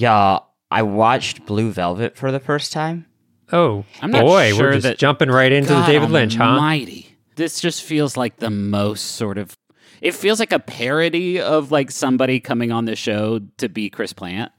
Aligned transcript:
Yeah, 0.00 0.38
I 0.70 0.82
watched 0.82 1.44
Blue 1.46 1.70
Velvet 1.72 2.16
for 2.16 2.30
the 2.32 2.40
first 2.40 2.72
time. 2.72 3.06
Oh, 3.52 3.84
I'm 4.00 4.10
not 4.10 4.22
boy, 4.22 4.52
sure 4.52 4.66
we're 4.68 4.72
just 4.74 4.84
that- 4.84 4.98
jumping 4.98 5.28
right 5.28 5.50
into 5.52 5.70
God 5.70 5.82
the 5.88 5.92
David 5.92 6.10
Lynch, 6.10 6.36
huh? 6.36 6.44
Almighty. 6.44 7.16
This 7.36 7.60
just 7.60 7.82
feels 7.82 8.16
like 8.16 8.36
the 8.36 8.50
most 8.50 9.02
sort 9.16 9.38
of. 9.38 9.56
It 10.00 10.14
feels 10.14 10.38
like 10.40 10.52
a 10.52 10.58
parody 10.58 11.40
of 11.40 11.70
like 11.70 11.90
somebody 11.90 12.40
coming 12.40 12.72
on 12.72 12.84
the 12.86 12.96
show 12.96 13.40
to 13.58 13.68
be 13.68 13.90
Chris 13.90 14.12
Plant. 14.12 14.52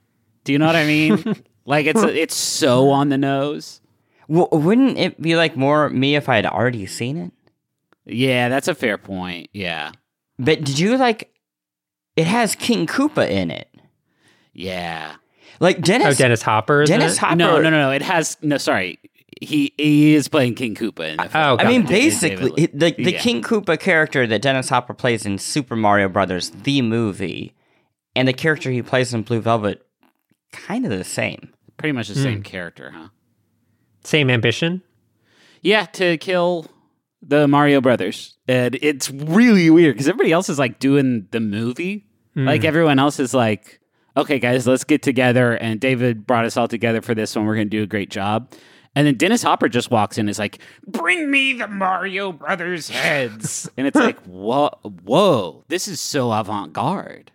Do 0.44 0.52
you 0.52 0.60
know 0.60 0.66
what 0.68 0.76
I 0.76 0.86
mean? 0.86 1.44
like 1.65 1.85
it's 1.85 2.01
it's 2.03 2.35
so 2.35 2.89
on 2.89 3.10
the 3.10 3.17
nose. 3.17 3.81
W- 4.29 4.47
wouldn't 4.51 4.97
it 4.97 5.21
be 5.21 5.35
like 5.35 5.55
more 5.55 5.89
me 5.89 6.15
if 6.15 6.28
I 6.29 6.35
had 6.35 6.46
already 6.46 6.85
seen 6.85 7.17
it? 7.17 7.31
Yeah, 8.05 8.49
that's 8.49 8.67
a 8.67 8.76
fair 8.76 8.97
point. 8.97 9.49
Yeah, 9.53 9.92
But 10.39 10.63
did 10.63 10.78
you 10.79 10.97
like? 10.97 11.33
It 12.15 12.28
has 12.28 12.55
King 12.55 12.87
Koopa 12.87 13.29
in 13.29 13.51
it. 13.51 13.69
yeah. 14.53 15.15
Like 15.62 15.78
Oh, 15.78 15.82
Dennis. 15.82 16.18
Dennis 16.18 16.41
Hopper. 16.41 16.86
Dennis 16.86 17.14
it? 17.14 17.20
Hopper. 17.20 17.36
No, 17.36 17.62
no, 17.62 17.70
no, 17.70 17.82
no. 17.84 17.92
It 17.92 18.02
has 18.02 18.36
no. 18.42 18.58
Sorry, 18.58 19.00
he 19.40 19.72
he 19.78 20.16
is 20.16 20.28
playing 20.28 20.56
King 20.56 20.74
Koopa. 20.74 21.12
In 21.12 21.18
the 21.18 21.26
oh, 21.26 21.28
film. 21.28 21.44
Oh, 21.44 21.58
I 21.58 21.68
mean, 21.68 21.86
basically, 21.86 22.66
the 22.66 22.92
the 22.92 23.12
yeah. 23.12 23.20
King 23.20 23.44
Koopa 23.44 23.80
character 23.80 24.26
that 24.26 24.42
Dennis 24.42 24.70
Hopper 24.70 24.96
plays 24.96 25.24
in 25.24 25.38
Super 25.38 25.76
Mario 25.76 26.10
Brothers, 26.10 26.50
the 26.50 26.82
movie, 26.82 27.54
and 28.16 28.28
the 28.28 28.34
character 28.34 28.72
he 28.72 28.82
plays 28.82 29.14
in 29.14 29.22
Blue 29.22 29.40
Velvet, 29.40 29.86
kind 30.52 30.84
of 30.84 30.92
the 30.92 31.04
same. 31.04 31.54
pretty 31.78 31.94
much 31.94 32.08
the 32.08 32.16
same 32.16 32.38
hmm. 32.38 32.41
character, 32.41 32.91
huh? 32.91 33.10
Same 34.04 34.32
ambition. 34.32 34.82
Yeah, 35.62 35.86
to 35.86 36.18
kill 36.18 36.66
the 37.22 37.48
Mario 37.48 37.82
Brothers, 37.82 38.36
and 38.48 38.80
it's 38.82 39.12
really 39.12 39.70
weird 39.70 39.94
because 39.94 40.08
everybody 40.08 40.32
else 40.32 40.50
is 40.50 40.58
like 40.58 40.80
doing 40.80 41.28
the 41.30 41.40
movie. 41.40 42.08
Like 42.34 42.62
hmm. 42.62 42.68
everyone 42.68 42.98
else 42.98 43.20
is 43.20 43.34
like, 43.34 43.80
"Okay, 44.18 44.40
guys, 44.40 44.68
let's 44.68 44.84
get 44.84 45.02
together." 45.02 45.54
And 45.54 45.80
David 45.80 46.26
brought 46.26 46.46
us 46.46 46.58
all 46.58 46.68
together 46.68 47.02
for 47.02 47.16
this 47.16 47.36
one. 47.36 47.46
We're 47.46 47.56
going 47.56 47.70
to 47.70 47.78
do 47.78 47.84
a 47.84 47.88
great 47.88 48.10
job. 48.10 48.52
And 48.94 49.08
then 49.08 49.16
Dennis 49.16 49.44
Hopper 49.44 49.70
just 49.70 49.90
walks 49.90 50.18
in. 50.18 50.22
and 50.22 50.30
is 50.30 50.40
like, 50.40 50.60
"Bring 50.85 51.32
me 51.32 51.54
the 51.54 51.68
Mario 51.68 52.32
Brothers 52.32 52.90
heads," 52.90 53.70
and 53.77 53.88
it's 53.88 53.96
like, 53.96 54.20
"Whoa, 54.24 54.70
whoa! 55.04 55.63
This 55.70 55.88
is 55.88 56.02
so 56.02 56.32
avant-garde. 56.32 57.32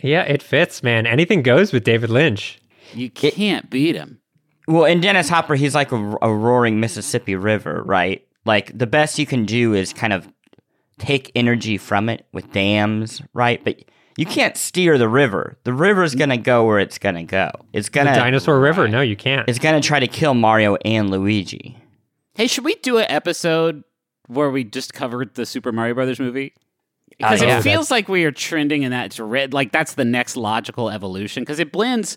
Yeah, 0.00 0.22
it 0.22 0.42
fits, 0.42 0.82
man. 0.82 1.06
Anything 1.06 1.42
goes 1.42 1.72
with 1.72 1.84
David 1.84 2.10
Lynch. 2.10 2.58
You 2.92 3.10
can't 3.10 3.70
beat 3.70 3.94
him." 3.94 4.20
Well, 4.66 4.84
in 4.84 5.00
Dennis 5.00 5.28
Hopper, 5.28 5.54
he's 5.54 5.74
like 5.74 5.92
a, 5.92 6.16
a 6.22 6.34
roaring 6.34 6.80
Mississippi 6.80 7.36
River, 7.36 7.82
right? 7.84 8.26
Like 8.44 8.76
the 8.76 8.86
best 8.86 9.18
you 9.18 9.26
can 9.26 9.44
do 9.44 9.74
is 9.74 9.92
kind 9.92 10.12
of 10.12 10.28
take 10.98 11.30
energy 11.34 11.76
from 11.76 12.08
it 12.08 12.26
with 12.32 12.50
dams, 12.52 13.22
right? 13.32 13.62
But 13.62 13.84
you 14.16 14.26
can't 14.26 14.56
steer 14.56 14.98
the 14.98 15.08
river. 15.08 15.56
The 15.64 15.72
river's 15.72 16.14
mm. 16.14 16.20
gonna 16.20 16.36
go 16.36 16.66
where 16.66 16.78
it's 16.78 16.98
gonna 16.98 17.24
go. 17.24 17.50
It's 17.72 17.88
gonna 17.88 18.14
Dinosaur 18.14 18.60
River. 18.60 18.88
No, 18.88 19.00
you 19.00 19.16
can't. 19.16 19.48
it's 19.48 19.58
gonna 19.58 19.80
try 19.80 20.00
to 20.00 20.06
kill 20.06 20.34
Mario 20.34 20.76
and 20.84 21.10
Luigi. 21.10 21.76
Hey, 22.34 22.46
should 22.46 22.64
we 22.64 22.74
do 22.76 22.98
an 22.98 23.06
episode 23.08 23.84
where 24.26 24.50
we 24.50 24.64
just 24.64 24.92
covered 24.92 25.34
the 25.34 25.46
Super 25.46 25.72
Mario 25.72 25.94
Brothers 25.94 26.18
movie? 26.18 26.52
Uh, 27.22 27.30
because 27.30 27.42
yeah. 27.42 27.58
it 27.58 27.62
feels 27.62 27.90
like 27.90 28.08
we 28.08 28.24
are 28.24 28.32
trending 28.32 28.82
in 28.82 28.90
that 28.90 29.10
direct, 29.12 29.52
like 29.52 29.70
that's 29.70 29.94
the 29.94 30.04
next 30.04 30.36
logical 30.36 30.90
evolution. 30.90 31.42
Because 31.42 31.60
it 31.60 31.70
blends 31.70 32.16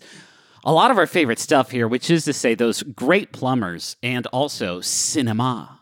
a 0.64 0.72
lot 0.72 0.90
of 0.90 0.98
our 0.98 1.06
favorite 1.06 1.38
stuff 1.38 1.70
here, 1.70 1.86
which 1.86 2.10
is 2.10 2.24
to 2.24 2.32
say 2.32 2.54
those 2.54 2.82
great 2.82 3.32
plumbers 3.32 3.96
and 4.02 4.26
also 4.28 4.80
cinema. 4.80 5.77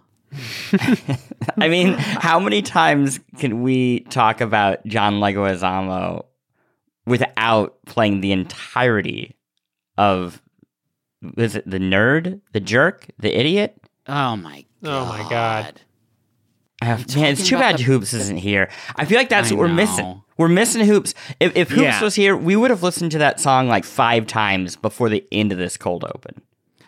I 1.59 1.69
mean, 1.69 1.95
how 1.95 2.39
many 2.41 2.63
times 2.63 3.21
can 3.39 3.63
we 3.63 4.01
talk 4.01 4.41
about 4.41 4.85
John 4.87 5.15
Leguizamo 5.21 6.25
without 7.07 7.79
playing 7.87 8.21
the 8.21 8.33
entirety 8.33 9.37
of 9.97 10.43
is 11.37 11.57
it 11.57 11.69
the 11.69 11.79
nerd, 11.79 12.41
the 12.53 12.61
jerk, 12.61 13.07
the 13.19 13.37
idiot? 13.39 13.77
Oh 14.07 14.37
my 14.37 14.65
god! 14.83 14.91
Oh 14.91 15.07
my 15.07 15.29
God. 15.31 15.81
Uh, 16.83 16.99
man, 17.17 17.33
it's 17.33 17.47
too 17.49 17.57
bad 17.57 17.79
the- 17.79 17.85
Hoops 17.85 18.13
isn't 18.13 18.37
here. 18.37 18.69
I 18.97 19.07
feel 19.07 19.17
like 19.17 19.31
that's 19.31 19.51
I 19.51 19.55
what 19.55 19.61
we're 19.61 19.69
know. 19.69 19.75
missing. 19.75 20.23
We're 20.37 20.49
missing 20.49 20.85
Hoops. 20.87 21.15
If, 21.41 21.57
if 21.57 21.69
Hoops 21.71 21.81
Yeah. 21.83 22.03
was 22.03 22.15
here, 22.15 22.37
we 22.37 22.55
would 22.55 22.69
have 22.71 22.83
listened 22.83 23.13
to 23.13 23.19
that 23.19 23.41
song 23.41 23.67
like 23.69 23.85
five 23.87 24.27
times 24.27 24.77
before 24.77 25.09
the 25.09 25.27
end 25.33 25.53
of 25.53 25.59
this 25.59 25.79
cold 25.79 26.05
open. 26.05 26.43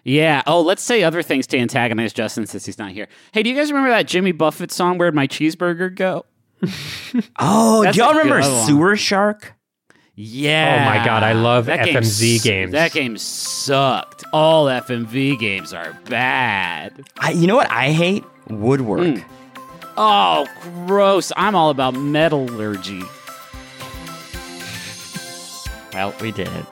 Yeah. 0.09 0.43
Oh, 0.47 0.63
let's 0.63 0.83
say 0.83 1.03
other 1.03 1.23
things 1.23 1.47
to 1.49 1.59
antagonize 1.59 2.13
Justin 2.15 2.47
since 2.47 2.65
he's 2.65 2.79
not 2.79 2.93
here. 2.93 3.09
Hey, 3.33 3.43
do 3.43 3.51
you 3.51 3.57
guys 3.57 3.71
remember 3.71 3.91
that 3.91 4.07
Jimmy 4.07 4.33
Buffett 4.33 4.73
song 4.73 4.97
"Where'd 4.99 5.15
My 5.15 5.27
Cheeseburger 5.27 5.95
Go"? 5.95 6.25
Oh, 7.39 7.83
That's 7.85 7.97
do 7.97 8.03
y'all 8.03 8.15
remember. 8.15 8.43
Sewer 8.67 8.97
Shark? 8.97 9.55
Yeah. 10.15 10.81
Oh 10.83 10.99
my 10.99 11.05
God, 11.05 11.23
I 11.23 11.33
love 11.33 11.67
That 11.67 11.85
game 11.85 11.95
FMV 11.97 12.37
s- 12.37 12.43
games. 12.43 12.73
That 12.73 12.93
game 12.93 13.17
sucked. 13.19 14.25
All 14.33 14.67
FMV 14.67 15.39
games 15.39 15.73
are 15.73 15.93
bad. 16.07 17.05
I, 17.21 17.31
you 17.31 17.47
know 17.47 17.55
what 17.55 17.71
I 17.71 17.93
hate? 17.93 18.25
Woodwork. 18.49 19.01
Mm. 19.01 19.25
Oh, 19.97 20.47
gross. 20.87 21.31
I'm 21.37 21.55
all 21.55 21.71
about 21.71 21.95
metallurgy. 21.95 23.03
Well, 25.93 26.15
we 26.21 26.33
did 26.33 26.49
it. 26.49 26.67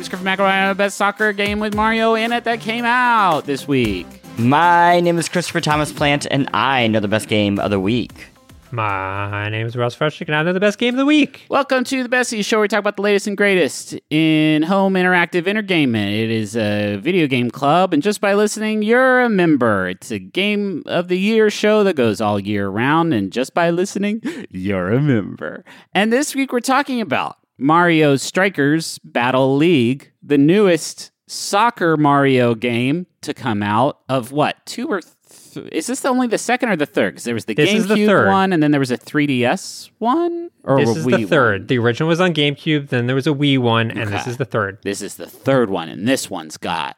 Name 0.00 0.04
is 0.04 0.08
Griffin 0.08 0.26
McElroy. 0.28 0.46
I 0.46 0.56
have 0.56 0.78
the 0.78 0.82
best 0.82 0.96
soccer 0.96 1.34
game 1.34 1.60
with 1.60 1.74
Mario 1.74 2.14
in 2.14 2.32
it 2.32 2.44
that 2.44 2.60
came 2.62 2.86
out 2.86 3.44
this 3.44 3.68
week. 3.68 4.06
My 4.38 4.98
name 4.98 5.18
is 5.18 5.28
Christopher 5.28 5.60
Thomas 5.60 5.92
Plant, 5.92 6.26
and 6.30 6.48
I 6.54 6.86
know 6.86 7.00
the 7.00 7.06
best 7.06 7.28
game 7.28 7.58
of 7.58 7.70
the 7.70 7.78
week. 7.78 8.28
My 8.70 9.50
name 9.50 9.66
is 9.66 9.76
Russ 9.76 9.94
Frushtick, 9.94 10.26
and 10.28 10.34
I 10.34 10.42
know 10.42 10.54
the 10.54 10.58
best 10.58 10.78
game 10.78 10.94
of 10.94 10.98
the 10.98 11.04
week. 11.04 11.44
Welcome 11.50 11.84
to 11.84 12.02
the 12.02 12.08
Besties 12.08 12.46
Show. 12.46 12.56
where 12.56 12.62
We 12.62 12.68
talk 12.68 12.78
about 12.78 12.96
the 12.96 13.02
latest 13.02 13.26
and 13.26 13.36
greatest 13.36 13.94
in 14.08 14.62
home 14.62 14.94
interactive 14.94 15.46
entertainment. 15.46 16.14
It 16.14 16.30
is 16.30 16.56
a 16.56 16.96
video 16.96 17.26
game 17.26 17.50
club, 17.50 17.92
and 17.92 18.02
just 18.02 18.22
by 18.22 18.32
listening, 18.32 18.80
you're 18.80 19.20
a 19.20 19.28
member. 19.28 19.86
It's 19.86 20.10
a 20.10 20.18
game 20.18 20.82
of 20.86 21.08
the 21.08 21.18
year 21.18 21.50
show 21.50 21.84
that 21.84 21.96
goes 21.96 22.22
all 22.22 22.40
year 22.40 22.70
round, 22.70 23.12
and 23.12 23.30
just 23.30 23.52
by 23.52 23.68
listening, 23.68 24.22
you're 24.50 24.94
a 24.94 25.00
member. 25.02 25.62
And 25.92 26.10
this 26.10 26.34
week, 26.34 26.54
we're 26.54 26.60
talking 26.60 27.02
about 27.02 27.36
Mario 27.60 28.16
Strikers 28.16 28.98
Battle 29.00 29.56
League, 29.56 30.10
the 30.22 30.38
newest 30.38 31.10
soccer 31.26 31.96
Mario 31.96 32.54
game 32.54 33.06
to 33.20 33.32
come 33.34 33.62
out 33.62 34.00
of 34.08 34.32
what 34.32 34.64
two 34.66 34.88
or. 34.88 35.00
Th- 35.00 35.68
is 35.72 35.86
this 35.88 36.04
only 36.04 36.26
the 36.28 36.38
second 36.38 36.68
or 36.70 36.76
the 36.76 36.86
third? 36.86 37.12
Because 37.14 37.24
there 37.24 37.34
was 37.34 37.44
the 37.44 37.54
This 37.54 37.72
is 37.72 37.86
the 37.88 37.94
GameCube 37.96 38.06
third. 38.06 38.28
one, 38.28 38.52
and 38.52 38.62
then 38.62 38.70
there 38.70 38.78
was 38.80 38.90
a 38.92 38.96
3DS 38.98 39.90
one. 39.98 40.50
Or 40.64 40.78
This 40.78 40.96
is 40.96 41.04
Wii 41.04 41.10
the 41.10 41.16
one? 41.18 41.26
third. 41.26 41.68
The 41.68 41.78
original 41.78 42.08
was 42.08 42.20
on 42.20 42.32
GameCube, 42.34 42.88
then 42.88 43.06
there 43.08 43.16
was 43.16 43.26
a 43.26 43.30
Wii 43.32 43.58
one, 43.58 43.90
and 43.90 44.12
this 44.12 44.26
is 44.28 44.36
the 44.38 44.44
third. 44.44 44.78
This 44.82 45.02
is 45.02 45.16
the 45.16 45.26
third 45.26 45.68
one, 45.70 45.88
and 45.88 46.06
this 46.06 46.30
one's 46.30 46.56
got 46.56 46.96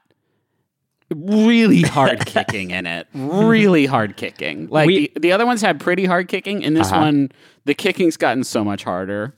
really 1.14 1.82
hard 1.82 2.24
kicking 2.26 2.70
in 2.70 2.86
it. 2.86 3.06
Really 3.14 3.86
hard 3.86 4.16
kicking. 4.16 4.68
Like 4.68 4.86
We- 4.86 5.08
the, 5.14 5.20
the 5.20 5.32
other 5.32 5.46
ones 5.46 5.60
had 5.62 5.80
pretty 5.80 6.04
hard 6.04 6.28
kicking, 6.28 6.64
and 6.64 6.76
this 6.76 6.90
Uh-huh. 6.92 7.00
one, 7.00 7.32
the 7.64 7.74
kicking's 7.74 8.16
gotten 8.16 8.44
so 8.44 8.64
much 8.64 8.84
harder. 8.84 9.34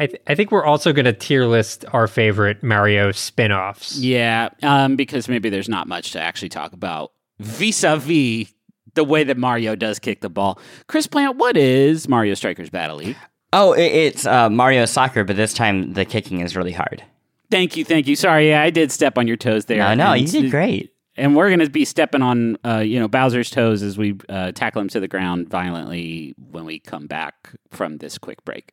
I, 0.00 0.06
th- 0.06 0.22
I 0.26 0.34
think 0.34 0.50
we're 0.50 0.64
also 0.64 0.92
going 0.92 1.04
to 1.04 1.12
tier 1.12 1.44
list 1.46 1.84
our 1.92 2.08
favorite 2.08 2.62
Mario 2.62 3.12
spin 3.12 3.52
offs. 3.52 3.96
Yeah, 3.98 4.48
um, 4.62 4.96
because 4.96 5.28
maybe 5.28 5.50
there's 5.50 5.68
not 5.68 5.86
much 5.86 6.12
to 6.12 6.20
actually 6.20 6.48
talk 6.48 6.72
about 6.72 7.12
vis-a-vis 7.38 8.52
the 8.94 9.04
way 9.04 9.22
that 9.24 9.36
Mario 9.36 9.76
does 9.76 9.98
kick 9.98 10.20
the 10.20 10.30
ball. 10.30 10.58
Chris 10.88 11.06
Plant, 11.06 11.36
what 11.36 11.56
is 11.56 12.08
Mario 12.08 12.34
Strikers 12.34 12.70
Battle 12.70 12.96
League? 12.96 13.16
Oh, 13.52 13.72
it, 13.72 13.82
it's 13.92 14.26
uh, 14.26 14.48
Mario 14.50 14.84
Soccer, 14.86 15.22
but 15.24 15.36
this 15.36 15.54
time 15.54 15.92
the 15.92 16.04
kicking 16.04 16.40
is 16.40 16.56
really 16.56 16.72
hard. 16.72 17.02
Thank 17.50 17.76
you, 17.76 17.84
thank 17.84 18.06
you. 18.06 18.16
Sorry, 18.16 18.54
I 18.54 18.70
did 18.70 18.90
step 18.90 19.18
on 19.18 19.26
your 19.28 19.36
toes 19.36 19.66
there. 19.66 19.78
No, 19.78 19.94
no, 19.94 20.12
And- 20.12 20.22
you 20.22 20.42
did 20.42 20.50
great. 20.50 20.92
and 21.16 21.36
we're 21.36 21.48
going 21.48 21.60
to 21.60 21.68
be 21.70 21.84
stepping 21.84 22.22
on 22.22 22.56
uh, 22.64 22.78
you 22.78 22.98
know 22.98 23.08
Bowser's 23.08 23.50
toes 23.50 23.82
as 23.82 23.98
we 23.98 24.16
uh, 24.28 24.52
tackle 24.52 24.80
him 24.80 24.88
to 24.88 25.00
the 25.00 25.08
ground 25.08 25.48
violently 25.48 26.34
when 26.50 26.64
we 26.64 26.78
come 26.78 27.06
back 27.06 27.50
from 27.70 27.98
this 27.98 28.18
quick 28.18 28.44
break. 28.44 28.72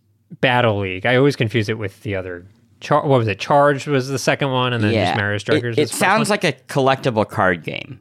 Battle 0.39 0.79
League, 0.79 1.05
I 1.05 1.15
always 1.17 1.35
confuse 1.35 1.67
it 1.69 1.77
with 1.77 2.01
the 2.03 2.15
other. 2.15 2.45
Char- 2.79 3.05
what 3.05 3.19
was 3.19 3.27
it? 3.27 3.39
Charged 3.39 3.87
was 3.87 4.07
the 4.07 4.17
second 4.17 4.51
one, 4.51 4.73
and 4.73 4.83
then 4.83 4.93
just 4.93 5.15
Mario 5.17 5.37
Strikers. 5.37 5.77
It, 5.77 5.83
it 5.83 5.89
sounds 5.89 6.29
one? 6.29 6.33
like 6.33 6.43
a 6.43 6.53
collectible 6.71 7.27
card 7.29 7.63
game. 7.63 7.99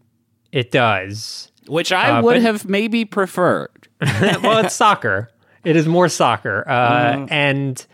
it 0.53 0.71
does. 0.71 1.51
Which 1.67 1.93
I 1.93 2.19
Uh, 2.19 2.23
would 2.23 2.35
but- 2.37 2.43
have 2.43 2.69
maybe 2.69 3.05
preferred. 3.05 3.89
well, 4.01 4.65
it's 4.65 4.75
soccer. 4.75 5.31
It 5.65 5.77
is 5.77 5.87
more 5.87 6.09
soccer. 6.09 6.67
Uh, 6.69 7.27
And 7.31 7.85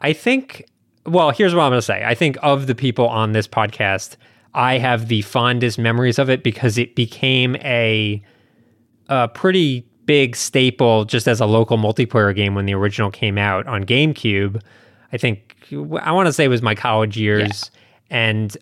I 0.00 0.12
think, 0.12 0.64
well, 1.06 1.30
here's 1.30 1.54
what 1.54 1.62
I'm 1.62 1.70
going 1.70 1.78
to 1.78 1.82
say. 1.82 2.02
I 2.04 2.14
think 2.14 2.36
of 2.42 2.66
the 2.66 2.74
people 2.74 3.08
on 3.08 3.30
this 3.32 3.46
podcast, 3.46 4.16
I 4.54 4.78
have 4.78 5.06
the 5.08 5.22
fondest 5.22 5.78
memories 5.78 6.18
of 6.18 6.28
it 6.28 6.42
because 6.42 6.76
it 6.78 6.96
became 6.96 7.54
a, 7.56 8.20
a 9.08 9.28
pretty 9.28 9.86
big 10.10 10.34
staple 10.34 11.04
just 11.04 11.28
as 11.28 11.38
a 11.38 11.46
local 11.46 11.78
multiplayer 11.78 12.34
game 12.34 12.56
when 12.56 12.66
the 12.66 12.74
original 12.74 13.12
came 13.12 13.38
out 13.38 13.64
on 13.68 13.84
GameCube. 13.84 14.60
I 15.12 15.16
think, 15.16 15.56
I 16.02 16.10
want 16.10 16.26
to 16.26 16.32
say 16.32 16.46
it 16.46 16.48
was 16.48 16.62
my 16.62 16.74
college 16.74 17.16
years. 17.16 17.70
And 18.10 18.56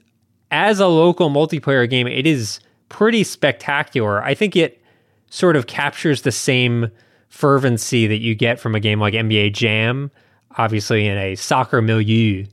as 0.50 0.78
a 0.78 0.88
local 0.88 1.30
multiplayer 1.30 1.88
game, 1.88 2.06
it 2.06 2.26
is 2.26 2.60
pretty 2.90 3.24
spectacular. 3.24 4.22
I 4.22 4.34
think 4.34 4.56
it 4.56 4.82
sort 5.30 5.56
of 5.56 5.66
captures 5.66 6.20
the 6.20 6.32
same 6.32 6.90
fervency 7.30 8.06
that 8.06 8.18
you 8.18 8.34
get 8.34 8.60
from 8.60 8.74
a 8.74 8.80
game 8.80 9.00
like 9.00 9.14
NBA 9.14 9.54
Jam, 9.54 10.10
obviously 10.58 11.06
in 11.06 11.16
a 11.16 11.34
soccer 11.34 11.80
milieu. 11.80 12.44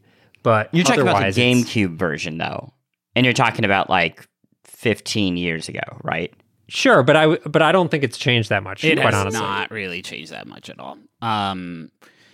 But 0.42 0.74
You're 0.74 0.86
talking 0.86 1.02
about 1.02 1.20
the 1.20 1.42
GameCube 1.42 1.98
version, 1.98 2.38
though, 2.38 2.72
and 3.14 3.26
you're 3.26 3.34
talking 3.34 3.66
about 3.66 3.90
like 3.90 4.26
15 4.64 5.36
years 5.36 5.68
ago, 5.68 5.82
right? 6.02 6.34
Sure, 6.68 7.04
but 7.04 7.16
I 7.16 7.36
but 7.38 7.62
I 7.62 7.72
don't 7.72 7.90
think 7.90 8.04
it's 8.04 8.18
changed 8.18 8.50
that 8.50 8.64
much. 8.64 8.84
It 8.84 9.00
quite 9.00 9.14
has 9.14 9.22
honestly, 9.22 9.40
not 9.40 9.72
really 9.72 10.02
changed 10.02 10.32
that 10.32 10.48
much 10.48 10.70
at 10.70 10.80
all. 10.80 10.98
Um, 11.22 11.92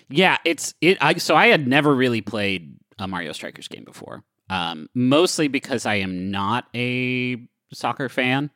yeah, 0.09 0.37
it's 0.45 0.73
it. 0.81 0.97
I 1.01 1.15
so 1.15 1.35
I 1.35 1.47
had 1.47 1.67
never 1.67 1.93
really 1.93 2.21
played 2.21 2.77
a 2.97 3.07
Mario 3.07 3.31
Strikers 3.33 3.67
game 3.67 3.83
before. 3.83 4.23
Um, 4.49 4.89
mostly 4.93 5.47
because 5.47 5.85
I 5.85 5.95
am 5.95 6.31
not 6.31 6.67
a 6.75 7.47
soccer 7.73 8.09
fan. 8.09 8.51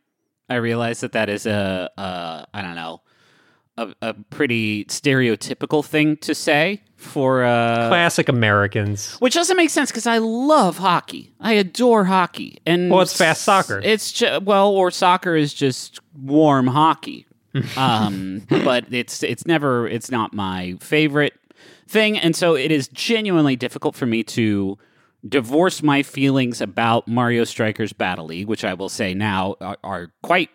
I 0.50 0.56
realize 0.56 1.00
that 1.02 1.14
that 1.14 1.30
is 1.30 1.46
a, 1.46 1.90
a 1.98 2.46
I 2.54 2.62
don't 2.62 2.76
know 2.76 3.02
a, 3.78 3.94
a 4.02 4.14
pretty 4.30 4.86
stereotypical 4.86 5.84
thing 5.84 6.18
to 6.18 6.34
say 6.34 6.82
for 6.96 7.44
uh, 7.44 7.88
classic 7.90 8.30
Americans. 8.30 9.16
which 9.16 9.34
doesn't 9.34 9.58
make 9.58 9.70
sense 9.70 9.92
because 9.92 10.08
I 10.08 10.18
love 10.20 10.78
hockey. 10.78 11.34
I 11.40 11.54
adore 11.54 12.06
hockey, 12.06 12.60
and 12.66 12.90
Well, 12.90 13.02
it's 13.02 13.16
fast 13.16 13.44
soccer. 13.44 13.80
It's 13.84 14.12
ju- 14.12 14.40
well, 14.44 14.70
or 14.70 14.92
soccer 14.92 15.36
is 15.36 15.54
just 15.54 16.00
warm 16.14 16.68
hockey. 16.68 17.28
um, 17.78 18.42
but 18.50 18.86
it's 18.94 19.24
it's 19.24 19.46
never 19.46 19.88
it's 19.88 20.12
not 20.12 20.34
my 20.34 20.76
favorite 20.82 21.34
thing, 21.88 22.18
and 22.18 22.36
so 22.36 22.56
it 22.56 22.70
is 22.72 22.88
genuinely 22.90 23.56
difficult 23.56 23.96
for 23.96 24.06
me 24.06 24.24
to 24.24 24.78
divorce 25.28 25.82
my 25.82 26.04
feelings 26.04 26.60
about 26.62 27.08
Mario 27.08 27.46
Strikers 27.46 27.94
Battle 27.94 28.26
League, 28.26 28.48
which 28.48 28.66
I 28.66 28.74
will 28.74 28.90
say 28.90 29.14
now 29.14 29.56
are, 29.62 29.78
are 29.84 30.12
quite 30.22 30.50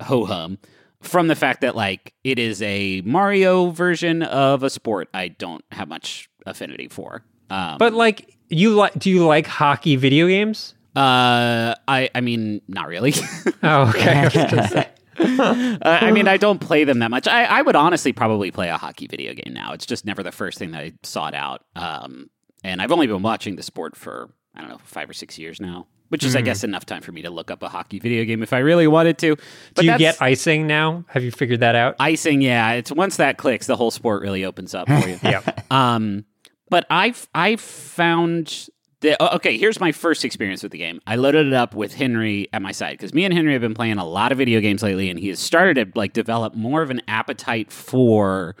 ho 0.00 0.24
hum. 0.24 0.58
From 1.02 1.28
the 1.28 1.34
fact 1.36 1.60
that 1.60 1.76
like 1.76 2.14
it 2.24 2.38
is 2.38 2.62
a 2.62 3.00
Mario 3.02 3.70
version 3.70 4.22
of 4.22 4.62
a 4.62 4.70
sport 4.70 5.08
I 5.12 5.28
don't 5.28 5.64
have 5.72 5.88
much 5.88 6.28
affinity 6.46 6.88
for. 6.88 7.24
Um, 7.50 7.76
But 7.78 7.92
like, 7.92 8.36
you 8.48 8.74
like? 8.74 8.94
Do 8.98 9.10
you 9.10 9.26
like 9.26 9.46
hockey 9.46 9.96
video 9.96 10.26
games? 10.28 10.74
uh, 10.94 11.74
I 11.88 12.10
I 12.14 12.20
mean 12.20 12.60
not 12.68 12.86
really. 12.88 13.14
Oh, 13.64 13.88
okay. 13.90 14.12
I 14.18 14.24
was 14.24 14.34
gonna 14.34 14.68
say. 14.68 14.88
Uh, 15.18 15.78
I 15.84 16.10
mean, 16.10 16.26
I 16.26 16.36
don't 16.36 16.58
play 16.58 16.84
them 16.84 16.98
that 17.00 17.10
much. 17.10 17.28
I, 17.28 17.44
I 17.44 17.62
would 17.62 17.76
honestly 17.76 18.12
probably 18.12 18.50
play 18.50 18.70
a 18.70 18.76
hockey 18.78 19.06
video 19.06 19.34
game 19.34 19.52
now. 19.54 19.72
It's 19.72 19.86
just 19.86 20.04
never 20.06 20.22
the 20.22 20.32
first 20.32 20.58
thing 20.58 20.70
that 20.72 20.80
I 20.80 20.92
sought 21.02 21.34
out. 21.34 21.64
Um, 21.76 22.30
and 22.64 22.80
I've 22.82 22.90
only 22.90 23.06
been 23.06 23.22
watching 23.22 23.54
the 23.56 23.62
sport 23.62 23.94
for, 23.94 24.30
I 24.54 24.60
don't 24.62 24.70
know, 24.70 24.80
five 24.84 25.08
or 25.08 25.12
six 25.12 25.38
years 25.38 25.60
now, 25.60 25.86
which 26.12 26.24
is, 26.24 26.36
I 26.36 26.42
guess, 26.42 26.62
enough 26.62 26.84
time 26.84 27.00
for 27.00 27.10
me 27.10 27.22
to 27.22 27.30
look 27.30 27.50
up 27.50 27.62
a 27.62 27.70
hockey 27.70 27.98
video 27.98 28.26
game 28.26 28.42
if 28.42 28.52
I 28.52 28.58
really 28.58 28.86
wanted 28.86 29.16
to. 29.20 29.34
But 29.74 29.80
do 29.80 29.86
you 29.86 29.96
get 29.96 30.20
icing 30.20 30.66
now? 30.66 31.06
Have 31.08 31.24
you 31.24 31.30
figured 31.30 31.60
that 31.60 31.74
out? 31.74 31.96
icing? 31.98 32.42
Yeah, 32.42 32.72
it's 32.72 32.92
once 32.92 33.16
that 33.16 33.38
clicks, 33.38 33.66
the 33.66 33.76
whole 33.76 33.90
sport 33.90 34.20
really 34.20 34.44
opens 34.44 34.74
up 34.74 34.88
for 34.88 35.08
you. 35.08 35.18
yeah. 35.22 35.40
Um, 35.70 36.26
but 36.68 36.84
I've 36.90 37.26
I've 37.34 37.62
found 37.62 38.68
the 39.00 39.16
oh, 39.22 39.36
okay. 39.36 39.56
Here's 39.56 39.80
my 39.80 39.90
first 39.90 40.22
experience 40.22 40.62
with 40.62 40.72
the 40.72 40.76
game. 40.76 41.00
I 41.06 41.16
loaded 41.16 41.46
it 41.46 41.54
up 41.54 41.74
with 41.74 41.94
Henry 41.94 42.46
at 42.52 42.60
my 42.60 42.72
side 42.72 42.98
because 42.98 43.14
me 43.14 43.24
and 43.24 43.32
Henry 43.32 43.54
have 43.54 43.62
been 43.62 43.72
playing 43.72 43.96
a 43.96 44.04
lot 44.04 44.32
of 44.32 44.38
video 44.38 44.60
games 44.60 44.82
lately, 44.82 45.08
and 45.08 45.18
he 45.18 45.28
has 45.28 45.40
started 45.40 45.74
to 45.76 45.98
like 45.98 46.12
develop 46.12 46.54
more 46.54 46.82
of 46.82 46.90
an 46.90 47.00
appetite 47.08 47.72
for 47.72 48.54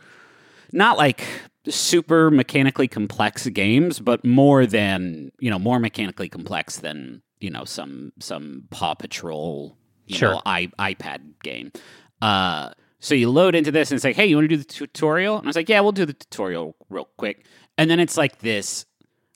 not 0.72 0.96
like 0.96 1.22
super 1.68 2.30
mechanically 2.30 2.88
complex 2.88 3.46
games, 3.48 4.00
but 4.00 4.24
more 4.24 4.64
than 4.64 5.32
you 5.38 5.50
know, 5.50 5.58
more 5.58 5.78
mechanically 5.78 6.30
complex 6.30 6.78
than 6.78 7.20
you 7.42 7.50
know 7.50 7.64
some 7.64 8.12
some 8.20 8.64
Paw 8.70 8.94
Patrol, 8.94 9.76
you 10.06 10.16
Sure. 10.16 10.32
know, 10.34 10.42
i 10.46 10.66
iPad 10.78 11.20
game. 11.42 11.72
Uh, 12.20 12.70
so 13.00 13.14
you 13.16 13.28
load 13.30 13.54
into 13.56 13.72
this 13.72 13.90
and 13.90 13.96
it's 13.96 14.04
like, 14.04 14.14
hey, 14.16 14.26
you 14.26 14.36
want 14.36 14.44
to 14.44 14.48
do 14.48 14.56
the 14.56 14.64
tutorial? 14.64 15.36
And 15.38 15.46
I 15.46 15.48
was 15.48 15.56
like, 15.56 15.68
yeah, 15.68 15.80
we'll 15.80 15.90
do 15.92 16.06
the 16.06 16.12
tutorial 16.12 16.76
real 16.88 17.08
quick. 17.16 17.46
And 17.76 17.90
then 17.90 17.98
it's 17.98 18.16
like 18.16 18.38
this, 18.38 18.86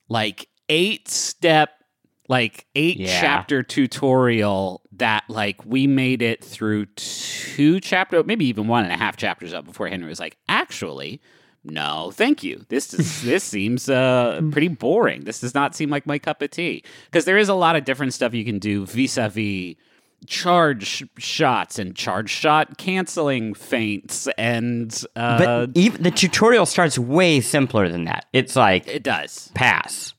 like 0.09 0.49
eight 0.69 1.09
step, 1.09 1.71
like 2.29 2.67
eight 2.77 2.99
Yeah. 2.99 3.21
chapter 3.21 3.65
tutorial 3.65 4.83
that 4.93 5.25
like 5.29 5.65
we 5.65 5.89
made 5.89 6.23
it 6.23 6.45
through 6.45 6.87
two 6.95 7.81
chapter, 7.81 8.23
maybe 8.23 8.45
even 8.47 8.69
one 8.69 8.85
and 8.85 8.93
a 8.93 8.97
half 8.97 9.17
chapters 9.17 9.53
up 9.53 9.65
before 9.65 9.89
Henry 9.89 10.09
was 10.09 10.21
like, 10.21 10.37
actually, 10.49 11.21
no, 11.69 12.11
thank 12.15 12.43
you. 12.43 12.65
This 12.69 12.95
is 12.95 13.23
this 13.25 13.45
seems 13.45 13.89
uh, 13.89 14.41
pretty 14.53 14.69
boring. 14.69 15.25
This 15.25 15.41
does 15.41 15.55
not 15.55 15.75
seem 15.75 15.91
like 15.91 16.07
my 16.07 16.19
cup 16.19 16.43
of 16.43 16.51
tea 16.51 16.83
because 17.07 17.25
there 17.25 17.39
is 17.39 17.49
a 17.49 17.55
lot 17.55 17.77
of 17.77 17.85
different 17.85 18.15
stuff 18.15 18.35
you 18.35 18.45
can 18.45 18.59
do 18.59 18.87
vis-a-vis 18.87 19.75
charge 20.27 21.05
shots 21.19 21.79
and 21.79 21.95
charge 21.95 22.31
shot 22.31 22.79
canceling 22.79 23.53
feints 23.55 24.27
and 24.39 25.05
uh, 25.15 25.39
But 25.39 25.71
even 25.77 26.03
the 26.03 26.11
tutorial 26.11 26.67
starts 26.67 26.99
way 26.99 27.41
simpler 27.41 27.89
than 27.89 28.05
that. 28.05 28.27
It's 28.33 28.57
like 28.57 28.89
it 28.89 29.03
does 29.03 29.51
pass 29.55 30.15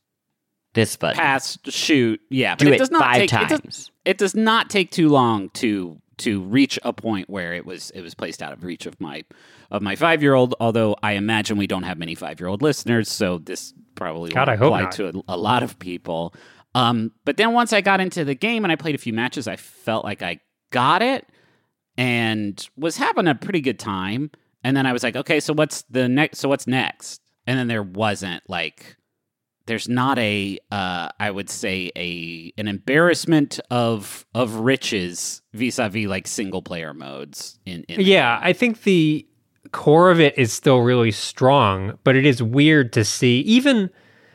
this 0.74 0.96
button. 0.96 1.16
pass 1.18 1.58
shoot 1.64 2.20
yeah 2.30 2.54
but 2.54 2.64
Do 2.64 2.68
it, 2.72 2.74
it 2.74 2.78
does 2.78 2.90
not 2.90 3.02
five 3.02 3.14
take 3.28 3.32
it 3.32 3.48
does, 3.48 3.60
times. 3.60 3.90
it 4.04 4.18
does 4.18 4.34
not 4.36 4.70
take 4.70 4.90
too 4.92 5.08
long 5.08 5.48
to 5.54 6.00
to 6.18 6.42
reach 6.42 6.78
a 6.82 6.92
point 6.92 7.28
where 7.28 7.54
it 7.54 7.64
was 7.66 7.90
it 7.90 8.02
was 8.02 8.14
placed 8.14 8.42
out 8.42 8.52
of 8.52 8.64
reach 8.64 8.86
of 8.86 9.00
my 9.00 9.24
of 9.70 9.82
my 9.82 9.96
five 9.96 10.22
year 10.22 10.34
old 10.34 10.54
although 10.60 10.96
I 11.02 11.12
imagine 11.12 11.56
we 11.56 11.66
don't 11.66 11.84
have 11.84 11.98
many 11.98 12.14
five 12.14 12.40
year 12.40 12.48
old 12.48 12.62
listeners 12.62 13.08
so 13.08 13.38
this 13.38 13.72
probably 13.94 14.30
God, 14.30 14.48
hope 14.56 14.74
apply 14.74 14.90
to 14.90 15.08
a, 15.08 15.34
a 15.34 15.36
lot 15.36 15.62
of 15.62 15.78
people 15.78 16.34
um, 16.74 17.12
but 17.24 17.36
then 17.36 17.52
once 17.52 17.72
I 17.72 17.80
got 17.80 18.00
into 18.00 18.24
the 18.24 18.34
game 18.34 18.64
and 18.64 18.70
I 18.70 18.76
played 18.76 18.94
a 18.94 18.98
few 18.98 19.12
matches 19.12 19.48
I 19.48 19.56
felt 19.56 20.04
like 20.04 20.22
I 20.22 20.40
got 20.70 21.02
it 21.02 21.26
and 21.98 22.68
was 22.76 22.96
having 22.96 23.26
a 23.26 23.34
pretty 23.34 23.60
good 23.60 23.78
time. 23.78 24.30
And 24.62 24.76
then 24.76 24.86
I 24.86 24.92
was 24.92 25.02
like, 25.02 25.16
okay, 25.16 25.40
so 25.40 25.52
what's 25.52 25.82
the 25.90 26.08
next? 26.08 26.38
So 26.38 26.48
what's 26.48 26.66
next? 26.66 27.20
And 27.46 27.58
then 27.58 27.66
there 27.66 27.82
wasn't 27.82 28.48
like, 28.48 28.96
there's 29.68 29.88
not 29.88 30.18
a, 30.18 30.58
uh, 30.72 31.08
I 31.20 31.30
would 31.30 31.48
say 31.48 31.92
a 31.96 32.52
an 32.58 32.66
embarrassment 32.66 33.60
of 33.70 34.26
of 34.34 34.54
riches 34.56 35.42
vis 35.52 35.78
a 35.78 35.88
vis 35.88 36.06
like 36.06 36.26
single 36.26 36.62
player 36.62 36.92
modes 36.92 37.60
in. 37.64 37.84
in 37.84 38.00
Yeah, 38.00 38.40
I 38.42 38.52
think 38.52 38.82
the 38.82 39.26
core 39.70 40.10
of 40.10 40.18
it 40.18 40.36
is 40.36 40.52
still 40.52 40.78
really 40.78 41.12
strong, 41.12 41.98
but 42.02 42.16
it 42.16 42.26
is 42.26 42.42
weird 42.42 42.92
to 42.94 43.04
see 43.04 43.40
even 43.40 43.90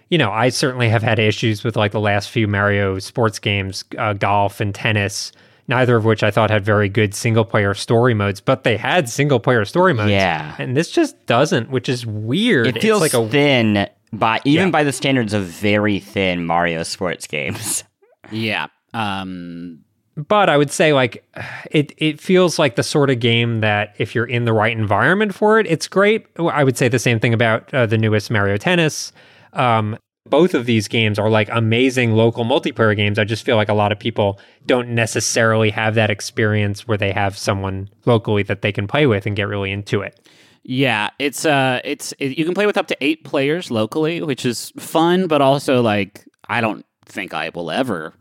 you 0.10 0.20
know, 0.20 0.32
I 0.32 0.50
certainly 0.50 0.90
have 0.90 1.02
had 1.02 1.18
issues 1.18 1.64
with 1.64 1.76
like 1.76 1.92
the 1.92 2.00
last 2.00 2.30
few 2.30 2.48
Mario 2.48 3.00
sports 3.00 3.40
games, 3.40 3.84
uh, 3.98 4.14
golf 4.14 4.62
and 4.62 4.76
tennis, 4.76 5.32
neither 5.68 5.96
of 5.96 6.06
which 6.06 6.22
I 6.22 6.30
thought 6.30 6.52
had 6.52 6.64
very 6.64 6.88
good 6.88 7.16
single 7.16 7.46
player 7.46 7.74
story 7.74 8.14
modes, 8.14 8.40
but 8.40 8.64
they 8.64 8.78
had 8.78 9.10
single 9.10 9.40
player 9.40 9.66
story 9.66 9.94
modes. 9.94 10.12
Yeah. 10.12 10.56
And 10.60 10.78
this 10.78 10.92
just 10.92 11.26
doesn't, 11.26 11.72
which 11.72 11.90
is 11.90 12.06
weird. 12.06 12.68
It 12.68 12.80
feels 12.80 13.04
it's 13.04 13.14
like 13.14 13.26
a 13.26 13.28
thin 13.28 13.90
by 14.14 14.40
even 14.46 14.68
Yeah. 14.68 14.72
by 14.72 14.84
the 14.86 14.94
standards 14.94 15.34
of 15.34 15.44
very 15.44 16.00
thin 16.00 16.46
Mario 16.46 16.84
sports 16.84 17.28
games. 17.28 17.84
Yeah. 18.32 18.68
Um, 18.94 19.80
but 20.16 20.48
I 20.50 20.56
would 20.58 20.72
say 20.72 20.94
like 20.94 21.28
it 21.72 21.92
it 21.98 22.22
feels 22.22 22.58
like 22.58 22.76
the 22.78 22.84
sort 22.84 23.10
of 23.10 23.20
game 23.20 23.60
that 23.60 23.94
if 23.98 24.16
you're 24.16 24.26
in 24.26 24.46
the 24.46 24.54
right 24.54 24.76
environment 24.76 25.36
for 25.36 25.60
it, 25.60 25.68
it's 25.68 25.88
great. 25.90 26.26
I 26.40 26.64
would 26.64 26.78
say 26.78 26.88
the 26.88 27.00
same 27.00 27.20
thing 27.20 27.34
about 27.34 27.72
uh, 27.74 27.86
the 27.86 27.98
newest 27.98 28.32
Mario 28.32 28.56
Tennis. 28.58 29.12
Um, 29.52 29.98
both 30.30 30.54
of 30.54 30.66
these 30.66 30.88
games 30.88 31.20
are 31.20 31.30
like 31.30 31.50
amazing 31.52 32.14
local 32.14 32.46
multiplayer 32.46 32.96
games. 32.96 33.20
I 33.20 33.26
just 33.26 33.44
feel 33.44 33.58
like 33.58 33.70
a 33.70 33.74
lot 33.74 33.92
of 33.92 34.00
people 34.00 34.40
don't 34.66 34.90
necessarily 34.90 35.70
have 35.72 35.96
that 35.96 36.10
experience 36.10 36.88
where 36.88 36.98
they 36.98 37.12
have 37.12 37.38
someone 37.38 37.90
locally 38.06 38.44
that 38.44 38.62
they 38.62 38.72
can 38.72 38.88
play 38.88 39.06
with 39.06 39.26
and 39.26 39.36
get 39.36 39.48
really 39.50 39.72
into 39.72 40.02
it. 40.02 40.18
Yeah, 40.64 41.10
it's 41.20 41.46
uh, 41.46 41.82
it's 41.84 42.14
it, 42.20 42.38
you 42.38 42.46
can 42.46 42.54
play 42.54 42.66
with 42.66 42.78
up 42.78 42.88
to 42.88 42.98
eight 43.02 43.24
players 43.24 43.70
locally, 43.70 44.22
which 44.22 44.46
is 44.46 44.72
fun, 44.78 45.28
but 45.28 45.42
also 45.42 45.82
like 45.82 46.26
I 46.48 46.62
don't 46.62 46.86
think 47.06 47.34
I 47.34 47.50
will 47.50 47.70
ever 47.70 48.14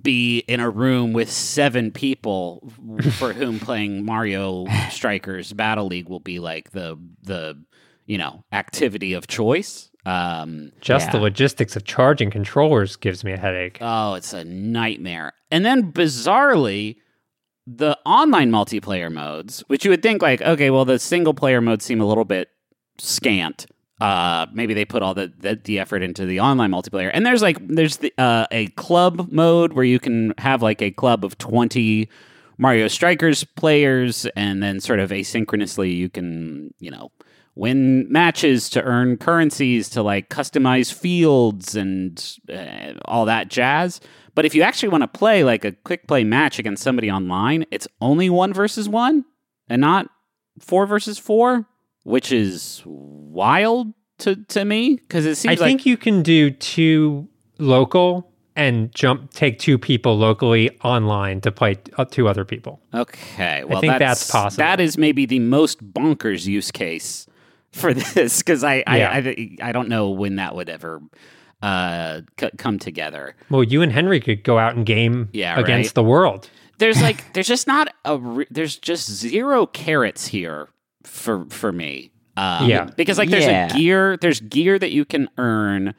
be 0.00 0.40
in 0.40 0.60
a 0.60 0.68
room 0.68 1.12
with 1.12 1.30
seven 1.30 1.90
people 1.90 2.70
for 3.12 3.32
whom 3.32 3.58
playing 3.58 4.04
Mario 4.04 4.66
Strikers 4.90 5.52
Battle 5.52 5.86
League 5.86 6.08
will 6.08 6.20
be 6.20 6.38
like 6.38 6.72
the 6.72 6.98
the 7.22 7.62
you 8.06 8.18
know 8.18 8.44
activity 8.52 9.14
of 9.14 9.26
choice. 9.26 9.90
Um, 10.06 10.70
Just 10.82 11.12
the 11.12 11.18
logistics 11.18 11.76
of 11.76 11.84
charging 11.84 12.30
controllers 12.30 12.96
gives 12.96 13.24
me 13.24 13.32
a 13.32 13.38
headache. 13.38 13.78
Oh, 13.80 14.12
it's 14.12 14.34
a 14.34 14.44
nightmare. 14.44 15.32
And 15.50 15.64
then 15.64 15.92
bizarrely, 15.92 16.96
the 17.66 17.98
online 18.04 18.50
multiplayer 18.50 19.10
modes, 19.10 19.60
which 19.68 19.84
you 19.84 19.90
would 19.90 20.02
think 20.02 20.22
like, 20.22 20.42
okay, 20.42 20.70
well, 20.70 20.84
the 20.84 20.98
single 20.98 21.34
player 21.34 21.60
modes 21.60 21.84
seem 21.84 22.00
a 22.00 22.06
little 22.06 22.24
bit 22.24 22.48
scant. 22.98 23.66
Uh, 24.00 24.46
maybe 24.52 24.74
they 24.74 24.84
put 24.84 25.02
all 25.02 25.14
the, 25.14 25.32
the 25.38 25.58
the 25.64 25.78
effort 25.78 26.02
into 26.02 26.26
the 26.26 26.40
online 26.40 26.70
multiplayer. 26.70 27.10
And 27.14 27.24
there's 27.24 27.42
like 27.42 27.56
there's 27.66 27.98
the, 27.98 28.12
uh, 28.18 28.46
a 28.50 28.66
club 28.68 29.28
mode 29.30 29.72
where 29.72 29.84
you 29.84 29.98
can 29.98 30.34
have 30.38 30.62
like 30.62 30.82
a 30.82 30.90
club 30.90 31.24
of 31.24 31.38
twenty 31.38 32.08
Mario 32.58 32.88
Strikers 32.88 33.44
players, 33.44 34.26
and 34.36 34.62
then 34.62 34.80
sort 34.80 34.98
of 34.98 35.10
asynchronously 35.10 35.96
you 35.96 36.10
can 36.10 36.74
you 36.80 36.90
know 36.90 37.12
win 37.54 38.10
matches 38.12 38.68
to 38.70 38.82
earn 38.82 39.16
currencies 39.16 39.88
to 39.90 40.02
like 40.02 40.28
customize 40.28 40.92
fields 40.92 41.76
and 41.76 42.38
uh, 42.52 42.94
all 43.04 43.24
that 43.24 43.48
jazz. 43.48 44.00
But 44.34 44.44
if 44.44 44.54
you 44.54 44.62
actually 44.62 44.88
want 44.88 45.02
to 45.02 45.08
play 45.08 45.44
like 45.44 45.64
a 45.64 45.72
quick 45.72 46.06
play 46.06 46.24
match 46.24 46.58
against 46.58 46.82
somebody 46.82 47.10
online, 47.10 47.64
it's 47.70 47.86
only 48.00 48.28
one 48.30 48.52
versus 48.52 48.88
one 48.88 49.24
and 49.68 49.80
not 49.80 50.08
four 50.58 50.86
versus 50.86 51.18
four, 51.18 51.66
which 52.02 52.32
is 52.32 52.82
wild 52.84 53.92
to, 54.18 54.36
to 54.36 54.64
me 54.64 54.96
because 54.96 55.26
it 55.26 55.30
I 55.30 55.34
seems 55.34 55.60
like 55.60 55.68
think 55.68 55.86
you 55.86 55.96
can 55.96 56.22
do 56.22 56.50
two 56.50 57.28
local 57.58 58.30
and 58.56 58.92
jump 58.94 59.32
take 59.32 59.58
two 59.58 59.78
people 59.78 60.16
locally 60.16 60.70
online 60.82 61.40
to 61.40 61.50
play 61.50 61.76
uh, 61.96 62.04
two 62.04 62.28
other 62.28 62.44
people. 62.44 62.80
Okay, 62.92 63.64
well, 63.64 63.80
think 63.80 63.98
that's 63.98 64.30
possible. 64.30 64.62
That 64.62 64.80
is 64.80 64.96
maybe 64.96 65.26
the 65.26 65.40
most 65.40 65.92
bonkers 65.92 66.46
use 66.46 66.70
case 66.70 67.26
for 67.72 67.92
this 68.14 68.38
because 68.38 68.62
I, 68.62 68.76
Yeah. 68.86 69.10
I, 69.12 69.18
I 69.62 69.68
I 69.68 69.72
don't 69.72 69.88
know 69.88 70.10
when 70.10 70.36
that 70.36 70.54
would 70.54 70.68
ever 70.68 71.00
uh 71.62 72.20
c- 72.38 72.50
come 72.58 72.78
together. 72.78 73.34
Well, 73.50 73.62
you 73.62 73.82
and 73.82 73.92
Henry 73.92 74.20
could 74.20 74.42
go 74.44 74.58
out 74.58 74.76
and 74.76 74.84
game 74.84 75.28
Yeah, 75.32 75.58
against 75.58 75.88
right. 75.90 75.94
the 75.94 76.04
world. 76.04 76.50
There's 76.78 77.00
like 77.00 77.24
there's 77.34 77.46
just 77.48 77.66
not 77.66 77.88
a 78.04 78.18
re- 78.18 78.46
there's 78.50 78.76
just 78.76 79.10
zero 79.10 79.66
carrots 79.66 80.26
here 80.26 80.68
for 81.04 81.46
for 81.50 81.72
me. 81.72 82.10
Um, 82.36 82.68
Yeah. 82.68 82.84
because 82.96 83.16
like 83.18 83.30
there's 83.30 83.44
Yeah. 83.46 83.66
a 83.72 83.76
gear 83.78 84.16
there's 84.16 84.40
gear 84.40 84.78
that 84.78 84.90
you 84.92 85.04
can 85.04 85.28
earn 85.38 85.94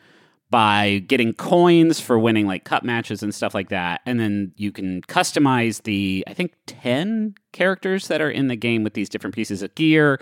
by 0.52 1.02
getting 1.08 1.34
coins 1.34 2.00
for 2.00 2.20
winning 2.20 2.46
like 2.46 2.66
cup 2.66 2.84
matches 2.84 3.24
and 3.24 3.34
stuff 3.34 3.54
like 3.56 3.70
that 3.70 4.02
and 4.06 4.20
then 4.20 4.52
you 4.58 4.72
can 4.72 5.02
customize 5.04 5.82
the 5.84 6.24
i 6.28 6.34
think 6.34 6.54
10 6.68 7.34
characters 7.52 8.08
that 8.10 8.22
are 8.22 8.30
in 8.30 8.48
the 8.48 8.56
game 8.56 8.84
with 8.84 8.94
these 8.94 9.10
different 9.10 9.34
pieces 9.36 9.64
of 9.64 9.74
gear 9.76 10.20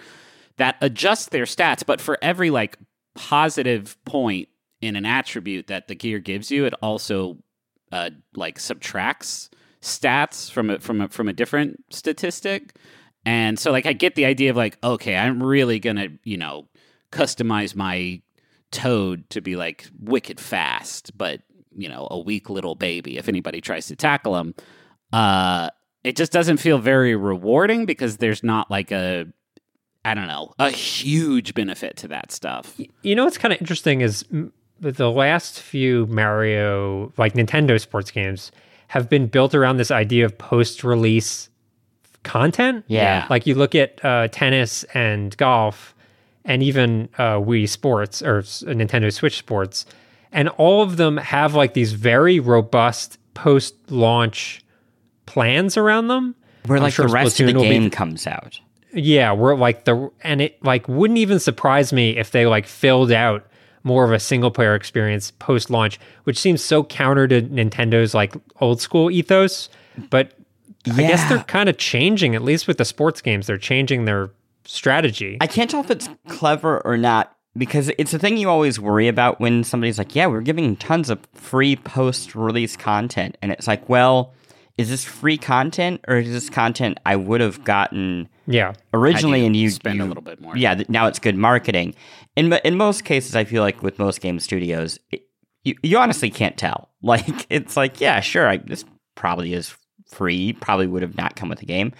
that 0.57 0.75
adjust 0.81 1.31
their 1.31 1.43
stats 1.43 1.85
but 1.85 1.99
for 1.99 2.17
every 2.21 2.49
like 2.49 2.77
positive 3.15 3.97
point 4.05 4.47
in 4.83 4.95
an 4.95 5.05
attribute 5.05 5.67
that 5.67 5.87
the 5.87 5.95
gear 5.95 6.19
gives 6.19 6.51
you 6.51 6.65
it 6.65 6.73
also 6.81 7.37
uh, 7.91 8.09
like 8.35 8.59
subtracts 8.59 9.49
stats 9.81 10.49
from 10.49 10.69
a, 10.69 10.79
from 10.79 11.01
a, 11.01 11.09
from 11.09 11.27
a 11.27 11.33
different 11.33 11.83
statistic. 11.89 12.75
And 13.25 13.59
so 13.59 13.71
like 13.71 13.85
i 13.85 13.93
get 13.93 14.15
the 14.15 14.25
idea 14.25 14.49
of 14.49 14.57
like 14.57 14.77
okay 14.83 15.15
i'm 15.15 15.41
really 15.41 15.79
gonna 15.79 16.09
you 16.25 16.37
know 16.37 16.67
customize 17.11 17.73
my 17.73 18.21
toad 18.71 19.29
to 19.29 19.39
be 19.39 19.55
like 19.55 19.87
wicked 19.99 20.39
fast 20.41 21.17
but 21.17 21.41
you 21.73 21.87
know 21.87 22.07
a 22.11 22.19
weak 22.19 22.49
little 22.49 22.75
baby 22.75 23.17
if 23.17 23.29
anybody 23.29 23.61
tries 23.61 23.87
to 23.87 23.95
tackle 23.95 24.35
him. 24.35 24.55
Uh 25.13 25.69
it 26.03 26.17
just 26.17 26.33
doesn't 26.33 26.57
feel 26.57 26.79
very 26.79 27.15
rewarding 27.15 27.85
because 27.85 28.17
there's 28.17 28.43
not 28.43 28.69
like 28.69 28.91
a 28.91 29.25
i 30.03 30.13
don't 30.13 30.27
know 30.27 30.51
a 30.59 30.69
huge 30.69 31.53
benefit 31.53 31.95
to 31.97 32.09
that 32.09 32.31
stuff. 32.31 32.77
You 33.03 33.15
know 33.15 33.23
what's 33.23 33.37
kind 33.37 33.53
of 33.53 33.61
interesting 33.61 34.01
is 34.01 34.25
the 34.91 35.11
last 35.11 35.59
few 35.59 36.05
Mario, 36.07 37.11
like 37.17 37.33
Nintendo 37.33 37.79
sports 37.79 38.11
games, 38.11 38.51
have 38.87 39.09
been 39.09 39.27
built 39.27 39.55
around 39.55 39.77
this 39.77 39.91
idea 39.91 40.25
of 40.25 40.37
post-release 40.37 41.49
content. 42.23 42.85
Yeah. 42.87 43.25
Like 43.29 43.47
you 43.47 43.55
look 43.55 43.75
at 43.75 44.03
uh, 44.03 44.27
tennis 44.29 44.83
and 44.93 45.35
golf, 45.37 45.95
and 46.45 46.61
even 46.61 47.09
uh, 47.17 47.37
Wii 47.37 47.67
Sports 47.69 48.21
or 48.21 48.41
Nintendo 48.41 49.11
Switch 49.11 49.37
Sports, 49.37 49.85
and 50.31 50.49
all 50.49 50.81
of 50.81 50.97
them 50.97 51.17
have 51.17 51.55
like 51.55 51.73
these 51.73 51.93
very 51.93 52.39
robust 52.39 53.17
post-launch 53.33 54.63
plans 55.25 55.77
around 55.77 56.07
them. 56.07 56.35
Where 56.65 56.77
I'm 56.77 56.83
like 56.83 56.93
sure 56.93 57.07
the 57.07 57.13
rest 57.13 57.39
of 57.39 57.47
the 57.47 57.53
will 57.53 57.61
be 57.63 57.69
game 57.69 57.89
comes 57.89 58.27
out. 58.27 58.59
Yeah, 58.93 59.33
we're 59.33 59.55
like 59.55 59.85
the 59.85 60.11
and 60.21 60.41
it 60.41 60.63
like 60.63 60.87
wouldn't 60.87 61.17
even 61.17 61.39
surprise 61.39 61.91
me 61.91 62.17
if 62.17 62.31
they 62.31 62.45
like 62.45 62.67
filled 62.67 63.11
out 63.11 63.47
more 63.83 64.05
of 64.05 64.11
a 64.11 64.19
single 64.19 64.51
player 64.51 64.75
experience 64.75 65.31
post 65.31 65.69
launch, 65.69 65.99
which 66.23 66.39
seems 66.39 66.63
so 66.63 66.83
counter 66.83 67.27
to 67.27 67.41
Nintendo's 67.41 68.13
like 68.13 68.33
old 68.61 68.81
school 68.81 69.11
ethos. 69.11 69.69
But 70.09 70.33
I 70.87 70.93
guess 70.95 71.27
they're 71.29 71.43
kind 71.43 71.69
of 71.69 71.77
changing, 71.77 72.35
at 72.35 72.41
least 72.41 72.67
with 72.67 72.77
the 72.77 72.85
sports 72.85 73.21
games, 73.21 73.47
they're 73.47 73.57
changing 73.57 74.05
their 74.05 74.31
strategy. 74.65 75.37
I 75.41 75.47
can't 75.47 75.69
tell 75.69 75.81
if 75.81 75.91
it's 75.91 76.09
clever 76.27 76.81
or 76.85 76.97
not 76.97 77.35
because 77.55 77.91
it's 77.97 78.13
a 78.13 78.19
thing 78.19 78.37
you 78.37 78.49
always 78.49 78.79
worry 78.79 79.07
about 79.07 79.39
when 79.39 79.63
somebody's 79.63 79.97
like, 79.97 80.15
"Yeah, 80.15 80.27
we're 80.27 80.41
giving 80.41 80.75
tons 80.75 81.09
of 81.09 81.19
free 81.33 81.75
post-release 81.75 82.75
content," 82.75 83.37
and 83.41 83.51
it's 83.51 83.67
like, 83.67 83.87
well, 83.87 84.33
is 84.77 84.89
this 84.89 85.05
free 85.05 85.37
content 85.37 86.01
or 86.07 86.17
is 86.17 86.31
this 86.31 86.49
content 86.49 86.99
I 87.05 87.15
would 87.15 87.41
have 87.41 87.63
gotten 87.63 88.27
yeah. 88.47 88.73
originally 88.93 89.39
Had 89.41 89.47
and 89.47 89.55
you 89.55 89.69
spend 89.69 89.97
you- 89.97 90.05
a 90.05 90.07
little 90.07 90.23
bit 90.23 90.41
more 90.41 90.55
Yeah, 90.57 90.81
now 90.89 91.07
it's 91.07 91.19
good 91.19 91.35
marketing. 91.37 91.95
In 92.35 92.51
in 92.53 92.75
most 92.77 93.03
cases, 93.05 93.35
I 93.35 93.43
feel 93.43 93.61
like 93.61 93.83
with 93.83 93.99
most 93.99 94.21
game 94.21 94.39
studios, 94.39 94.99
it, 95.11 95.27
you 95.63 95.75
you 95.83 95.97
honestly 95.97 96.29
can't 96.29 96.57
tell. 96.57 96.89
Like 97.05 97.45
it's 97.49 97.75
like, 97.75 97.99
yeah, 97.99 98.21
sure, 98.21 98.47
I, 98.47 98.57
this 98.57 98.85
probably 99.15 99.53
is 99.53 99.75
free. 100.07 100.53
Probably 100.53 100.87
would 100.87 101.01
have 101.01 101.17
not 101.17 101.35
come 101.35 101.49
with 101.49 101.59
the 101.59 101.65
game. 101.65 101.91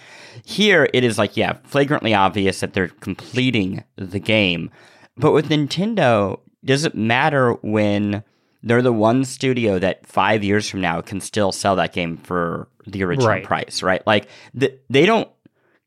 Here, 0.46 0.88
it 0.94 1.04
is 1.04 1.18
like, 1.18 1.36
yeah, 1.36 1.58
flagrantly 1.64 2.14
obvious 2.14 2.60
that 2.60 2.72
they're 2.72 2.88
completing 2.88 3.84
the 3.96 4.18
game. 4.18 4.70
But 5.18 5.32
with 5.32 5.50
Nintendo, 5.50 6.40
does 6.64 6.86
it 6.86 6.94
matter 6.94 7.52
when 7.62 8.24
they're 8.62 8.80
the 8.80 8.94
one 8.94 9.26
studio 9.26 9.78
that 9.78 10.06
five 10.06 10.42
years 10.42 10.70
from 10.70 10.80
now 10.80 11.02
can 11.02 11.20
still 11.20 11.52
sell 11.52 11.76
that 11.76 11.92
game 11.92 12.16
for 12.16 12.66
the 12.86 13.04
original 13.04 13.28
Right. 13.28 13.44
price, 13.44 13.82
right? 13.82 14.04
Like 14.06 14.26
th- 14.58 14.80
they 14.88 15.04
don't 15.04 15.28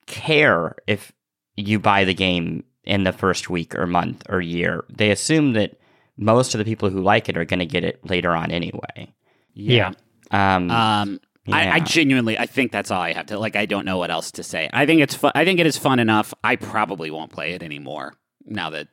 care 0.08 0.76
if 0.88 1.12
you 1.56 1.80
buy 1.80 2.04
the 2.04 2.14
game 2.14 2.64
in 2.84 3.04
the 3.04 3.12
first 3.12 3.50
week 3.50 3.76
or 3.76 3.86
month 3.86 4.24
or 4.30 4.42
year. 4.42 4.84
They 4.90 5.12
assume 5.12 5.54
that 5.54 5.80
most 6.18 6.56
of 6.56 6.60
the 6.60 6.66
people 6.66 6.90
who 6.90 7.02
like 7.02 7.30
it 7.30 7.38
are 7.38 7.46
going 7.46 7.60
to 7.60 7.66
get 7.66 7.84
it 7.84 8.00
later 8.10 8.32
on 8.32 8.52
anyway. 8.52 9.14
Yeah. 9.54 9.92
Um, 10.32 10.72
Um, 10.72 11.20
I, 11.50 11.70
I 11.72 11.80
genuinely, 11.80 12.38
I 12.38 12.46
think 12.46 12.72
that's 12.72 12.92
all 12.92 13.02
I 13.02 13.14
have 13.14 13.28
to 13.28 13.40
like. 13.40 13.56
I 13.56 13.66
don't 13.66 13.86
know 13.86 13.98
what 13.98 14.12
else 14.12 14.32
to 14.32 14.44
say. 14.44 14.70
I 14.74 14.86
think 14.86 15.02
it's 15.02 15.16
fun. 15.16 15.32
I 15.34 15.46
think 15.46 15.60
it 15.60 15.66
is 15.66 15.78
fun 15.78 16.00
enough. 16.00 16.34
I 16.44 16.58
probably 16.58 17.10
won't 17.10 17.32
play 17.32 17.54
it 17.54 17.64
anymore 17.64 18.16
now 18.46 18.70
that 18.72 18.88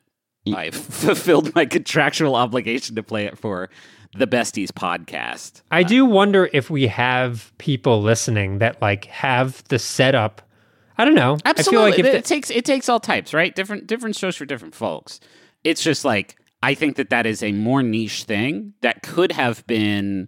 I've 0.53 0.75
fulfilled 0.75 1.53
my 1.53 1.65
contractual 1.65 2.35
obligation 2.35 2.95
to 2.95 3.03
play 3.03 3.25
it 3.25 3.37
for 3.37 3.69
the 4.17 4.27
Besties 4.27 4.69
podcast. 4.69 5.61
I 5.71 5.83
do 5.83 6.05
wonder 6.05 6.49
if 6.53 6.69
we 6.69 6.87
have 6.87 7.51
people 7.57 8.01
listening 8.01 8.59
that 8.59 8.81
like 8.81 9.05
have 9.05 9.63
the 9.65 9.79
setup. 9.79 10.41
I 10.97 11.05
don't 11.05 11.15
know. 11.15 11.37
Absolutely, 11.45 11.57
I 11.57 11.63
feel 11.71 11.81
like 11.91 11.99
if 11.99 12.05
it, 12.05 12.11
the- 12.13 12.17
it 12.19 12.25
takes 12.25 12.49
it 12.49 12.65
takes 12.65 12.89
all 12.89 12.99
types, 12.99 13.33
right? 13.33 13.53
Different 13.55 13.87
different 13.87 14.15
shows 14.15 14.35
for 14.35 14.45
different 14.45 14.75
folks. 14.75 15.19
It's 15.63 15.83
just 15.83 16.05
like 16.05 16.37
I 16.63 16.73
think 16.73 16.95
that 16.97 17.09
that 17.09 17.25
is 17.25 17.43
a 17.43 17.51
more 17.51 17.83
niche 17.83 18.23
thing 18.23 18.73
that 18.81 19.03
could 19.03 19.31
have 19.33 19.65
been 19.67 20.27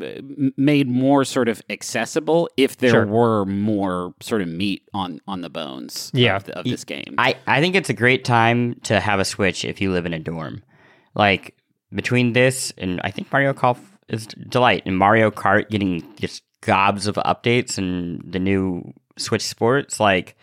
uh, 0.00 0.06
made 0.56 0.86
more 0.88 1.24
sort 1.24 1.48
of 1.48 1.62
accessible 1.70 2.48
if 2.56 2.76
there 2.76 2.90
Sure. 2.90 3.06
were 3.06 3.44
more 3.46 4.14
sort 4.20 4.42
of 4.42 4.48
meat 4.48 4.82
on 4.92 5.20
on 5.26 5.40
the 5.40 5.48
bones 5.50 6.10
Yeah. 6.12 6.36
of, 6.36 6.44
the, 6.44 6.58
of 6.58 6.64
this 6.64 6.84
game. 6.84 7.14
I, 7.18 7.36
I 7.46 7.60
think 7.60 7.74
it's 7.74 7.88
a 7.88 7.94
great 7.94 8.24
time 8.24 8.74
to 8.84 9.00
have 9.00 9.18
a 9.20 9.24
Switch 9.24 9.64
if 9.64 9.80
you 9.80 9.90
live 9.92 10.04
in 10.06 10.12
a 10.12 10.18
dorm. 10.18 10.62
Like 11.14 11.56
between 11.94 12.32
this 12.34 12.72
and 12.76 13.00
I 13.02 13.10
think 13.10 13.32
Mario 13.32 13.52
Golf 13.54 13.80
is 14.08 14.26
delight 14.26 14.82
and 14.84 14.98
Mario 14.98 15.30
Kart 15.30 15.70
getting 15.70 16.02
just 16.16 16.42
gobs 16.60 17.06
of 17.06 17.14
updates 17.16 17.78
and 17.78 18.20
the 18.30 18.38
new 18.38 18.92
Switch 19.18 19.42
Sports. 19.42 20.00
Like 20.00 20.36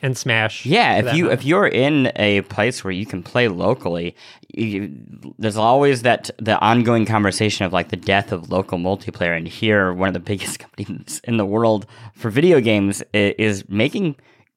and 0.00 0.16
Smash. 0.16 0.64
yeah, 0.64 0.98
if 0.98 1.14
you 1.16 1.24
matter. 1.24 1.34
if 1.34 1.44
you're 1.44 1.66
in 1.66 2.12
a 2.14 2.42
place 2.42 2.84
where 2.84 2.92
you 2.92 3.04
can 3.04 3.20
play 3.22 3.48
locally, 3.48 4.14
you, 4.54 4.94
there's 5.38 5.56
always 5.56 6.02
that 6.02 6.30
the 6.38 6.56
ongoing 6.60 7.04
conversation 7.04 7.66
of 7.66 7.72
like 7.72 7.88
the 7.88 7.96
death 7.96 8.30
of 8.30 8.48
local 8.50 8.78
multiplayer. 8.78 9.36
And 9.36 9.48
here, 9.48 9.92
one 9.92 10.06
of 10.06 10.14
the 10.14 10.20
biggest 10.32 10.60
companies 10.60 11.20
in 11.24 11.36
the 11.36 11.44
world 11.46 11.84
for 12.14 12.30
video 12.30 12.60
games 12.60 13.02
i- 13.12 13.34
is 13.38 13.68
making 13.68 14.14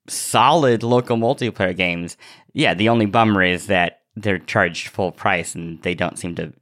solid 0.08 0.84
local 0.84 1.18
multiplayer 1.18 1.76
games. 1.76 2.18
Yeah, 2.54 2.74
the 2.74 2.90
only 2.90 3.06
bummer 3.06 3.44
is 3.44 3.68
that 3.68 4.02
they're 4.16 4.40
charged 4.40 4.90
full 4.90 5.12
price 5.12 5.56
and 5.56 5.82
they 5.84 5.96
don't 5.96 6.20
seem 6.20 6.36
to 6.36 6.54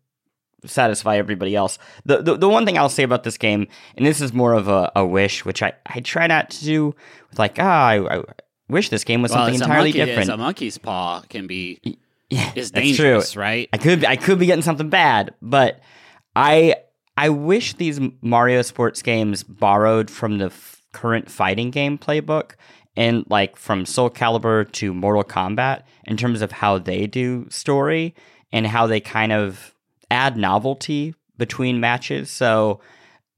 satisfy 0.65 1.17
everybody 1.17 1.55
else. 1.55 1.77
The, 2.05 2.21
the 2.21 2.37
the 2.37 2.49
one 2.49 2.65
thing 2.65 2.77
I'll 2.77 2.89
say 2.89 3.03
about 3.03 3.23
this 3.23 3.37
game, 3.37 3.67
and 3.95 4.05
this 4.05 4.21
is 4.21 4.33
more 4.33 4.53
of 4.53 4.67
a, 4.67 4.91
a 4.95 5.05
wish, 5.05 5.45
which 5.45 5.63
I, 5.63 5.73
I 5.85 5.99
try 6.01 6.27
not 6.27 6.49
to 6.51 6.63
do 6.63 6.95
with 7.29 7.39
like, 7.39 7.57
ah, 7.59 7.87
I, 7.87 8.17
I 8.17 8.23
wish 8.67 8.89
this 8.89 9.03
game 9.03 9.21
was 9.21 9.31
well, 9.31 9.45
something 9.45 9.61
entirely 9.61 9.89
monkey, 9.89 10.05
different. 10.05 10.29
a 10.29 10.37
monkey's 10.37 10.77
paw 10.77 11.21
can 11.29 11.47
be 11.47 11.97
yeah, 12.29 12.51
is 12.55 12.71
dangerous, 12.71 13.33
true. 13.33 13.41
right? 13.41 13.69
I 13.73 13.77
could 13.77 14.05
I 14.05 14.15
could 14.15 14.39
be 14.39 14.45
getting 14.45 14.63
something 14.63 14.89
bad, 14.89 15.33
but 15.41 15.79
I 16.35 16.75
I 17.17 17.29
wish 17.29 17.73
these 17.73 17.99
Mario 18.21 18.61
sports 18.61 19.01
games 19.01 19.43
borrowed 19.43 20.09
from 20.09 20.37
the 20.37 20.45
f- 20.45 20.81
current 20.93 21.29
fighting 21.29 21.71
game 21.71 21.97
playbook 21.97 22.51
and 22.95 23.25
like 23.29 23.55
from 23.55 23.85
Soul 23.85 24.09
Calibur 24.09 24.71
to 24.73 24.93
Mortal 24.93 25.23
Kombat 25.23 25.83
in 26.05 26.17
terms 26.17 26.41
of 26.41 26.51
how 26.51 26.77
they 26.77 27.07
do 27.07 27.47
story 27.49 28.15
and 28.51 28.65
how 28.67 28.87
they 28.87 28.99
kind 28.99 29.31
of 29.31 29.73
add 30.11 30.37
novelty 30.37 31.13
between 31.37 31.79
matches. 31.79 32.29
So 32.29 32.81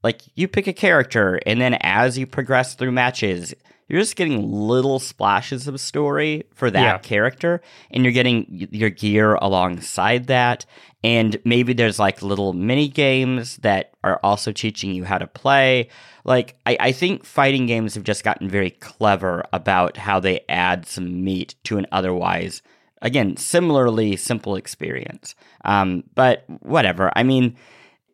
like 0.02 0.22
you 0.34 0.48
pick 0.48 0.66
a 0.66 0.72
character 0.72 1.40
and 1.46 1.60
then 1.60 1.74
as 1.80 2.18
you 2.18 2.26
progress 2.26 2.74
through 2.74 2.92
matches 2.92 3.54
you're 3.88 4.00
just 4.00 4.16
getting 4.16 4.50
little 4.50 4.98
splashes 4.98 5.68
of 5.68 5.78
story 5.78 6.44
for 6.54 6.70
that 6.70 6.80
Yeah. 6.82 6.98
character 6.98 7.60
and 7.90 8.02
you're 8.04 8.12
getting 8.12 8.46
your 8.72 8.88
gear 8.90 9.34
alongside 9.34 10.26
that 10.28 10.64
and 11.04 11.38
maybe 11.44 11.72
there's 11.74 11.98
like 11.98 12.22
little 12.22 12.52
mini 12.52 12.88
games 12.88 13.58
that 13.58 13.92
are 14.02 14.18
also 14.22 14.50
teaching 14.50 14.92
you 14.92 15.04
how 15.04 15.18
to 15.18 15.26
play 15.26 15.88
like 16.24 16.56
I, 16.64 16.76
I 16.80 16.92
think 16.92 17.24
fighting 17.24 17.66
games 17.66 17.94
have 17.94 18.04
just 18.04 18.24
gotten 18.24 18.48
very 18.48 18.70
clever 18.70 19.44
about 19.52 19.96
how 19.98 20.18
they 20.20 20.40
add 20.48 20.86
some 20.86 21.22
meat 21.22 21.54
to 21.64 21.76
an 21.78 21.86
otherwise 21.92 22.62
again 23.02 23.36
similarly 23.36 24.16
simple 24.16 24.56
experience 24.56 25.34
um, 25.64 26.02
but 26.14 26.44
whatever 26.60 27.12
i 27.14 27.22
mean 27.22 27.54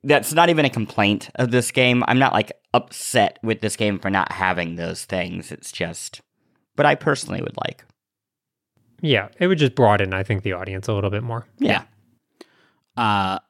that's 0.05 0.33
not 0.33 0.49
even 0.49 0.65
a 0.65 0.71
complaint 0.71 1.29
of 1.35 1.51
this 1.51 1.71
game. 1.73 2.05
I'm 2.07 2.21
not 2.21 2.33
like 2.33 2.53
upset 2.73 3.39
with 3.43 3.61
this 3.61 3.77
game 3.77 3.99
for 3.99 4.11
not 4.11 4.31
having 4.31 4.77
those 4.77 5.05
things. 5.05 5.51
It's 5.51 5.73
just 5.73 6.21
but 6.77 6.87
I 6.87 6.95
personally 6.95 7.43
would 7.43 7.57
like. 7.67 7.85
yeah, 9.03 9.29
it 9.39 9.49
would 9.49 9.59
just 9.59 9.75
broaden, 9.75 10.15
I 10.15 10.23
think, 10.23 10.45
the 10.45 10.53
audience 10.53 10.87
a 10.87 10.95
little 10.95 11.11
bit 11.11 11.25
more. 11.25 11.47
Yeah. 11.59 11.83
Uh, 12.97 13.41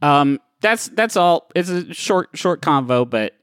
um, 0.00 0.38
that's 0.60 0.88
that's 0.88 1.16
all. 1.16 1.50
It's 1.56 1.68
a 1.68 1.92
short 1.92 2.30
short 2.34 2.62
convo, 2.62 3.08
but 3.08 3.34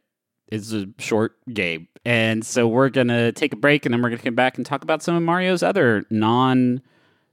it's 0.47 0.71
a 0.71 0.87
short 0.99 1.35
game, 1.53 1.89
and 2.05 2.45
so 2.45 2.67
we're 2.67 2.89
gonna 2.89 3.33
take 3.33 3.53
a 3.53 3.57
break, 3.57 3.85
and 3.85 3.93
then 3.93 4.01
we're 4.01 4.09
gonna 4.09 4.21
come 4.21 4.35
back 4.35 4.57
and 4.57 4.65
talk 4.65 4.83
about 4.83 5.03
some 5.03 5.15
of 5.15 5.23
Mario's 5.23 5.63
other 5.63 6.05
non 6.09 6.81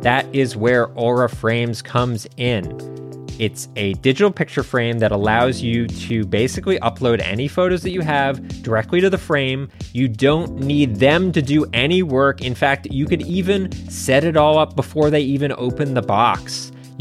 That 0.00 0.26
is 0.34 0.56
where 0.56 0.86
Aura 0.94 1.28
Frames 1.28 1.82
comes 1.82 2.26
in. 2.36 2.92
It's 3.38 3.68
a 3.76 3.94
digital 3.94 4.30
picture 4.30 4.62
frame 4.62 4.98
that 4.98 5.10
allows 5.10 5.62
you 5.62 5.86
to 5.86 6.24
basically 6.24 6.78
upload 6.80 7.20
any 7.20 7.48
photos 7.48 7.82
that 7.82 7.90
you 7.90 8.00
have 8.02 8.62
directly 8.62 9.00
to 9.00 9.10
the 9.10 9.18
frame. 9.18 9.68
You 9.92 10.06
don't 10.06 10.58
need 10.58 10.96
them 10.96 11.32
to 11.32 11.42
do 11.42 11.64
any 11.72 12.02
work. 12.02 12.42
In 12.42 12.54
fact, 12.54 12.86
you 12.90 13.06
could 13.06 13.22
even 13.22 13.72
set 13.90 14.24
it 14.24 14.36
all 14.36 14.58
up 14.58 14.76
before 14.76 15.10
they 15.10 15.22
even 15.22 15.52
open 15.56 15.94
the 15.94 16.02
box. 16.02 16.72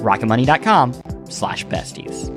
rocketmoney.com 0.00 0.94
slash 1.28 1.64
besties. 1.66 2.28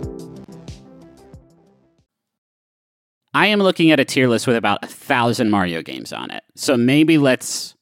I 3.33 3.47
am 3.47 3.59
looking 3.59 3.91
at 3.91 3.99
a 3.99 4.05
tier 4.05 4.27
list 4.27 4.45
with 4.45 4.55
about 4.55 4.83
a 4.83 4.87
thousand 4.87 5.49
Mario 5.49 5.81
games 5.81 6.13
on 6.13 6.29
it. 6.29 6.43
So 6.55 6.77
maybe 6.77 7.17
let's 7.17 7.75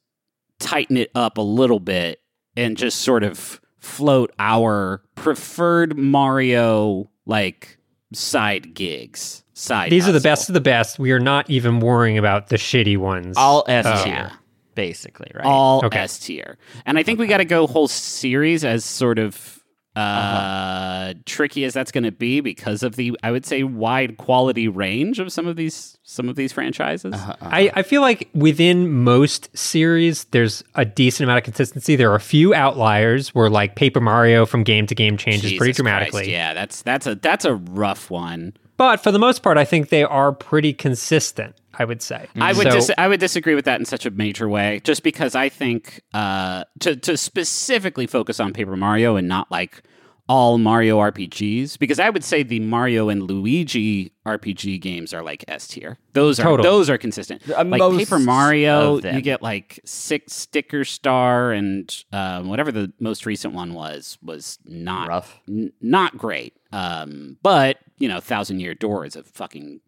tighten 0.60 0.96
it 0.96 1.12
up 1.14 1.38
a 1.38 1.42
little 1.42 1.80
bit 1.80 2.22
and 2.56 2.78
just 2.78 3.00
sort 3.02 3.24
of 3.24 3.60
float 3.80 4.32
our 4.40 5.02
preferred 5.16 5.98
Mario 5.98 7.10
like 7.26 7.78
side 8.14 8.74
gigs. 8.74 9.44
Side 9.54 9.92
These 9.92 10.08
are 10.08 10.12
the 10.14 10.22
best 10.22 10.50
of 10.50 10.54
the 10.54 10.62
best. 10.62 11.00
We 11.00 11.12
are 11.12 11.20
not 11.20 11.50
even 11.50 11.80
worrying 11.82 12.18
about 12.18 12.48
the 12.48 12.56
shitty 12.56 12.98
ones. 12.98 13.36
All 13.38 13.66
S 13.68 13.86
Oh. 13.86 14.04
tier, 14.06 14.32
basically, 14.76 15.32
right? 15.36 15.46
all 15.46 15.86
Okay. 15.86 16.00
S 16.00 16.18
tier. 16.20 16.58
And 16.86 16.98
I 16.98 17.04
think 17.04 17.20
we 17.20 17.28
got 17.28 17.38
to 17.38 17.46
go 17.46 17.68
whole 17.68 17.88
series 17.88 18.64
as 18.64 18.86
sort 18.86 19.20
of 19.20 19.61
uh 19.96 20.00
Uh-huh. 20.00 21.14
tricky 21.26 21.66
as 21.66 21.74
that's 21.74 21.92
going 21.92 22.04
to 22.06 22.12
be 22.12 22.40
because 22.40 22.84
of 22.84 22.96
the 22.96 23.18
I 23.24 23.32
would 23.32 23.46
say 23.46 23.64
wide 23.64 24.18
quality 24.18 24.68
range 24.68 25.20
of 25.20 25.32
some 25.32 25.48
of 25.48 25.56
these 25.56 25.98
some 26.04 26.30
of 26.30 26.36
these 26.36 26.54
franchises. 26.54 27.14
Uh-huh. 27.14 27.36
I, 27.42 27.72
I 27.74 27.84
feel 27.84 28.02
like 28.02 28.30
within 28.34 28.90
most 29.04 29.50
series, 29.58 30.26
there's 30.26 30.64
a 30.76 30.86
decent 30.86 31.26
amount 31.26 31.40
of 31.40 31.44
consistency. 31.44 31.96
There 31.96 32.12
are 32.12 32.16
a 32.16 32.20
few 32.22 32.54
outliers 32.54 33.36
where, 33.36 33.50
like 33.50 33.76
Paper 33.76 34.00
Mario, 34.02 34.46
from 34.46 34.64
game 34.64 34.88
to 34.88 34.96
game 34.96 35.18
changes 35.18 35.44
Jesus 35.44 35.58
pretty 35.58 35.72
Christ, 35.72 35.78
dramatically. 35.78 36.32
Yeah, 36.32 36.54
that's 36.54 36.82
that's 36.82 37.08
a 37.08 37.16
that's 37.16 37.46
a 37.46 37.56
rough 37.56 38.10
one. 38.10 38.54
But 38.78 39.04
for 39.04 39.12
the 39.12 39.20
most 39.20 39.44
part, 39.44 39.58
I 39.58 39.66
think 39.66 39.90
they 39.90 40.04
are 40.04 40.32
pretty 40.32 40.74
consistent. 40.74 41.56
I 41.74 41.86
would 41.86 42.02
say. 42.02 42.28
I 42.36 42.54
would 42.54 42.64
So- 42.68 42.72
dis- 42.72 42.92
I 42.98 43.08
would 43.08 43.20
disagree 43.20 43.56
with 43.56 43.66
that 43.66 43.80
in 43.80 43.86
such 43.86 44.06
a 44.06 44.12
major 44.12 44.48
way, 44.50 44.82
just 44.84 45.04
because 45.04 45.36
I 45.36 45.50
think 45.50 46.02
uh, 46.14 46.64
to 46.80 46.96
to 46.96 47.18
specifically 47.18 48.08
focus 48.08 48.40
on 48.40 48.54
Paper 48.54 48.76
Mario 48.76 49.16
and 49.16 49.28
not 49.28 49.50
like 49.52 49.82
all 50.30 50.58
Mario 50.58 50.98
RPGs, 51.00 51.78
because 51.78 52.00
I 52.00 52.10
would 52.10 52.24
say 52.24 52.42
the 52.44 52.62
Mario 52.62 53.10
and 53.10 53.24
Luigi 53.24 54.14
RPG 54.26 54.80
games 54.80 55.14
are 55.14 55.22
like 55.24 55.44
S 55.50 55.68
tier. 55.68 55.98
Those 56.14 56.40
are 56.40 56.44
Totally. 56.44 56.70
those 56.70 56.90
are 56.90 56.98
consistent. 56.98 57.42
Uh, 57.50 57.66
like 57.66 57.82
Paper 57.98 58.18
Mario, 58.20 59.00
you 59.02 59.20
get 59.22 59.42
like 59.42 59.82
six 59.84 60.32
sticker 60.34 60.86
star, 60.86 61.52
and 61.52 61.94
um, 62.14 62.48
whatever 62.48 62.72
the 62.72 62.94
most 63.00 63.26
recent 63.26 63.54
one 63.54 63.74
was 63.74 64.18
was 64.24 64.58
not 64.66 65.10
Rough. 65.10 65.40
n- 65.50 65.74
not 65.82 66.18
great. 66.18 66.54
Um, 66.72 67.38
but 67.44 67.80
you 67.98 68.08
know, 68.08 68.22
Thousand 68.22 68.62
Year 68.62 68.74
Door 68.74 69.08
is 69.08 69.16
a 69.18 69.24
fucking 69.24 69.82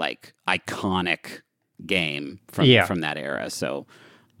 like 0.00 0.32
iconic 0.48 1.42
game 1.86 2.40
from 2.48 2.64
Yeah. 2.66 2.84
from 2.86 3.00
that 3.02 3.16
era. 3.16 3.48
So, 3.50 3.86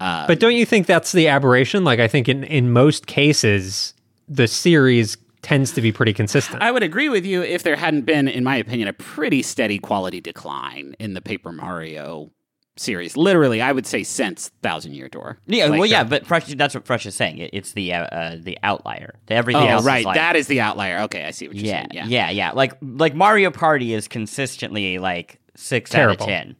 uh, 0.00 0.26
But 0.26 0.40
don't 0.40 0.54
you 0.56 0.66
think 0.66 0.86
that's 0.86 1.12
the 1.12 1.28
aberration? 1.28 1.84
Like 1.84 2.00
I 2.00 2.08
think 2.08 2.28
in 2.28 2.42
in 2.44 2.72
most 2.72 3.06
cases, 3.06 3.94
the 4.28 4.48
series 4.48 5.16
tends 5.42 5.72
to 5.72 5.80
be 5.80 5.90
pretty 5.92 6.12
consistent. 6.12 6.62
I 6.62 6.70
would 6.70 6.82
agree 6.82 7.08
with 7.08 7.24
you 7.24 7.42
if 7.42 7.62
there 7.62 7.76
hadn't 7.76 8.02
been, 8.04 8.28
in 8.28 8.44
my 8.44 8.56
opinion, 8.56 8.88
a 8.88 8.92
pretty 8.92 9.40
steady 9.42 9.78
quality 9.78 10.20
decline 10.20 10.94
in 10.98 11.14
the 11.14 11.22
Paper 11.22 11.50
Mario 11.50 12.30
series. 12.76 13.16
Literally, 13.16 13.62
I 13.62 13.72
would 13.72 13.86
say 13.86 14.02
since 14.02 14.50
Thousand 14.62 14.92
Year 14.94 15.08
Door. 15.08 15.38
Yeah, 15.46 15.66
Like, 15.66 15.78
well, 15.80 15.86
yeah, 15.88 16.02
uh, 16.02 16.04
but 16.04 16.24
Frush, 16.26 16.54
that's 16.58 16.74
what 16.74 16.84
Frush 16.84 17.06
is 17.06 17.14
saying. 17.14 17.38
It, 17.38 17.50
it's 17.54 17.72
the 17.72 17.92
uh, 17.94 18.04
uh, 18.04 18.36
the 18.38 18.58
outlier. 18.62 19.14
The 19.26 19.34
everything 19.34 19.62
Oh, 19.62 19.66
else, 19.66 19.84
right. 19.86 20.00
Is 20.00 20.04
like, 20.04 20.16
that 20.16 20.36
is 20.36 20.46
the 20.46 20.60
outlier. 20.60 21.00
Okay, 21.04 21.24
I 21.24 21.30
see 21.30 21.48
what 21.48 21.56
you're 21.56 21.64
yeah, 21.66 21.78
saying. 21.80 21.88
Yeah. 21.92 22.04
yeah, 22.06 22.30
yeah. 22.30 22.50
Like 22.52 22.74
like 22.82 23.14
Mario 23.14 23.50
Party 23.50 23.94
is 23.94 24.08
consistently 24.08 24.98
like 24.98 25.39
six 25.56 25.90
Terrible. 25.90 26.24
out 26.24 26.28
of 26.30 26.34
ten. 26.34 26.56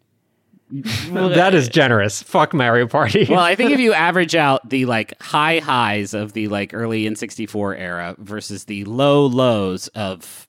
that 1.12 1.54
is 1.54 1.68
generous. 1.68 2.22
Fuck 2.22 2.54
Mario 2.54 2.86
Party. 2.86 3.26
well, 3.28 3.40
I 3.40 3.54
think 3.56 3.72
if 3.72 3.80
you 3.80 3.92
average 4.08 4.34
out 4.36 4.68
the 4.68 4.86
like 4.86 5.20
high 5.20 5.58
highs 5.58 6.14
of 6.14 6.32
the 6.32 6.48
like 6.48 6.72
early 6.72 7.04
N64 7.04 7.78
era 7.78 8.14
versus 8.18 8.64
the 8.64 8.84
low 8.84 9.26
lows 9.26 9.88
of 9.88 10.46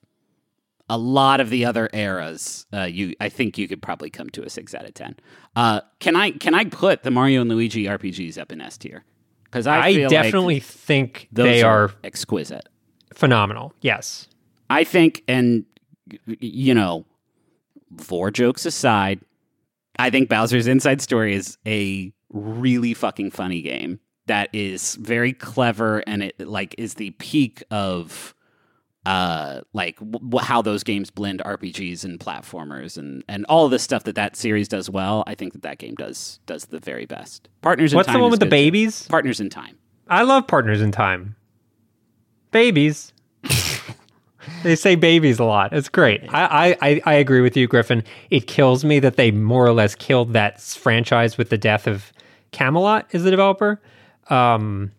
a 0.90 0.98
lot 0.98 1.40
of 1.40 1.50
the 1.50 1.66
other 1.66 1.90
eras, 1.94 2.66
uh, 2.74 2.84
you 2.84 3.16
I 3.20 3.30
think 3.30 3.58
you 3.58 3.68
could 3.68 3.82
probably 3.82 4.10
come 4.10 4.30
to 4.32 4.44
a 4.44 4.50
six 4.50 4.76
out 4.76 4.86
of 4.86 4.94
ten. 4.94 5.16
Uh, 5.56 5.82
can 6.00 6.16
I 6.16 6.32
can 6.32 6.54
I 6.54 6.66
put 6.66 7.04
the 7.04 7.12
Mario 7.12 7.42
and 7.42 7.50
Luigi 7.50 7.86
RPGs 7.86 8.38
up 8.38 8.52
in 8.52 8.62
S 8.62 8.78
tier? 8.78 9.04
Because 9.46 9.68
I, 9.68 9.88
I 9.88 9.94
feel 9.96 10.10
definitely 10.10 10.56
like 10.56 10.64
think 10.64 11.28
those 11.32 11.46
they 11.46 11.62
are, 11.62 11.86
are 11.86 11.92
exquisite. 12.06 12.70
phenomenal. 13.14 13.74
Yes. 13.82 14.28
I 14.70 14.86
think, 14.86 15.24
and 15.28 15.66
you 16.40 16.74
know, 16.74 17.06
four 17.98 18.32
jokes 18.32 18.66
aside, 18.66 19.22
I 20.00 20.10
think 20.10 20.30
Bowser's 20.30 20.68
Inside 20.68 21.02
Story 21.02 21.36
is 21.36 21.58
a 21.68 22.14
really 22.30 22.94
fucking 22.94 23.32
funny 23.32 23.62
game 23.62 24.00
that 24.28 24.50
is 24.54 24.96
very 24.96 25.34
clever 25.34 26.00
and 26.08 26.24
it 26.24 26.40
like 26.40 26.74
is 26.78 26.94
the 26.94 27.10
peak 27.12 27.64
of 27.72 28.34
uh 29.06 29.62
like 29.74 29.98
w- 30.00 30.40
how 30.46 30.62
those 30.62 30.84
games 30.84 31.10
blend 31.10 31.42
RPGs 31.44 32.06
and 32.06 32.20
platformers 32.20 32.98
and 33.00 33.24
and 33.28 33.46
all 33.50 33.68
the 33.68 33.80
stuff 33.80 34.04
that 34.04 34.16
that 34.16 34.36
series 34.36 34.68
does 34.68 34.90
well. 34.90 35.24
I 35.28 35.34
think 35.36 35.54
that 35.54 35.64
that 35.64 35.80
game 35.80 35.96
does 35.96 36.40
does 36.46 36.66
the 36.68 36.80
very 36.80 37.06
best. 37.08 37.50
Partners 37.62 37.92
in 37.94 37.98
What's 37.98 38.12
the 38.12 38.20
one 38.20 38.30
with 38.32 38.40
the 38.40 38.46
good, 38.46 38.50
too. 38.52 38.58
babies? 38.58 39.08
Partners 39.08 39.40
in 39.42 39.50
Time. 39.50 39.78
I 40.08 40.22
love 40.22 40.46
Partners 40.48 40.82
in 40.82 40.92
Time. 40.92 41.36
Babies. 42.52 43.12
they 44.64 44.76
say 44.76 44.96
babies 44.96 45.40
a 45.40 45.44
lot. 45.44 45.74
It's 45.74 45.90
great. 45.90 46.22
I, 46.34 46.76
I, 46.82 47.02
I, 47.06 47.14
agree 47.14 47.42
with 47.42 47.56
you, 47.58 47.68
Griffin. 47.68 48.04
It 48.30 48.48
kills 48.48 48.84
me 48.84 49.00
that 49.00 49.16
they 49.16 49.32
more 49.32 49.66
or 49.66 49.74
less 49.74 49.96
killed 49.96 50.34
that 50.34 50.62
franchise 50.62 51.38
with 51.38 51.50
the 51.50 51.58
death 51.58 51.88
of 51.88 52.12
Camelot 52.52 53.08
is 53.12 53.24
the 53.24 53.32
developer. 53.32 53.82
Um, 54.30 54.92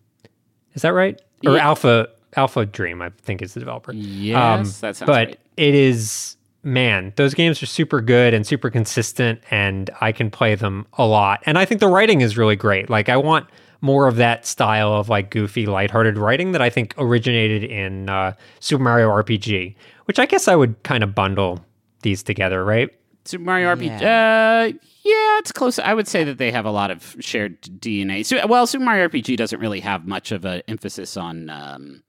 is 0.73 0.81
that 0.81 0.93
right? 0.93 1.21
Or 1.45 1.55
Yeah. 1.55 1.65
Alpha 1.67 2.09
Alpha 2.35 2.65
Dream, 2.65 3.01
I 3.01 3.09
think 3.21 3.41
is 3.41 3.53
the 3.53 3.59
developer. 3.59 3.93
Yes, 3.93 4.79
that 4.79 4.95
sounds 4.95 5.01
Um, 5.01 5.05
but 5.07 5.27
right. 5.27 5.39
it 5.57 5.75
is 5.75 6.35
man, 6.63 7.13
those 7.17 7.33
games 7.33 7.61
are 7.61 7.65
super 7.67 8.01
good 8.01 8.33
and 8.33 8.47
super 8.47 8.69
consistent, 8.69 9.41
and 9.51 9.89
I 10.01 10.11
can 10.11 10.31
play 10.31 10.55
them 10.55 10.87
a 10.93 11.05
lot. 11.05 11.43
And 11.45 11.57
I 11.57 11.65
think 11.65 11.79
the 11.79 11.87
writing 11.87 12.21
is 12.21 12.37
really 12.37 12.55
great. 12.55 12.89
Like 12.89 13.09
I 13.09 13.17
want 13.17 13.47
more 13.81 14.07
of 14.07 14.15
that 14.15 14.45
style 14.45 14.93
of 14.93 15.09
like 15.09 15.29
goofy, 15.29 15.65
lighthearted 15.65 16.17
writing 16.17 16.53
that 16.53 16.61
I 16.61 16.69
think 16.69 16.93
originated 16.97 17.65
in 17.65 18.09
uh, 18.09 18.33
Super 18.61 18.81
Mario 18.81 19.09
RPG, 19.09 19.75
which 20.05 20.19
I 20.19 20.25
guess 20.25 20.47
I 20.47 20.55
would 20.55 20.81
kind 20.83 21.03
of 21.03 21.13
bundle 21.13 21.63
these 22.01 22.23
together, 22.23 22.63
right? 22.63 22.89
Super 23.25 23.43
Mario 23.43 23.75
RPG. 23.75 24.01
Uh, 24.01 24.73
yeah, 25.03 25.37
it's 25.39 25.51
close. 25.51 25.79
I 25.79 25.93
would 25.93 26.07
say 26.07 26.23
that 26.23 26.37
they 26.37 26.51
have 26.51 26.65
a 26.65 26.71
lot 26.71 26.91
of 26.91 27.15
shared 27.19 27.61
DNA. 27.61 28.25
So, 28.25 28.45
well, 28.47 28.65
Super 28.67 28.85
Mario 28.85 29.07
RPG 29.09 29.35
doesn't 29.35 29.59
really 29.59 29.81
have 29.81 30.07
much 30.07 30.31
of 30.31 30.45
an 30.45 30.61
emphasis 30.67 31.17
on 31.17 31.49
um, 31.49 32.03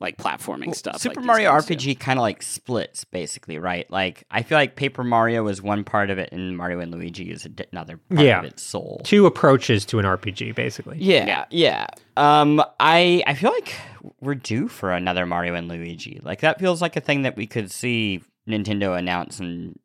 like 0.00 0.16
platforming 0.16 0.74
stuff. 0.74 0.98
Super 1.00 1.20
like 1.20 1.26
Mario. 1.26 1.50
RPG 1.52 1.98
kind 2.00 2.18
of 2.18 2.22
like 2.22 2.42
splits, 2.42 3.04
basically, 3.04 3.58
right? 3.58 3.90
Like 3.90 4.24
I 4.30 4.42
feel 4.42 4.56
like 4.58 4.76
Paper 4.76 5.04
Mario 5.04 5.46
is 5.48 5.60
one 5.62 5.84
part 5.84 6.10
of 6.10 6.18
it, 6.18 6.30
and 6.32 6.56
Mario 6.56 6.80
and 6.80 6.90
Luigi 6.90 7.30
is 7.30 7.46
another 7.72 7.98
part 8.08 8.20
Yeah. 8.20 8.38
of 8.40 8.44
its 8.46 8.62
soul. 8.62 9.00
Two 9.04 9.26
approaches 9.26 9.84
to 9.86 9.98
an 9.98 10.04
RPG, 10.04 10.54
basically. 10.54 10.98
Yeah, 11.00 11.44
yeah. 11.50 11.86
Um, 12.16 12.62
I 12.80 13.22
I 13.26 13.34
feel 13.34 13.50
like 13.52 13.74
we're 14.20 14.34
due 14.34 14.68
for 14.68 14.92
another 14.92 15.26
Mario 15.26 15.54
and 15.54 15.68
Luigi. 15.68 16.20
Like 16.22 16.40
that 16.40 16.58
feels 16.60 16.80
like 16.80 16.96
a 16.96 17.00
thing 17.00 17.22
that 17.22 17.36
we 17.36 17.46
could 17.46 17.70
see 17.70 18.22
Nintendo 18.48 18.98
announce 18.98 19.40
in 19.40 19.78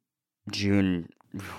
June. 0.51 1.09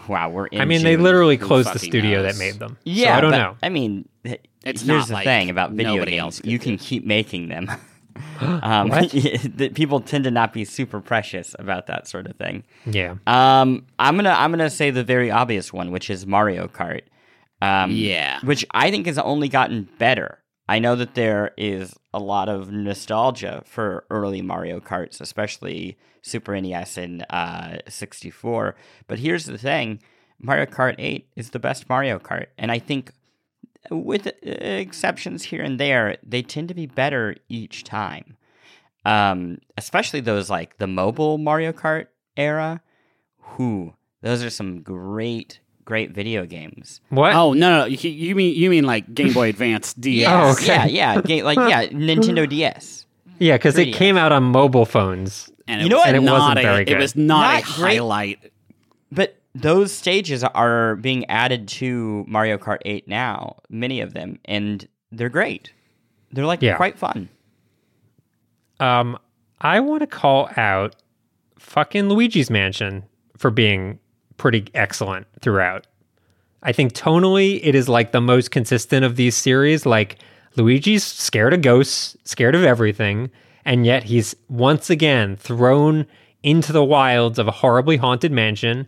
Wow, 0.07 0.29
we're 0.29 0.47
in. 0.47 0.61
I 0.61 0.65
mean, 0.67 0.83
they 0.83 0.97
literally 0.97 1.37
Who 1.37 1.47
closed 1.47 1.73
the 1.73 1.79
studio 1.79 2.23
knows? 2.23 2.35
that 2.35 2.39
made 2.39 2.59
them. 2.59 2.77
Yeah, 2.85 3.13
so 3.15 3.19
I 3.19 3.21
don't 3.23 3.31
but, 3.31 3.39
know. 3.39 3.57
I 3.63 3.69
mean, 3.71 4.07
It's 4.25 4.83
here's 4.83 4.85
not 4.87 5.07
the 5.09 5.15
like 5.15 5.25
thing 5.25 5.49
about 5.51 5.71
video 5.71 5.95
nobody 5.95 6.13
games: 6.13 6.21
else 6.23 6.41
you 6.45 6.59
do 6.59 6.65
can 6.65 6.75
it. 6.75 6.81
keep 6.81 7.07
making 7.07 7.49
them. 7.49 7.71
um, 8.41 8.89
the 8.91 9.71
people 9.75 10.01
tend 10.01 10.25
to 10.25 10.31
not 10.31 10.53
be 10.53 10.65
super 10.65 11.01
precious 11.01 11.55
about 11.59 11.87
that 11.87 12.07
sort 12.09 12.27
of 12.27 12.37
thing. 12.37 12.65
Yeah. 12.87 13.17
Um, 13.27 13.87
I'm 13.99 14.17
gonna 14.17 14.31
I'm 14.37 14.51
gonna 14.51 14.71
say 14.71 14.91
the 14.91 15.05
very 15.05 15.31
obvious 15.31 15.73
one, 15.73 15.91
which 15.91 16.11
is 16.11 16.27
Mario 16.27 16.69
Kart. 16.69 17.03
Um, 17.61 17.93
Yeah. 17.93 18.41
which 18.43 18.65
I 18.73 18.91
think 18.91 19.07
has 19.07 19.19
only 19.19 19.49
gotten 19.49 19.89
better. 19.99 20.39
I 20.69 20.79
know 20.79 20.97
that 20.97 21.15
there 21.15 21.53
is 21.57 21.95
a 22.15 22.19
lot 22.19 22.49
of 22.49 22.71
nostalgia 22.73 23.63
for 23.67 24.05
early 24.11 24.43
Mario 24.43 24.81
Karts, 24.81 25.21
especially 25.21 25.97
Super 26.23 26.59
NES 26.61 26.97
and 26.97 27.27
uh, 27.31 27.79
64. 27.89 28.75
But 29.07 29.19
here's 29.19 29.47
the 29.47 29.59
thing: 29.59 30.01
Mario 30.41 30.67
Kart 30.67 30.95
8 30.99 31.29
is 31.37 31.51
the 31.51 31.59
best 31.59 31.89
Mario 31.89 32.19
Kart, 32.19 32.47
and 32.59 32.71
I 32.73 32.79
think, 32.79 33.13
with 33.91 34.27
uh, 34.27 34.31
exceptions 34.47 35.45
here 35.45 35.63
and 35.63 35.79
there, 35.81 36.17
they 36.23 36.43
tend 36.43 36.69
to 36.69 36.75
be 36.75 36.87
better 36.87 37.37
each 37.49 37.85
time. 37.85 38.37
Um, 39.05 39.59
especially 39.77 40.21
those 40.21 40.49
like 40.49 40.79
the 40.79 40.87
mobile 40.87 41.39
Mario 41.39 41.73
Kart 41.73 42.07
era. 42.37 42.81
Who 43.57 43.95
those 44.23 44.43
are 44.45 44.51
some 44.51 44.81
great 44.83 45.59
great 45.85 46.13
video 46.13 46.47
games. 46.47 47.01
What? 47.09 47.35
Oh 47.35 47.53
no, 47.53 47.81
no, 47.81 47.85
you, 47.87 48.09
you 48.11 48.35
mean 48.37 48.55
you 48.55 48.71
mean 48.71 48.85
like 48.85 49.13
Game 49.13 49.33
Boy 49.33 49.49
Advance 49.49 49.93
DS? 49.99 50.29
Oh, 50.31 50.53
okay. 50.53 50.67
Yeah, 50.67 50.87
yeah, 51.17 51.21
ga- 51.21 51.43
like 51.43 51.59
yeah, 51.59 51.87
Nintendo 51.89 52.49
DS. 52.49 53.07
yeah, 53.41 53.57
because 53.57 53.77
it 53.77 53.93
came 53.93 54.17
out 54.17 54.31
on 54.33 54.45
mobile 54.45 54.87
phones. 54.87 55.51
And 55.69 55.83
You 55.83 55.89
know 55.89 55.97
was 55.97 56.01
what? 56.03 56.09
And 56.15 56.17
it 56.17 56.21
not 56.27 56.33
wasn't 56.41 56.59
a, 56.59 56.63
very 56.63 56.85
It 56.85 56.99
was 56.99 57.15
not, 57.17 57.41
Not 57.41 57.63
a 57.63 57.81
great. 57.81 57.97
highlight. 57.99 58.53
But 59.13 59.37
those 59.55 59.93
stages 59.93 60.43
are 60.45 60.97
being 60.97 61.29
added 61.31 61.69
to 61.69 62.25
Mario 62.27 62.57
Kart 62.59 62.79
8 62.85 63.07
now, 63.07 63.57
many 63.69 64.01
of 64.01 64.15
them, 64.15 64.39
and 64.47 64.87
they're 65.11 65.29
great. 65.29 65.73
They're 66.33 66.47
like 66.47 66.63
Yeah. 66.63 66.77
quite 66.77 66.99
fun. 66.99 67.29
Um, 68.81 69.19
I 69.61 69.81
want 69.81 70.01
to 70.01 70.07
call 70.07 70.49
out 70.57 70.97
fucking 71.59 72.09
Luigi's 72.09 72.51
Mansion 72.51 73.05
for 73.37 73.51
being 73.51 73.99
pretty 74.37 74.65
excellent 74.75 75.27
throughout. 75.41 75.87
I 76.63 76.73
think 76.73 76.93
tonally 76.93 77.61
it 77.63 77.75
is 77.75 77.89
like 77.89 78.13
the 78.13 78.21
most 78.21 78.51
consistent 78.51 79.05
of 79.05 79.17
these 79.17 79.37
series. 79.37 79.85
Like 79.87 80.19
Luigi's 80.57 81.05
scared 81.05 81.53
of 81.55 81.63
ghosts, 81.63 82.17
scared 82.25 82.55
of 82.55 82.65
everything, 82.65 83.31
and 83.65 83.85
yet 83.87 84.05
he's 84.05 84.35
once 84.49 84.91
again 84.91 85.37
thrown 85.37 86.07
into 86.43 86.73
the 86.73 86.85
wilds 86.85 87.39
of 87.39 87.47
a 87.47 87.53
horribly 87.53 87.97
haunted 87.97 88.33
mansion. 88.33 88.87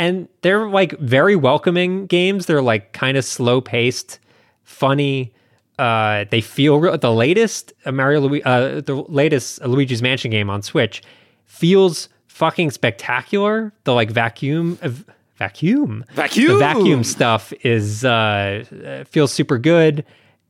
And 0.00 0.28
they're 0.40 0.66
like 0.66 0.98
very 0.98 1.36
welcoming 1.36 2.06
games. 2.06 2.46
They're 2.46 2.62
like 2.62 2.94
kind 2.94 3.18
of 3.18 3.24
slow 3.24 3.60
paced, 3.60 4.18
funny. 4.62 5.34
Uh, 5.78 6.24
they 6.30 6.40
feel 6.40 6.78
real. 6.80 6.96
The 6.96 7.12
latest 7.12 7.72
Mario, 7.86 8.20
Lu- 8.20 8.40
uh, 8.40 8.80
the 8.80 9.04
latest 9.08 9.60
Luigi's 9.62 10.00
Mansion 10.00 10.30
game 10.30 10.48
on 10.48 10.62
Switch 10.62 11.02
feels 11.44 12.08
fucking 12.28 12.70
spectacular. 12.70 13.74
The 13.84 13.92
like 13.92 14.10
vacuum, 14.10 14.78
vacuum, 15.36 16.04
Vacuum! 16.12 16.52
the 16.52 16.58
vacuum 16.58 17.04
stuff 17.04 17.52
is 17.62 18.02
uh, 18.04 18.64
uh, 18.86 19.04
feels 19.04 19.32
super 19.32 19.58
good, 19.58 20.04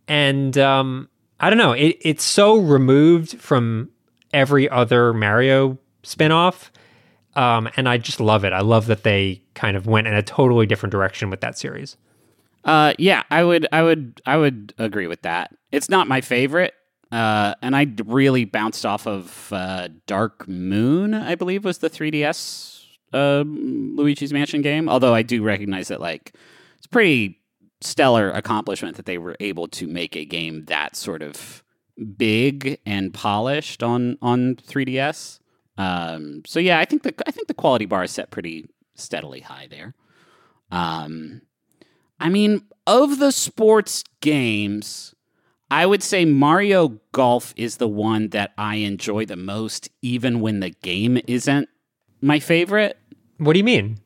and 0.06 0.56
um, 0.58 1.08
I 1.40 1.48
don't 1.50 1.58
know. 1.58 1.72
It, 1.72 1.96
it's 2.00 2.24
so 2.24 2.56
removed 2.56 3.40
from 3.40 3.90
every 4.32 4.68
other 4.68 5.12
Mario 5.12 5.78
spinoff, 6.04 6.70
um, 7.36 7.68
and 7.76 7.88
I 7.88 7.98
just 7.98 8.20
love 8.20 8.44
it. 8.44 8.52
I 8.52 8.60
love 8.60 8.86
that 8.86 9.02
they 9.02 9.42
kind 9.54 9.76
of 9.76 9.86
went 9.86 10.06
in 10.06 10.14
a 10.14 10.22
totally 10.22 10.66
different 10.66 10.92
direction 10.92 11.30
with 11.30 11.40
that 11.40 11.58
series. 11.58 11.96
Uh, 12.64 12.92
yeah, 12.98 13.22
I 13.30 13.44
would, 13.44 13.66
I 13.72 13.82
would, 13.82 14.20
I 14.26 14.36
would 14.36 14.74
agree 14.78 15.06
with 15.06 15.22
that. 15.22 15.54
It's 15.72 15.88
not 15.88 16.08
my 16.08 16.20
favorite, 16.20 16.74
uh, 17.10 17.54
and 17.62 17.74
I 17.74 17.86
really 18.04 18.44
bounced 18.44 18.84
off 18.84 19.06
of 19.06 19.52
uh, 19.52 19.88
Dark 20.06 20.46
Moon. 20.46 21.14
I 21.14 21.34
believe 21.34 21.64
was 21.64 21.78
the 21.78 21.88
3DS 21.88 22.84
um, 23.12 23.94
Luigi's 23.96 24.32
Mansion 24.32 24.62
game. 24.62 24.88
Although 24.88 25.14
I 25.14 25.22
do 25.22 25.42
recognize 25.42 25.88
that, 25.88 26.00
like, 26.00 26.34
it's 26.76 26.86
pretty 26.86 27.40
stellar 27.80 28.30
accomplishment 28.30 28.96
that 28.96 29.06
they 29.06 29.18
were 29.18 29.36
able 29.40 29.66
to 29.68 29.86
make 29.86 30.14
a 30.14 30.24
game 30.24 30.66
that 30.66 30.96
sort 30.96 31.22
of 31.22 31.64
big 32.16 32.78
and 32.86 33.12
polished 33.12 33.82
on 33.82 34.18
on 34.22 34.56
3DS. 34.56 35.40
Um, 35.80 36.42
so 36.46 36.60
yeah, 36.60 36.78
I 36.78 36.84
think 36.84 37.02
the 37.04 37.14
I 37.26 37.30
think 37.30 37.48
the 37.48 37.54
quality 37.54 37.86
bar 37.86 38.04
is 38.04 38.10
set 38.10 38.30
pretty 38.30 38.68
steadily 38.94 39.40
high 39.40 39.66
there. 39.70 39.94
Um, 40.70 41.42
I 42.18 42.28
mean, 42.28 42.62
of 42.86 43.18
the 43.18 43.32
sports 43.32 44.04
games, 44.20 45.14
I 45.70 45.86
would 45.86 46.02
say 46.02 46.24
Mario 46.24 47.00
Golf 47.12 47.54
is 47.56 47.78
the 47.78 47.88
one 47.88 48.28
that 48.28 48.52
I 48.58 48.76
enjoy 48.76 49.24
the 49.24 49.36
most, 49.36 49.88
even 50.02 50.40
when 50.40 50.60
the 50.60 50.70
game 50.70 51.18
isn't 51.26 51.68
my 52.20 52.40
favorite. 52.40 52.98
What 53.38 53.54
do 53.54 53.58
you 53.58 53.64
mean? 53.64 53.98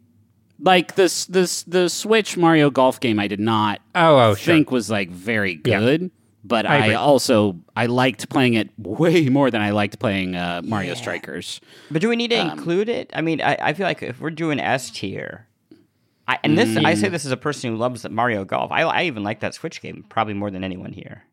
Like 0.60 0.94
this, 0.94 1.24
this, 1.26 1.64
the 1.64 1.88
Switch 1.88 2.36
Mario 2.36 2.70
Golf 2.70 3.00
game, 3.00 3.18
I 3.18 3.26
did 3.26 3.40
not 3.40 3.80
Oh, 3.94 4.16
oh, 4.16 4.34
sure. 4.36 4.54
think 4.54 4.70
was 4.70 4.88
like 4.88 5.10
very 5.10 5.60
Yeah. 5.64 6.08
Good. 6.44 6.48
But 6.48 6.66
I 6.66 6.90
I, 6.92 6.94
also 6.94 7.56
I 7.74 7.86
liked 7.86 8.28
playing 8.28 8.54
it 8.54 8.70
way 8.78 9.28
more 9.28 9.50
than 9.50 9.62
I 9.62 9.70
liked 9.70 9.98
playing 9.98 10.36
uh, 10.36 10.60
Mario 10.64 10.94
Strikers. 10.94 11.60
But 11.90 12.02
do 12.02 12.08
we 12.08 12.16
need 12.16 12.28
to 12.30 12.36
Um, 12.36 12.50
include 12.50 12.88
it? 12.88 13.10
I 13.14 13.20
mean, 13.22 13.40
I, 13.40 13.56
I 13.60 13.72
feel 13.72 13.86
like 13.86 14.02
if 14.02 14.20
we're 14.20 14.30
doing 14.30 14.60
S 14.60 14.90
tier, 14.90 15.46
I, 16.28 16.38
and 16.44 16.56
this 16.56 16.76
I 16.76 16.94
Mm. 16.94 17.00
say 17.00 17.08
this 17.08 17.24
as 17.26 17.32
a 17.32 17.36
person 17.36 17.72
who 17.72 17.76
loves 17.76 18.08
Mario 18.08 18.44
Golf. 18.44 18.70
I, 18.72 18.82
I 18.82 19.02
even 19.04 19.22
like 19.22 19.40
that 19.40 19.54
Switch 19.54 19.80
game 19.82 20.04
probably 20.08 20.34
more 20.34 20.50
than 20.50 20.64
anyone 20.64 20.92
here. 20.92 21.24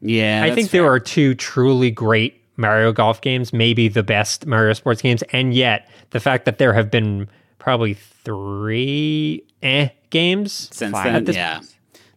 Yeah, 0.00 0.42
I 0.44 0.52
think 0.54 0.68
fair. 0.70 0.82
there 0.82 0.90
are 0.92 0.98
two 1.00 1.34
truly 1.34 1.90
great 1.92 2.40
Mario 2.56 2.92
Golf 2.92 3.20
games, 3.20 3.52
maybe 3.52 3.88
the 3.88 4.02
best 4.02 4.46
Mario 4.46 4.72
Sports 4.74 5.00
games, 5.02 5.22
and 5.32 5.54
yet 5.54 5.88
the 6.10 6.20
fact 6.20 6.44
that 6.44 6.58
there 6.58 6.72
have 6.72 6.90
been 6.90 7.28
probably 7.58 7.94
three 7.94 9.44
eh 9.62 9.88
games 10.10 10.68
since 10.72 10.92
fine. 10.92 11.04
then. 11.06 11.14
At 11.16 11.26
this- 11.26 11.36
yeah, 11.36 11.60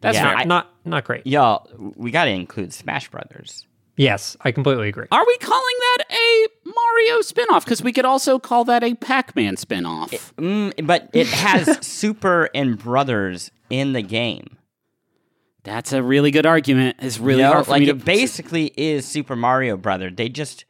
that's 0.02 0.16
Yeah, 0.18 0.28
fair. 0.30 0.38
I- 0.38 0.44
not 0.46 0.74
not 0.86 1.04
great. 1.04 1.26
Y'all, 1.28 1.68
we 1.96 2.12
got 2.12 2.26
to 2.26 2.32
include 2.32 2.74
Smash 2.74 3.10
Brothers. 3.10 3.66
Yes, 3.98 4.36
I 4.42 4.52
completely 4.52 4.90
agree. 4.90 5.08
Are 5.12 5.26
we 5.26 5.38
calling 5.38 5.76
that 5.98 6.06
a 6.12 6.48
Mario 6.66 7.20
spinoff? 7.22 7.64
Because 7.64 7.82
we 7.82 7.94
could 7.94 8.04
also 8.04 8.40
call 8.40 8.66
that 8.66 8.84
a 8.84 8.94
Pac-Man 8.96 9.56
spinoff. 9.56 10.10
Mm, 10.36 10.86
but 10.86 11.10
it 11.14 11.28
has 11.28 11.78
Super 11.86 12.50
and 12.54 12.78
Brothers 12.78 13.52
in 13.70 13.94
the 13.94 14.02
game. 14.02 14.58
That's 15.64 15.94
a 15.94 16.04
really 16.04 16.30
good 16.30 16.46
argument. 16.46 16.98
It's 17.00 17.20
really 17.20 17.40
You 17.40 17.48
know, 17.48 17.54
hard 17.54 17.66
for 17.66 17.72
like 17.72 17.80
me 17.80 17.86
to 17.88 17.92
it 17.94 18.06
basically 18.06 18.66
is 18.78 19.06
Super 19.08 19.36
Mario 19.36 19.78
Brother. 19.78 20.12
They 20.12 20.30
just 20.30 20.66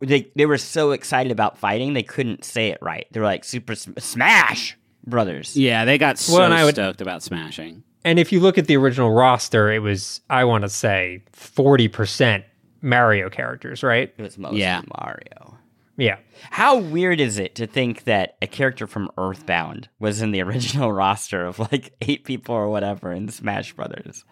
they 0.00 0.32
they 0.34 0.46
were 0.46 0.58
so 0.58 0.92
excited 0.92 1.30
about 1.30 1.58
fighting 1.58 1.92
they 1.92 2.02
couldn't 2.02 2.44
say 2.44 2.68
it 2.70 2.78
right. 2.80 3.06
They 3.12 3.20
were 3.20 3.26
like 3.26 3.44
Super 3.44 3.74
Sm- 3.74 3.98
Smash 3.98 4.76
Brothers. 5.06 5.56
Yeah, 5.56 5.84
they 5.84 5.98
got 5.98 6.18
so 6.18 6.34
Well, 6.36 6.44
and 6.46 6.54
I 6.54 6.64
would- 6.64 6.74
stoked 6.74 7.00
about 7.02 7.22
smashing. 7.22 7.84
And 8.04 8.18
if 8.18 8.32
you 8.32 8.40
look 8.40 8.58
at 8.58 8.66
the 8.66 8.76
original 8.76 9.12
roster, 9.12 9.70
it 9.72 9.78
was 9.80 10.20
I 10.30 10.44
want 10.44 10.62
to 10.62 10.68
say 10.68 11.22
forty 11.32 11.88
percent 11.88 12.44
Mario 12.80 13.30
characters, 13.30 13.82
right? 13.82 14.12
It 14.16 14.22
was 14.22 14.38
mostly 14.38 14.60
Yeah. 14.60 14.82
Mario. 15.00 15.56
Yeah. 15.96 16.16
How 16.50 16.78
weird 16.78 17.20
is 17.20 17.38
it 17.38 17.54
to 17.56 17.66
think 17.66 18.04
that 18.04 18.36
a 18.42 18.46
character 18.46 18.86
from 18.86 19.10
Earthbound 19.18 19.88
was 20.00 20.20
in 20.22 20.32
the 20.32 20.40
original 20.48 20.92
roster 20.92 21.44
of 21.46 21.58
like 21.58 21.92
eight 22.00 22.24
people 22.24 22.54
or 22.54 22.68
whatever 22.68 23.12
in 23.12 23.28
Smash 23.28 23.72
Brothers? 23.74 24.24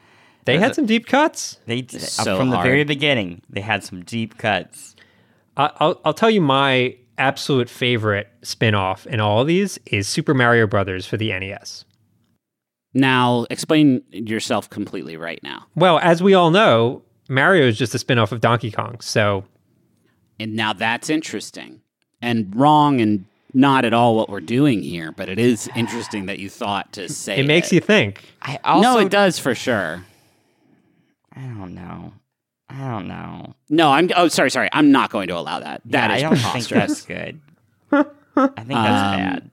They 0.47 0.59
had 0.59 0.75
some 0.75 0.87
deep 0.87 1.07
cuts. 1.07 1.59
They 1.67 1.83
did, 1.83 2.01
So 2.01 2.37
from 2.39 2.49
the 2.51 2.61
very 2.63 2.83
beginning. 2.83 3.43
They 3.51 3.61
had 3.61 3.85
some 3.85 4.01
deep 4.03 4.39
cuts. 4.39 4.97
I- 5.57 5.71
I'll 5.77 6.01
I'll 6.05 6.15
tell 6.15 6.31
you 6.31 6.41
my 6.41 6.97
absolute 7.19 7.69
favorite 7.69 8.29
spin-off 8.43 9.07
in 9.07 9.21
all 9.21 9.43
of 9.43 9.47
these 9.47 9.79
is 9.87 10.09
Super 10.09 10.33
Mario 10.33 10.67
Brothers 10.67 11.05
for 11.07 11.19
the 11.19 11.29
NES. 11.39 11.85
Now, 12.93 13.47
explain 13.51 14.03
yourself 14.11 14.69
completely 14.69 15.17
right 15.17 15.41
now. 15.43 15.67
Well, 15.77 15.99
as 16.01 16.23
we 16.23 16.35
all 16.35 16.51
know, 16.51 17.03
Mario 17.29 17.67
is 17.67 17.79
just 17.79 17.95
a 17.95 17.99
spin-off 17.99 18.33
of 18.33 18.41
Donkey 18.41 18.71
Kong. 18.71 18.97
So 19.01 19.45
And 20.41 20.55
now 20.57 20.73
that's 20.73 21.09
interesting 21.09 21.81
and 22.21 22.55
wrong 22.55 23.01
and 23.01 23.27
not 23.55 23.85
at 23.85 23.93
all 23.95 24.17
what 24.17 24.29
we're 24.29 24.41
doing 24.41 24.83
here, 24.83 25.13
but 25.13 25.29
it 25.29 25.39
is 25.39 25.69
interesting 25.77 26.27
that 26.27 26.39
you 26.39 26.49
thought 26.51 26.93
to 26.95 27.09
say 27.09 27.39
it 27.39 27.47
makes 27.47 27.73
you 27.73 27.81
think. 27.81 28.25
I 28.43 28.59
also 28.65 28.83
no, 28.95 28.99
it 28.99 29.11
does 29.11 29.39
for 29.39 29.55
sure. 29.55 30.05
I 31.35 31.41
don't 31.41 31.75
know. 31.75 32.13
I 32.69 32.89
don't 32.89 33.09
know. 33.09 33.55
No, 33.69 33.91
I'm. 33.91 34.09
Oh, 34.15 34.29
sorry, 34.29 34.51
sorry. 34.51 34.69
I'm 34.73 34.93
not 34.93 35.11
going 35.11 35.27
to 35.29 35.37
allow 35.37 35.59
that. 35.59 35.83
That 35.87 36.11
Yeah, 36.11 36.17
is 36.17 36.23
I 36.23 36.27
don't 36.29 36.37
think 36.37 36.69
preposterous. 36.69 37.05
that's 37.05 37.07
good. 37.07 37.41
I 37.93 38.03
think 38.63 38.69
that's 38.69 38.69
Um, 39.15 39.19
bad. 39.19 39.51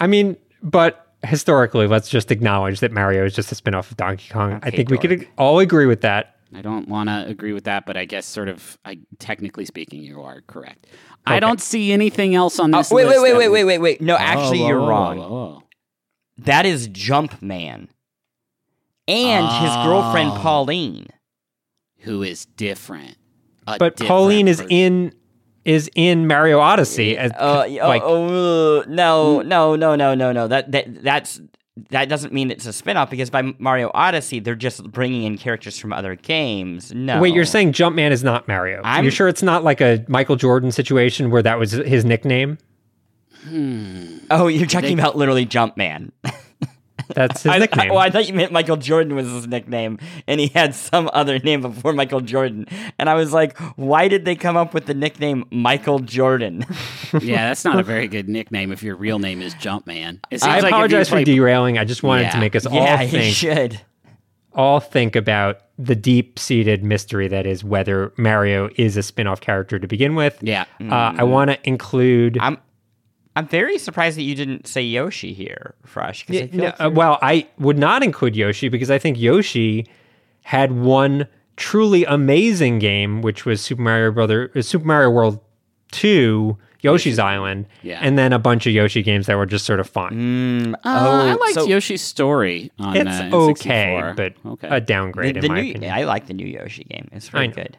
I 0.00 0.06
mean, 0.08 0.36
but 0.62 1.07
historically, 1.24 1.86
let's 1.86 2.08
just 2.08 2.30
acknowledge 2.30 2.80
that 2.80 2.92
Mario 2.92 3.24
is 3.24 3.34
just 3.34 3.50
a 3.52 3.54
spin-off 3.54 3.90
of 3.90 3.96
Donkey 3.96 4.28
Kong. 4.30 4.52
I 4.52 4.56
Okay, 4.68 4.76
think 4.78 4.90
we 4.90 4.98
could 4.98 5.28
all 5.36 5.58
agree 5.58 5.86
with 5.86 6.02
that. 6.02 6.36
I 6.54 6.62
don't 6.62 6.88
want 6.88 7.08
to 7.10 7.26
agree 7.26 7.52
with 7.52 7.64
that, 7.64 7.84
but 7.84 7.96
I 7.98 8.06
guess 8.06 8.24
sort 8.24 8.48
of. 8.48 8.78
I 8.84 8.98
technically 9.18 9.66
speaking, 9.66 10.00
you 10.02 10.22
are 10.22 10.40
correct. 10.46 10.86
I 11.26 11.40
don't 11.40 11.60
see 11.60 11.92
anything 11.92 12.34
else 12.34 12.58
on 12.58 12.74
Oh, 12.74 12.78
this. 12.78 12.90
wait, 12.90 13.04
wait, 13.04 13.10
list 13.18 13.22
wait, 13.22 13.30
that- 13.32 13.38
wait, 13.38 13.48
wait, 13.50 13.64
wait, 13.64 13.78
wait. 13.78 14.00
No, 14.00 14.14
Oh, 14.14 14.18
actually, 14.18 14.60
whoa, 14.60 14.68
you're 14.68 14.80
whoa, 14.80 14.88
wrong. 14.88 15.18
whoa, 15.18 15.28
whoa. 15.28 15.62
That 16.38 16.64
is 16.64 16.88
Jumpman. 16.88 17.88
And 19.06 19.46
his 19.46 19.74
girlfriend 19.84 20.30
Oh. 20.32 20.38
Pauline. 20.40 21.08
Who 22.00 22.22
is 22.22 22.46
different? 22.46 23.16
A 23.66 23.76
But 23.78 23.96
different 23.96 24.08
Pauline 24.08 24.48
is 24.48 24.58
person. 24.58 24.70
in 24.70 25.12
is 25.68 25.90
in 25.94 26.26
Mario 26.26 26.58
Odyssey 26.60 27.18
as 27.18 27.30
Uh, 27.32 27.66
like 27.82 28.02
oh, 28.02 28.84
no, 28.88 29.42
no, 29.42 29.76
no, 29.76 29.94
no, 29.94 30.14
no, 30.14 30.32
no. 30.32 30.48
That 30.48 30.72
that 30.72 31.02
that's 31.04 31.40
that 31.90 32.08
doesn't 32.08 32.32
mean 32.32 32.50
it's 32.50 32.64
a 32.66 32.72
spin-off 32.72 33.10
because 33.10 33.28
by 33.30 33.42
Mario 33.58 33.90
Odyssey 33.92 34.40
they're 34.40 34.54
just 34.56 34.82
bringing 34.90 35.24
in 35.24 35.36
characters 35.36 35.78
from 35.78 35.92
other 35.92 36.14
games. 36.16 36.92
No. 36.94 37.20
Wait, 37.20 37.34
you're 37.34 37.44
saying 37.44 37.72
Jumpman 37.72 38.10
is 38.12 38.24
not 38.24 38.48
Mario? 38.48 38.80
I'm- 38.82 39.04
You're 39.04 39.12
sure 39.12 39.28
it's 39.28 39.42
not 39.42 39.62
like 39.62 39.80
a 39.82 40.02
Michael 40.08 40.36
Jordan 40.36 40.72
situation 40.72 41.30
where 41.30 41.42
that 41.42 41.58
was 41.58 41.72
his 41.72 42.04
nickname? 42.04 42.56
Oh, 44.30 44.48
you're 44.48 44.66
talking 44.66 44.98
about 44.98 45.16
literally 45.16 45.46
Jumpman. 45.46 46.10
That's 47.14 47.42
his 47.42 47.52
I, 47.52 47.58
nickname. 47.58 47.90
I, 47.90 47.94
well, 47.94 48.00
I 48.00 48.10
thought 48.10 48.28
you 48.28 48.34
meant 48.34 48.52
Michael 48.52 48.76
Jordan 48.76 49.14
was 49.14 49.26
his 49.26 49.46
nickname, 49.46 49.98
and 50.26 50.40
he 50.40 50.48
had 50.48 50.74
some 50.74 51.08
other 51.12 51.38
name 51.38 51.62
before 51.62 51.92
Michael 51.92 52.20
Jordan. 52.20 52.66
And 52.98 53.08
I 53.08 53.14
was 53.14 53.32
like, 53.32 53.56
why 53.76 54.08
did 54.08 54.24
they 54.24 54.36
come 54.36 54.56
up 54.56 54.74
with 54.74 54.86
the 54.86 54.94
nickname 54.94 55.44
Michael 55.50 55.98
Jordan? 56.00 56.64
yeah, 57.20 57.48
that's 57.48 57.64
not 57.64 57.78
a 57.78 57.82
very 57.82 58.08
good 58.08 58.28
nickname 58.28 58.72
if 58.72 58.82
your 58.82 58.96
real 58.96 59.18
name 59.18 59.40
is 59.42 59.54
Jumpman. 59.54 60.20
It 60.30 60.40
seems 60.40 60.44
I 60.44 60.48
like 60.48 60.56
if 60.58 60.62
you 60.64 60.68
apologize 60.68 61.08
for 61.08 61.14
play- 61.16 61.24
derailing. 61.24 61.78
I 61.78 61.84
just 61.84 62.02
wanted 62.02 62.22
Yeah. 62.24 62.30
to 62.32 62.40
make 62.40 62.54
us 62.56 62.66
all 62.66 62.74
yeah, 62.74 63.02
he 63.02 63.10
think 63.10 63.34
should. 63.34 63.80
all 64.52 64.80
think 64.80 65.16
about 65.16 65.60
the 65.78 65.94
deep-seated 65.94 66.82
mystery 66.82 67.28
that 67.28 67.46
is 67.46 67.62
whether 67.62 68.12
Mario 68.16 68.68
is 68.76 68.96
a 68.96 69.02
spin-off 69.02 69.40
character 69.40 69.78
to 69.78 69.86
begin 69.86 70.14
with. 70.16 70.36
Yeah. 70.42 70.64
Uh, 70.80 71.14
I 71.16 71.22
want 71.24 71.50
to 71.50 71.58
include. 71.68 72.36
I'm 72.40 72.58
I'm 73.38 73.46
very 73.48 73.78
surprised 73.78 74.18
that 74.18 74.22
you 74.22 74.34
didn't 74.34 74.66
say 74.66 74.82
Yoshi 74.82 75.32
here, 75.32 75.74
Frush. 75.86 76.26
'cause 76.26 76.36
I 76.36 76.40
Yeah, 76.40 76.46
feel 76.46 76.58
no, 76.60 76.64
like 76.66 76.80
uh, 76.80 76.90
well, 76.92 77.18
I 77.22 77.46
would 77.58 77.78
not 77.78 78.02
include 78.02 78.34
Yoshi 78.36 78.68
because 78.68 78.90
I 78.90 78.98
think 78.98 79.18
Yoshi 79.18 79.86
had 80.42 80.72
one 80.72 81.26
truly 81.56 82.04
amazing 82.04 82.78
game, 82.78 83.22
which 83.22 83.44
was 83.44 83.60
Super 83.60 83.82
Mario 83.82 84.10
Brother, 84.12 84.50
uh, 84.56 84.62
Super 84.62 84.86
Mario 84.86 85.10
World 85.10 85.40
Two, 85.90 86.58
Yoshi's 86.82 87.18
Island, 87.18 87.66
Yeah. 87.82 87.98
and 88.02 88.18
then 88.18 88.32
a 88.32 88.38
bunch 88.38 88.66
of 88.66 88.72
Yoshi 88.72 89.02
games 89.02 89.26
that 89.26 89.36
were 89.36 89.46
just 89.46 89.64
sort 89.64 89.80
of 89.80 89.88
fun. 89.88 90.74
Uh, 90.84 90.88
I 90.88 91.34
liked 91.34 91.54
so- 91.54 91.66
Yoshi's 91.66 92.02
story 92.02 92.70
on 92.78 92.96
it's 92.96 93.08
uh, 93.10 93.30
okay, 93.32 94.12
but 94.16 94.34
okay. 94.46 94.68
a 94.70 94.80
downgrade 94.80 95.34
the, 95.34 95.38
in 95.38 95.42
the 95.42 95.48
my 95.48 95.60
new, 95.62 95.70
opinion. 95.70 95.92
I 95.92 96.04
like 96.04 96.26
the 96.26 96.34
new 96.34 96.46
Yoshi 96.46 96.84
game. 96.84 97.08
It's 97.12 97.28
I 97.28 97.30
very 97.32 97.48
good. 97.48 97.78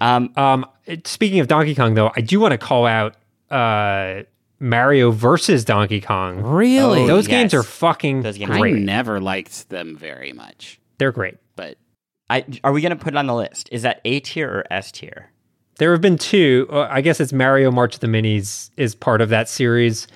Um, 0.00 0.32
Um, 0.36 0.66
speaking 1.04 1.40
of 1.40 1.46
Donkey 1.46 1.74
Kong, 1.74 1.94
though, 1.94 2.10
I 2.16 2.20
do 2.20 2.40
want 2.40 2.52
to 2.52 2.58
call 2.58 2.86
out 2.86 3.14
uh, 3.50 4.22
Mario 4.60 5.10
versus 5.10 5.64
Donkey 5.64 6.00
Kong. 6.00 6.40
really? 6.42 7.02
Oh, 7.02 7.06
Those 7.06 7.28
yes. 7.28 7.36
games 7.42 7.54
are 7.54 7.62
fucking 7.62 8.22
Those 8.22 8.38
games 8.38 8.50
are 8.52 8.64
I 8.66 8.70
never 8.70 9.20
liked 9.20 9.68
them 9.68 9.96
very 9.96 10.32
much, 10.32 10.80
They're 10.98 11.12
great. 11.12 11.36
but 11.56 11.76
I, 12.30 12.44
are 12.64 12.72
we 12.72 12.80
going 12.80 12.96
to 12.96 13.02
put 13.02 13.12
it 13.14 13.16
on 13.16 13.26
the 13.26 13.34
list? 13.34 13.68
Is 13.72 13.82
that 13.82 14.00
A 14.04 14.20
tier 14.20 14.48
or 14.48 14.64
S 14.72 14.90
tier? 14.92 15.30
There 15.78 15.90
have 15.92 16.00
been 16.00 16.16
two. 16.18 16.68
Uh, 16.70 16.86
I 16.90 17.00
guess 17.00 17.20
it's 17.20 17.32
Mario 17.32 17.70
March 17.70 17.94
of 17.96 18.00
the 18.00 18.06
Minis 18.06 18.70
is 18.76 18.94
part 18.94 19.20
of 19.20 19.28
that 19.30 19.48
series. 19.48 20.06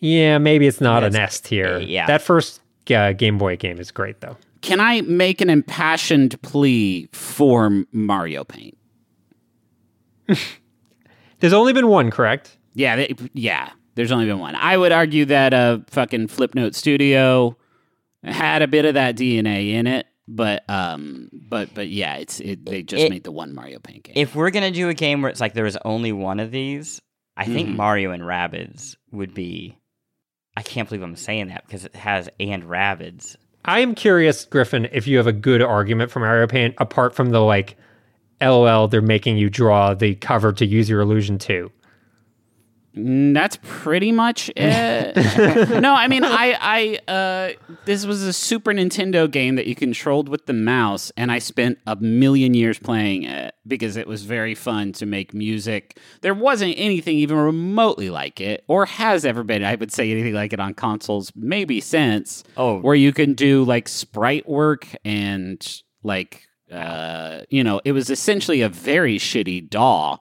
Yeah, 0.00 0.38
maybe 0.38 0.66
it's 0.66 0.80
not 0.80 1.04
an 1.04 1.14
S 1.14 1.38
tier. 1.40 1.74
uh, 1.74 1.78
yeah. 1.78 2.06
That 2.06 2.22
first 2.22 2.60
uh, 2.90 3.12
Game 3.12 3.36
Boy 3.38 3.56
game 3.56 3.78
is 3.78 3.90
great 3.90 4.20
though. 4.22 4.36
can 4.62 4.80
I 4.80 5.02
make 5.02 5.40
an 5.42 5.50
impassioned 5.50 6.40
plea 6.42 7.08
for 7.12 7.84
Mario 7.92 8.42
Paint? 8.42 8.76
There's 11.40 11.52
only 11.52 11.72
been 11.72 11.88
one, 11.88 12.10
correct? 12.10 12.56
Yeah, 12.74 12.96
they, 12.96 13.14
yeah. 13.34 13.70
There's 13.94 14.12
only 14.12 14.26
been 14.26 14.38
one. 14.38 14.54
I 14.54 14.76
would 14.76 14.92
argue 14.92 15.24
that 15.26 15.52
uh, 15.52 15.78
fucking 15.88 16.28
Flipnote 16.28 16.74
Studio 16.74 17.56
had 18.22 18.62
a 18.62 18.68
bit 18.68 18.84
of 18.84 18.94
that 18.94 19.16
DNA 19.16 19.72
in 19.72 19.86
it, 19.86 20.06
but 20.28 20.62
um, 20.70 21.28
but 21.32 21.74
but 21.74 21.88
yeah, 21.88 22.16
it's 22.16 22.38
it, 22.40 22.64
they 22.64 22.82
just 22.82 23.02
It- 23.04 23.10
made 23.10 23.24
the 23.24 23.32
one 23.32 23.54
Mario 23.54 23.78
Paint 23.80 24.04
game. 24.04 24.12
If 24.16 24.34
we're 24.34 24.50
going 24.50 24.70
to 24.72 24.76
do 24.76 24.88
a 24.88 24.94
game 24.94 25.22
where 25.22 25.30
it's 25.30 25.40
like 25.40 25.54
there 25.54 25.64
was 25.64 25.76
only 25.84 26.12
one 26.12 26.38
of 26.40 26.50
these, 26.50 27.00
I 27.36 27.44
think 27.46 27.70
Mhm. 27.70 27.76
Mario 27.76 28.10
and 28.12 28.22
Rabbids 28.22 28.96
would 29.10 29.34
be. 29.34 29.76
I 30.56 30.62
can't 30.62 30.88
believe 30.88 31.02
I'm 31.02 31.16
saying 31.16 31.48
that 31.48 31.64
because 31.66 31.84
it 31.84 31.94
has 31.96 32.28
and 32.38 32.64
Rabbids. 32.64 33.36
I 33.64 33.80
am 33.80 33.94
curious, 33.94 34.44
Griffin, 34.46 34.88
if 34.92 35.06
you 35.06 35.16
have 35.18 35.26
a 35.26 35.32
good 35.32 35.62
argument 35.62 36.10
for 36.10 36.20
Mario 36.20 36.46
Paint 36.46 36.74
apart 36.78 37.14
from 37.14 37.30
the 37.30 37.40
like, 37.40 37.76
LOL, 38.40 38.88
they're 38.88 39.02
making 39.02 39.36
you 39.36 39.50
draw 39.50 39.94
the 39.94 40.14
cover 40.14 40.52
to 40.54 40.64
use 40.66 40.88
your 40.88 41.00
illusion 41.00 41.38
too. 41.38 41.70
That's 42.94 43.58
pretty 43.62 44.10
much 44.12 44.50
it. 44.56 45.80
no, 45.80 45.94
I 45.94 46.08
mean, 46.08 46.24
I, 46.24 46.98
I, 47.08 47.10
uh, 47.12 47.74
this 47.84 48.04
was 48.04 48.22
a 48.24 48.32
Super 48.32 48.72
Nintendo 48.72 49.30
game 49.30 49.54
that 49.54 49.66
you 49.66 49.74
controlled 49.74 50.28
with 50.28 50.46
the 50.46 50.52
mouse, 50.52 51.12
and 51.16 51.30
I 51.30 51.38
spent 51.38 51.78
a 51.86 51.94
million 51.96 52.52
years 52.54 52.78
playing 52.78 53.22
it 53.22 53.54
because 53.66 53.96
it 53.96 54.08
was 54.08 54.24
very 54.24 54.54
fun 54.56 54.92
to 54.94 55.06
make 55.06 55.32
music. 55.32 55.98
There 56.22 56.34
wasn't 56.34 56.74
anything 56.76 57.16
even 57.18 57.36
remotely 57.36 58.10
like 58.10 58.40
it, 58.40 58.64
or 58.66 58.86
has 58.86 59.24
ever 59.24 59.44
been, 59.44 59.62
I 59.62 59.76
would 59.76 59.92
say, 59.92 60.10
anything 60.10 60.34
like 60.34 60.52
it 60.52 60.58
on 60.60 60.74
consoles, 60.74 61.32
maybe 61.36 61.80
since, 61.80 62.42
Oh. 62.56 62.80
where 62.80 62.96
you 62.96 63.12
can 63.12 63.34
do 63.34 63.62
like 63.64 63.88
sprite 63.88 64.48
work 64.48 64.88
and 65.04 65.64
like, 66.02 66.42
uh, 66.72 67.42
you 67.50 67.62
know, 67.62 67.80
it 67.84 67.92
was 67.92 68.10
essentially 68.10 68.62
a 68.62 68.68
very 68.68 69.16
shitty 69.18 69.68
DAW 69.70 70.18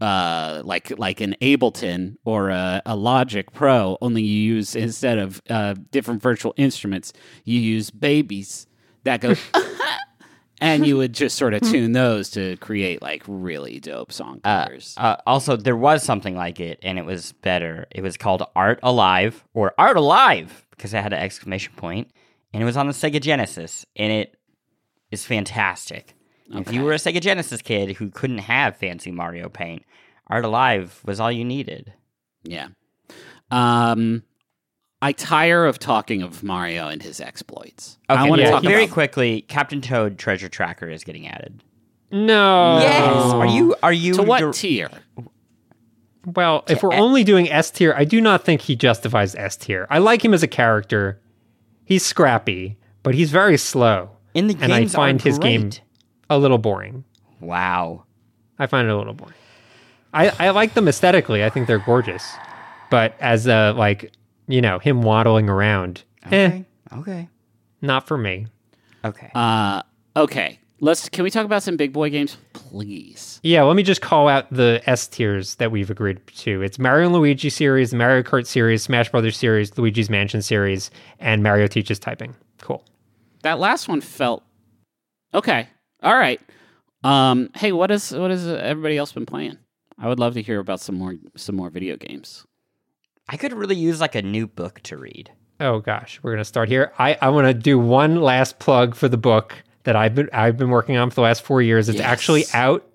uh, 0.00 0.62
like 0.64 0.96
like 0.98 1.20
an 1.20 1.36
Ableton 1.42 2.16
or 2.24 2.50
a, 2.50 2.82
a 2.86 2.96
Logic 2.96 3.50
Pro. 3.52 3.98
Only 4.00 4.22
you 4.22 4.54
use 4.54 4.74
instead 4.74 5.18
of 5.18 5.42
uh, 5.50 5.74
different 5.90 6.22
virtual 6.22 6.54
instruments, 6.56 7.12
you 7.44 7.60
use 7.60 7.90
babies 7.90 8.66
that 9.04 9.20
go, 9.20 9.34
and 10.60 10.86
you 10.86 10.96
would 10.96 11.12
just 11.12 11.36
sort 11.36 11.54
of 11.54 11.62
tune 11.62 11.92
those 11.92 12.30
to 12.30 12.56
create 12.56 13.00
like 13.02 13.22
really 13.26 13.80
dope 13.80 14.12
song 14.12 14.40
Uh, 14.44 14.64
covers. 14.64 14.94
uh, 14.98 15.16
also, 15.26 15.56
there 15.56 15.76
was 15.76 16.02
something 16.02 16.36
like 16.36 16.60
it, 16.60 16.78
and 16.82 16.98
it 16.98 17.04
was 17.04 17.32
better. 17.32 17.86
It 17.90 18.02
was 18.02 18.16
called 18.16 18.42
Art 18.54 18.78
Alive 18.82 19.44
or 19.54 19.72
Art 19.78 19.96
Alive 19.96 20.66
because 20.70 20.92
it 20.94 21.02
had 21.02 21.12
an 21.12 21.18
exclamation 21.20 21.72
point, 21.76 22.10
and 22.52 22.62
it 22.62 22.66
was 22.66 22.76
on 22.76 22.86
the 22.86 22.92
Sega 22.92 23.20
Genesis, 23.20 23.86
and 23.96 24.12
it 24.12 24.36
is 25.10 25.24
fantastic. 25.24 26.14
If 26.52 26.72
you 26.72 26.82
were 26.82 26.92
a 26.92 26.96
Sega 26.96 27.20
Genesis 27.20 27.62
kid 27.62 27.96
who 27.96 28.10
couldn't 28.10 28.38
have 28.38 28.76
fancy 28.76 29.10
Mario 29.12 29.48
Paint, 29.48 29.84
Art 30.26 30.44
Alive 30.44 31.00
was 31.04 31.20
all 31.20 31.30
you 31.30 31.44
needed. 31.44 31.92
yeah. 32.42 32.68
Um, 33.50 34.22
I 35.02 35.12
tire 35.12 35.64
of 35.64 35.78
talking 35.78 36.22
of 36.22 36.42
Mario 36.42 36.88
and 36.88 37.02
his 37.02 37.20
exploits. 37.20 37.98
I 38.08 38.28
want 38.28 38.40
to 38.40 38.44
yeah, 38.44 38.50
talk 38.50 38.62
very 38.62 38.84
about 38.84 38.92
quickly. 38.92 39.42
Captain 39.42 39.80
Toad 39.80 40.18
Treasure 40.18 40.48
Tracker 40.48 40.88
is 40.88 41.04
getting 41.04 41.26
added. 41.26 41.64
No. 42.12 42.78
Yes. 42.80 43.32
Are 43.32 43.46
you? 43.46 43.74
Are 43.82 43.92
you? 43.92 44.14
to 44.14 44.22
what 44.22 44.40
dir- 44.40 44.52
tier? 44.52 44.90
Well, 46.26 46.64
if 46.68 46.82
we're 46.82 46.92
only 46.92 47.24
doing 47.24 47.50
S 47.50 47.70
tier, 47.70 47.94
I 47.96 48.04
do 48.04 48.20
not 48.20 48.44
think 48.44 48.60
he 48.60 48.76
justifies 48.76 49.34
S 49.34 49.56
tier. 49.56 49.86
I 49.88 49.98
like 49.98 50.22
him 50.24 50.34
as 50.34 50.42
a 50.42 50.48
character. 50.48 51.20
He's 51.84 52.04
scrappy, 52.04 52.76
but 53.02 53.14
he's 53.14 53.30
very 53.30 53.56
slow. 53.56 54.10
in 54.34 54.48
the 54.48 54.56
and 54.60 54.72
I 54.72 54.86
find 54.86 55.18
are 55.20 55.24
his 55.24 55.38
game 55.38 55.62
great. 55.62 55.80
A 56.30 56.38
little 56.38 56.58
boring. 56.58 57.04
Wow. 57.40 58.04
I 58.58 58.66
find 58.66 58.88
it 58.88 58.90
a 58.92 58.96
little 58.96 59.12
boring. 59.14 59.34
I, 60.14 60.30
I 60.38 60.50
like 60.50 60.74
them 60.74 60.88
aesthetically. 60.88 61.44
I 61.44 61.50
think 61.50 61.66
they're 61.66 61.78
gorgeous. 61.78 62.26
But 62.90 63.14
as 63.20 63.46
a 63.46 63.72
like, 63.72 64.12
you 64.48 64.60
know, 64.60 64.78
him 64.78 65.02
waddling 65.02 65.48
around, 65.48 66.02
eh, 66.30 66.46
Okay. 66.46 66.64
Okay. 66.96 67.28
not 67.82 68.06
for 68.08 68.16
me. 68.18 68.46
Okay. 69.04 69.30
Uh, 69.34 69.82
okay. 70.16 70.58
Let's. 70.82 71.08
Can 71.10 71.24
we 71.24 71.30
talk 71.30 71.44
about 71.44 71.62
some 71.62 71.76
big 71.76 71.92
boy 71.92 72.08
games, 72.10 72.38
please? 72.54 73.38
Yeah, 73.42 73.62
let 73.64 73.76
me 73.76 73.82
just 73.82 74.00
call 74.00 74.28
out 74.28 74.50
the 74.50 74.82
S 74.86 75.06
tiers 75.08 75.56
that 75.56 75.70
we've 75.70 75.90
agreed 75.90 76.26
to. 76.38 76.62
It's 76.62 76.78
Mario 76.78 77.06
and 77.06 77.14
Luigi 77.14 77.50
series, 77.50 77.92
Mario 77.92 78.22
Kart 78.22 78.46
series, 78.46 78.82
Smash 78.82 79.10
Brothers 79.10 79.36
series, 79.36 79.76
Luigi's 79.76 80.08
Mansion 80.10 80.40
series, 80.42 80.90
and 81.18 81.42
Mario 81.42 81.66
teaches 81.66 81.98
typing. 81.98 82.34
Cool. 82.62 82.82
That 83.42 83.58
last 83.58 83.88
one 83.88 84.00
felt 84.00 84.42
okay. 85.34 85.68
All 86.02 86.16
right. 86.16 86.40
Um, 87.04 87.50
hey, 87.54 87.72
what 87.72 87.90
is 87.90 88.12
what 88.12 88.30
has 88.30 88.46
everybody 88.46 88.96
else 88.96 89.12
been 89.12 89.26
playing? 89.26 89.58
I 89.98 90.08
would 90.08 90.18
love 90.18 90.34
to 90.34 90.42
hear 90.42 90.60
about 90.60 90.80
some 90.80 90.96
more 90.96 91.14
some 91.36 91.56
more 91.56 91.70
video 91.70 91.96
games. 91.96 92.46
I 93.28 93.36
could 93.36 93.52
really 93.52 93.76
use 93.76 94.00
like 94.00 94.14
a 94.14 94.22
new 94.22 94.46
book 94.46 94.80
to 94.84 94.96
read. 94.96 95.30
Oh 95.60 95.80
gosh, 95.80 96.20
we're 96.22 96.32
gonna 96.32 96.44
start 96.44 96.68
here. 96.68 96.92
I, 96.98 97.16
I 97.20 97.28
want 97.28 97.46
to 97.46 97.54
do 97.54 97.78
one 97.78 98.20
last 98.20 98.58
plug 98.58 98.94
for 98.94 99.08
the 99.08 99.16
book 99.18 99.54
that 99.84 99.96
I've 99.96 100.14
been 100.14 100.28
I've 100.32 100.56
been 100.56 100.70
working 100.70 100.96
on 100.96 101.10
for 101.10 101.16
the 101.16 101.20
last 101.22 101.42
four 101.42 101.62
years. 101.62 101.88
It's 101.88 101.98
Yes. 101.98 102.06
actually 102.06 102.44
out. 102.54 102.86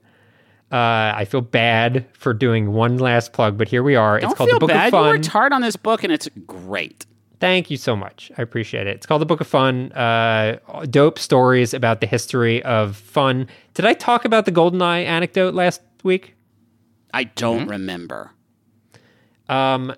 Uh, 0.71 1.13
I 1.15 1.25
feel 1.25 1.41
bad 1.41 2.05
for 2.13 2.33
doing 2.33 2.73
one 2.73 2.97
last 2.97 3.33
plug, 3.33 3.57
but 3.57 3.67
here 3.67 3.83
we 3.83 3.95
are. 3.95 4.19
Don't 4.19 4.31
it's 4.31 4.37
called 4.37 4.49
feel 4.49 4.55
the 4.59 4.61
Book 4.61 4.69
bad. 4.69 4.93
of 4.93 5.05
You 5.05 5.11
worked 5.11 5.27
hard 5.27 5.53
on 5.53 5.61
this 5.61 5.75
book, 5.75 6.03
and 6.03 6.11
it's 6.11 6.27
great. 6.47 7.05
Thank 7.39 7.69
you 7.69 7.77
so 7.77 7.95
much. 7.95 8.31
I 8.37 8.41
appreciate 8.41 8.87
it. 8.87 8.95
It's 8.95 9.05
called 9.05 9.21
the 9.21 9.25
Book 9.25 9.41
of 9.41 9.47
Fun. 9.47 9.91
Uh, 9.91 10.57
dope 10.89 11.19
stories 11.19 11.73
about 11.73 11.99
the 11.99 12.07
history 12.07 12.63
of 12.63 12.95
fun. 12.95 13.47
Did 13.73 13.85
I 13.85 13.93
talk 13.93 14.25
about 14.25 14.45
the 14.45 14.51
GoldenEye 14.51 15.05
anecdote 15.05 15.53
last 15.53 15.81
week? 16.03 16.35
I 17.13 17.25
don't 17.25 17.67
remember. 17.67 18.31
Um, 19.49 19.91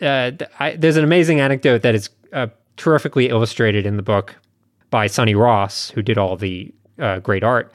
uh, 0.00 0.30
th- 0.30 0.50
I, 0.58 0.76
there's 0.76 0.96
an 0.96 1.04
amazing 1.04 1.40
anecdote 1.40 1.82
that 1.82 1.94
is 1.94 2.08
uh, 2.32 2.48
terrifically 2.76 3.28
illustrated 3.28 3.86
in 3.86 3.96
the 3.96 4.02
book 4.02 4.34
by 4.90 5.06
Sonny 5.06 5.34
Ross, 5.34 5.90
who 5.90 6.02
did 6.02 6.18
all 6.18 6.36
the 6.36 6.72
uh, 6.98 7.18
great 7.20 7.42
art. 7.42 7.74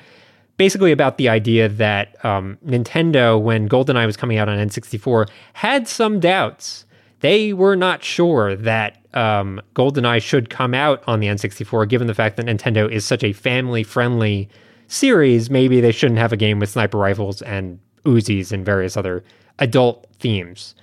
Basically, 0.57 0.91
about 0.91 1.17
the 1.17 1.27
idea 1.27 1.69
that 1.69 2.23
um, 2.23 2.57
Nintendo, 2.65 3.41
when 3.41 3.67
GoldenEye 3.67 4.05
was 4.05 4.17
coming 4.17 4.37
out 4.37 4.47
on 4.47 4.57
N64, 4.57 5.27
had 5.53 5.87
some 5.87 6.19
doubts. 6.19 6.85
They 7.21 7.53
were 7.53 7.75
not 7.75 8.03
sure 8.03 8.55
that 8.55 8.97
um, 9.13 9.61
GoldenEye 9.75 10.21
should 10.21 10.49
come 10.49 10.73
out 10.73 11.03
on 11.07 11.19
the 11.19 11.27
N64, 11.27 11.87
given 11.87 12.07
the 12.07 12.13
fact 12.13 12.37
that 12.37 12.47
Nintendo 12.47 12.91
is 12.91 13.05
such 13.05 13.23
a 13.23 13.33
family 13.33 13.83
friendly 13.83 14.49
series. 14.87 15.49
Maybe 15.49 15.81
they 15.81 15.91
shouldn't 15.91 16.19
have 16.19 16.33
a 16.33 16.37
game 16.37 16.59
with 16.59 16.69
sniper 16.69 16.97
rifles 16.97 17.41
and 17.41 17.79
Uzis 18.05 18.51
and 18.51 18.65
various 18.65 18.97
other 18.97 19.23
adult 19.59 20.07
themes. 20.19 20.75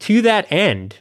To 0.00 0.22
that 0.22 0.50
end, 0.50 0.96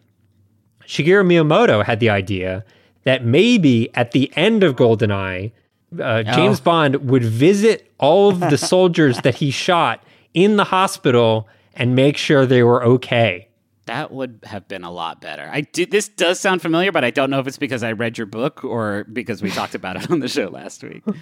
Shigeru 0.86 1.26
Miyamoto 1.26 1.84
had 1.84 2.00
the 2.00 2.10
idea 2.10 2.66
that 3.04 3.26
maybe 3.26 3.90
at 3.96 4.12
the 4.12 4.32
end 4.36 4.64
of 4.64 4.76
GoldenEye, 4.76 5.52
uh, 6.00 6.24
James 6.24 6.60
Bond 6.60 7.10
would 7.10 7.24
visit 7.24 7.92
all 7.98 8.30
of 8.30 8.40
the 8.40 8.58
soldiers 8.58 9.18
that 9.22 9.36
he 9.36 9.52
shot 9.52 10.04
in 10.34 10.58
the 10.58 10.66
hospital 10.66 11.48
and 11.74 11.96
make 11.96 12.18
sure 12.18 12.46
they 12.46 12.64
were 12.64 12.84
okay. 12.84 13.48
That 13.88 14.12
would 14.12 14.42
have 14.44 14.68
been 14.68 14.84
a 14.84 14.92
lot 14.92 15.22
better. 15.22 15.50
I 15.52 15.62
do, 15.62 15.88
this 15.88 16.08
does 16.08 16.40
sound 16.40 16.62
familiar, 16.62 16.92
but 16.92 17.04
I 17.04 17.10
don't 17.10 17.32
know 17.32 17.40
if 17.40 17.48
it's 17.48 17.58
because 17.58 17.82
I 17.82 17.94
read 17.94 18.18
your 18.18 18.28
book 18.28 18.64
or 18.64 19.06
because 19.12 19.42
we 19.42 19.50
talked 19.50 19.74
about 19.74 19.96
it 19.96 20.12
on 20.12 20.20
the 20.20 20.28
show 20.28 20.48
last 20.48 20.84
week. 20.84 21.04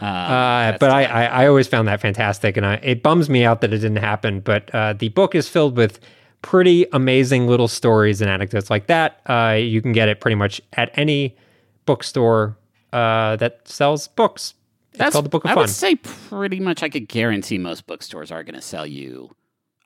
Uh, 0.00 0.78
but 0.78 0.90
I, 0.90 1.04
I, 1.04 1.24
I 1.24 1.46
always 1.46 1.68
found 1.68 1.86
that 1.88 2.00
fantastic, 2.00 2.56
and 2.56 2.64
I, 2.64 2.76
it 2.76 3.02
bums 3.02 3.28
me 3.28 3.44
out 3.44 3.60
that 3.60 3.70
it 3.74 3.80
didn't 3.80 3.98
happen. 3.98 4.40
But 4.40 4.74
uh, 4.74 4.94
the 4.94 5.10
book 5.10 5.34
is 5.34 5.46
filled 5.46 5.76
with 5.76 6.00
pretty 6.40 6.86
amazing 6.92 7.46
little 7.46 7.68
stories 7.68 8.22
and 8.22 8.30
anecdotes 8.30 8.70
like 8.70 8.86
that. 8.86 9.20
Uh, 9.26 9.58
you 9.60 9.82
can 9.82 9.92
get 9.92 10.08
it 10.08 10.20
pretty 10.20 10.36
much 10.36 10.58
at 10.72 10.90
any 10.94 11.36
bookstore 11.84 12.56
uh, 12.94 13.36
that 13.36 13.68
sells 13.68 14.08
books. 14.08 14.54
It's 14.90 14.98
That's 14.98 15.12
called 15.12 15.26
the 15.26 15.28
Book 15.28 15.44
of 15.44 15.50
I 15.50 15.54
Fun. 15.54 15.58
I 15.58 15.62
would 15.62 15.70
say 15.70 15.96
pretty 15.96 16.60
much 16.60 16.82
I 16.82 16.88
could 16.88 17.08
guarantee 17.08 17.58
most 17.58 17.86
bookstores 17.86 18.32
are 18.32 18.42
going 18.42 18.54
to 18.54 18.62
sell 18.62 18.86
you 18.86 19.36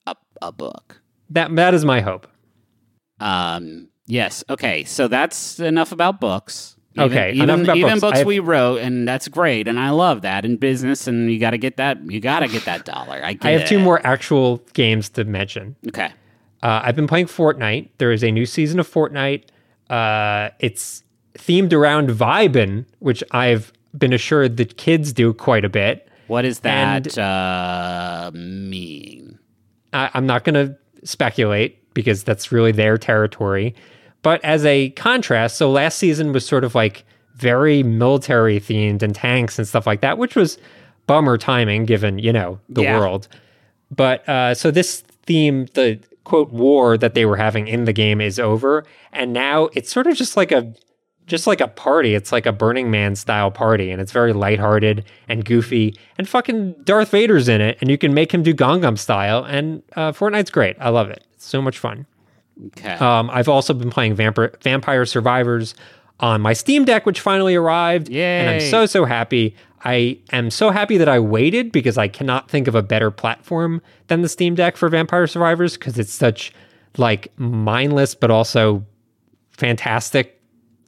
a, 0.07 0.15
a 0.41 0.53
book. 0.53 1.01
That 1.35 1.55
that 1.57 1.75
is 1.75 1.85
my 1.85 2.01
hope. 2.01 2.27
Um, 3.21 3.89
yes. 4.07 4.43
Okay. 4.51 4.85
So 4.85 5.07
that's 5.09 5.61
enough 5.61 5.93
about 5.93 6.21
books. 6.21 6.77
Okay, 6.97 7.33
Even, 7.33 7.43
enough 7.51 7.55
even, 7.57 7.65
about 7.65 7.77
even 7.77 7.91
books. 7.91 8.01
books 8.03 8.19
have- 8.19 8.27
we 8.27 8.39
wrote, 8.39 8.77
and 8.81 9.07
that's 9.09 9.27
great, 9.27 9.67
and 9.67 9.81
I 9.81 9.91
love 9.91 10.23
that 10.23 10.45
in 10.45 10.57
business. 10.59 11.09
And 11.09 11.29
you 11.29 11.41
got 11.41 11.51
to 11.51 11.59
get 11.59 11.77
that. 11.79 11.99
You 12.09 12.21
got 12.21 12.41
to 12.41 12.49
get 12.49 12.65
that 12.67 12.85
dollar. 12.85 13.21
I 13.25 13.33
get 13.33 13.45
I 13.45 13.51
have 13.59 13.69
two 13.69 13.81
more 13.81 14.01
actual 14.07 14.59
games 14.75 15.09
to 15.11 15.25
mention. 15.25 15.75
Okay. 15.89 16.11
Uh, 16.63 16.83
I've 16.85 16.95
been 16.95 17.09
playing 17.09 17.27
Fortnite. 17.27 17.89
There 17.99 18.13
is 18.13 18.23
a 18.23 18.31
new 18.31 18.47
season 18.47 18.79
of 18.79 18.89
Fortnite. 18.89 19.47
Uh, 19.91 20.51
it's 20.61 21.03
themed 21.37 21.73
around 21.73 22.11
vibin, 22.11 22.87
which 23.01 23.25
I've 23.33 23.73
been 23.99 24.13
assured 24.13 24.57
that 24.59 24.77
kids 24.77 25.13
do 25.13 25.35
quite 25.35 25.65
a 25.65 25.69
bit. 25.69 26.09
What 26.29 26.43
does 26.43 26.61
that 26.61 27.07
And- 27.09 27.19
uh, 27.19 28.31
mean? 28.35 29.41
I, 29.93 30.11
I'm 30.15 30.27
not 30.27 30.45
going 30.45 30.55
to 30.55 30.77
speculate 31.05 31.93
because 31.95 32.25
that's 32.25 32.51
really 32.51 32.73
their 32.73 32.99
territory. 32.99 33.75
But 34.23 34.43
as 34.45 34.65
a 34.65 34.91
contrast, 34.91 35.57
so 35.57 35.71
last 35.71 35.99
season 35.99 36.33
was 36.33 36.47
sort 36.47 36.65
of 36.65 36.75
like 36.75 37.05
very 37.37 37.83
military 37.83 38.59
themed 38.61 39.03
and 39.03 39.15
tanks 39.15 39.59
and 39.59 39.67
stuff 39.69 39.87
like 39.87 40.01
that, 40.01 40.19
which 40.19 40.35
was 40.37 40.59
bummer 41.07 41.37
timing 41.37 41.85
given, 41.85 42.19
you 42.19 42.33
know, 42.33 42.59
the 42.69 42.83
Yeah. 42.83 42.99
world. 42.99 43.29
But 43.95 44.27
uh, 44.29 44.55
so 44.55 44.71
this 44.71 45.03
theme, 45.27 45.67
the 45.75 45.99
quote 46.25 46.51
war 46.51 46.97
that 46.97 47.15
they 47.15 47.27
were 47.27 47.37
having 47.37 47.69
in 47.69 47.85
the 47.85 47.93
game 47.93 48.21
is 48.21 48.39
over. 48.39 48.85
And 49.13 49.33
now 49.33 49.69
it's 49.75 49.93
sort 49.93 50.07
of 50.07 50.17
just 50.17 50.37
like 50.37 50.51
a 50.53 50.73
just 51.27 51.47
like 51.47 51.61
a 51.61 51.69
party. 51.69 52.15
It's 52.15 52.33
like 52.33 52.47
a 52.47 52.53
Burning 52.53 52.91
Man 52.91 53.17
style 53.17 53.51
party, 53.51 53.91
and 53.91 54.01
it's 54.01 54.13
very 54.13 54.33
lighthearted 54.33 55.05
and 55.29 55.45
goofy. 55.45 55.99
And 56.19 56.29
fucking 56.29 56.73
Darth 56.85 57.11
Vader's 57.11 57.49
in 57.49 57.61
it, 57.61 57.79
and 57.81 57.91
you 57.91 57.99
can 57.99 58.15
make 58.15 58.33
him 58.33 58.43
do 58.43 58.55
Gangnam 58.55 58.99
style. 58.99 59.45
And 59.45 59.83
uh, 59.97 60.13
Fortnite's 60.13 60.51
great. 60.51 60.77
I 60.81 60.91
love 60.91 61.11
it. 61.11 61.25
It's 61.35 61.47
so 61.47 61.63
much 61.63 61.79
fun. 61.79 62.07
Okay. 62.69 62.93
Um, 62.93 63.31
I've 63.31 63.49
also 63.49 63.75
been 63.75 63.91
playing 63.91 64.15
Vampire, 64.15 64.53
Vampire 64.63 65.07
Survivors 65.07 65.75
on 66.21 66.41
my 66.41 66.53
Steam 66.53 66.85
Deck, 66.85 67.07
which 67.07 67.21
finally 67.21 67.55
arrived. 67.55 68.09
And 68.45 68.51
I'm 68.51 68.71
so, 68.71 68.87
so 68.87 69.05
happy. 69.05 69.57
I 69.85 70.19
am 70.33 70.51
so 70.51 70.71
happy 70.71 70.97
that 70.99 71.09
I 71.09 71.19
waited 71.19 71.73
because 71.73 71.99
I 71.99 72.09
cannot 72.09 72.49
think 72.49 72.69
of 72.69 72.75
a 72.75 72.83
better 72.83 73.11
platform 73.11 73.83
than 74.07 74.23
the 74.23 74.29
Steam 74.29 74.55
Deck 74.55 74.77
for 74.77 74.89
Vampire 74.89 75.27
Survivors 75.27 75.77
because 75.77 75.99
it's 75.99 76.13
such 76.13 76.53
like 76.97 77.33
mindless 77.39 78.15
but 78.15 78.31
also 78.31 78.85
fantastic 79.51 80.41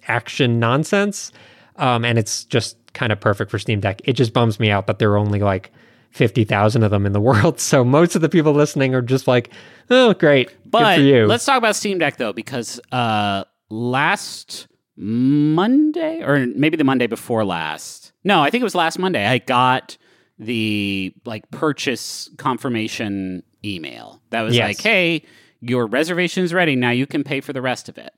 action 0.09 0.59
nonsense. 0.59 1.32
Um, 1.76 2.04
and 2.04 2.18
it's 2.18 2.44
just 2.44 2.76
kind 2.94 3.12
of 3.12 3.20
perfect 3.20 3.50
for 3.50 3.59
Steam 3.59 3.80
Deck. 3.80 4.00
It 4.04 4.14
just 4.14 4.32
bums 4.32 4.59
me 4.59 4.70
out 4.70 4.86
that 4.86 4.98
there 4.98 5.11
are 5.12 5.18
only 5.18 5.40
like 5.40 5.70
50,000 6.12 6.82
of 6.82 6.90
them 6.90 7.04
in 7.04 7.12
the 7.12 7.20
world. 7.30 7.61
So 7.61 7.84
most 7.84 8.14
of 8.14 8.22
the 8.22 8.28
people 8.28 8.52
listening 8.52 8.94
are 8.94 9.02
just 9.02 9.26
like, 9.28 9.50
oh, 9.90 10.14
great. 10.14 10.50
But 10.64 10.96
Good 10.96 11.02
for 11.02 11.02
you. 11.02 11.26
let's 11.26 11.44
talk 11.44 11.59
about 11.59 11.76
Steam 11.76 11.98
Deck 11.98 12.16
though, 12.16 12.32
because 12.32 12.80
uh, 12.92 13.44
last 13.68 14.68
Monday, 14.96 16.22
or 16.22 16.46
maybe 16.46 16.76
the 16.76 16.84
Monday 16.84 17.07
before 17.07 17.44
last, 17.44 18.12
no, 18.24 18.40
I 18.42 18.50
think 18.50 18.62
it 18.62 18.64
was 18.64 18.74
last 18.74 18.98
Monday. 18.98 19.26
I 19.26 19.38
got 19.38 19.96
the 20.38 21.14
like 21.24 21.50
purchase 21.50 22.28
confirmation 22.38 23.42
email 23.64 24.20
that 24.30 24.42
was 24.42 24.54
Yes. 24.57 24.68
like, 24.68 24.80
"Hey, 24.80 25.22
your 25.61 25.86
reservation 25.86 26.44
is 26.44 26.52
ready. 26.54 26.76
Now 26.76 26.90
you 26.90 27.07
can 27.07 27.24
pay 27.24 27.40
for 27.40 27.52
the 27.52 27.62
rest 27.62 27.88
of 27.88 27.98
it." 27.98 28.12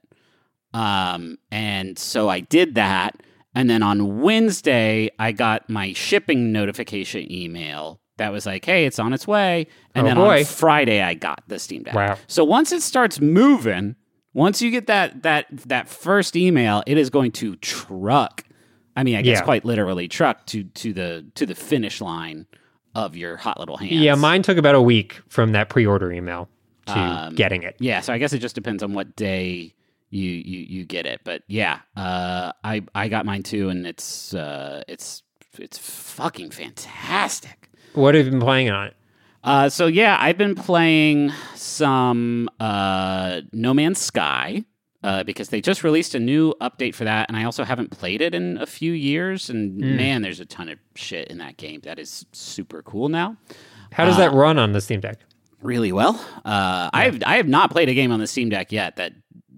Um, 0.75 1.39
and 1.51 1.99
so 1.99 2.29
I 2.29 2.41
did 2.41 2.75
that, 2.75 3.17
and 3.55 3.69
then 3.71 3.83
on 3.83 4.21
Wednesday 4.21 5.11
I 5.19 5.33
got 5.33 5.69
my 5.71 5.93
shipping 5.95 6.53
notification 6.53 7.31
email 7.33 8.01
that 8.19 8.33
was 8.33 8.45
like, 8.47 8.65
"Hey, 8.65 8.85
it's 8.85 8.99
on 8.99 9.13
its 9.13 9.27
way." 9.27 9.67
And 9.95 10.05
Oh, 10.07 10.09
then 10.09 10.17
boy. 10.17 10.41
on 10.41 10.45
Friday 10.45 11.01
I 11.03 11.15
got 11.15 11.43
the 11.49 11.59
Steam 11.59 11.85
Deck. 11.85 11.95
Wow. 11.95 12.17
So 12.27 12.45
once 12.45 12.73
it 12.73 12.83
starts 12.83 13.21
moving, 13.21 13.97
once 14.35 14.61
you 14.61 14.71
get 14.71 14.87
that 14.89 15.23
that 15.23 15.47
that 15.67 15.89
first 15.89 16.37
email, 16.37 16.83
it 16.87 16.99
is 16.99 17.09
going 17.11 17.33
to 17.33 17.57
truck. 17.57 18.45
I 18.97 19.05
mean, 19.05 19.17
I 19.17 19.23
guess 19.23 19.39
Yeah. 19.39 19.45
quite 19.45 19.65
literally 19.65 20.09
truck 20.09 20.45
to 20.47 20.65
to 20.65 20.93
the 20.93 21.25
to 21.35 21.47
the 21.47 21.55
finish 21.55 22.01
line 22.01 22.47
of 22.95 23.17
your 23.17 23.37
hot 23.37 23.59
little 23.61 23.77
hands. 23.77 23.93
Yeah, 23.93 24.17
mine 24.17 24.43
took 24.43 24.59
about 24.59 24.75
a 24.75 24.83
week 24.83 25.21
from 25.29 25.53
that 25.53 25.69
pre-order 25.69 26.13
email 26.13 26.49
to 26.87 26.99
Um, 26.99 27.35
getting 27.37 27.63
it. 27.63 27.77
Yeah, 27.79 28.01
so 28.01 28.13
I 28.13 28.19
guess 28.19 28.33
it 28.33 28.39
just 28.41 28.55
depends 28.55 28.83
on 28.83 28.93
what 28.95 29.15
day 29.15 29.75
you 30.11 30.31
you 30.31 30.59
you 30.61 30.85
get 30.85 31.07
it. 31.07 31.21
But 31.25 31.43
yeah, 31.49 31.81
uh, 31.97 32.53
I 32.65 32.83
I 32.95 33.09
got 33.09 33.27
mine 33.27 33.43
too, 33.43 33.69
and 33.69 33.87
it's 33.87 34.35
uh, 34.35 34.83
it's 34.89 35.23
it's 35.59 35.79
fucking 35.79 36.51
fantastic. 36.51 37.71
What 37.95 38.15
have 38.15 38.25
you 38.27 38.31
been 38.31 38.41
playing 38.41 38.71
on 38.71 38.89
it? 38.89 38.95
Uh, 39.43 39.69
so 39.69 39.87
yeah, 39.87 40.17
I've 40.21 40.37
been 40.39 40.55
playing 40.55 41.33
some 41.55 42.49
uh, 42.61 43.41
No 43.53 43.73
Man's 43.73 43.99
Sky 44.01 44.65
uh, 45.03 45.23
because 45.25 45.49
they 45.49 45.61
just 45.61 45.85
released 45.85 46.15
a 46.15 46.21
new 46.21 46.55
update 46.61 46.95
for 46.95 47.05
that, 47.05 47.29
and 47.29 47.37
I 47.37 47.45
also 47.45 47.65
haven't 47.65 47.91
played 47.91 48.21
it 48.21 48.35
in 48.35 48.59
a 48.59 48.67
few 48.67 48.93
years. 48.93 49.49
And 49.49 49.79
man, 49.79 50.23
there's 50.23 50.41
a 50.41 50.45
ton 50.45 50.69
of 50.69 50.79
shit 50.97 51.29
in 51.29 51.39
that 51.39 51.57
game 51.57 51.81
that 51.85 51.99
is 51.99 52.27
super 52.33 52.83
cool 52.83 53.09
now. 53.09 53.37
How 53.93 54.05
does 54.05 54.17
Uh, 54.17 54.19
that 54.19 54.33
run 54.33 54.59
on 54.59 54.73
the 54.73 54.81
Steam 54.81 55.01
Deck? 55.01 55.19
Really 55.63 55.93
well. 55.93 56.15
Uh, 56.45 56.91
I've 56.93 57.23
I 57.25 57.37
have 57.37 57.49
not 57.49 57.71
played 57.71 57.89
a 57.89 57.95
game 57.95 58.13
on 58.13 58.21
the 58.21 58.27
Steam 58.27 58.49
Deck 58.49 58.71
yet 58.71 58.97
that 58.97 59.13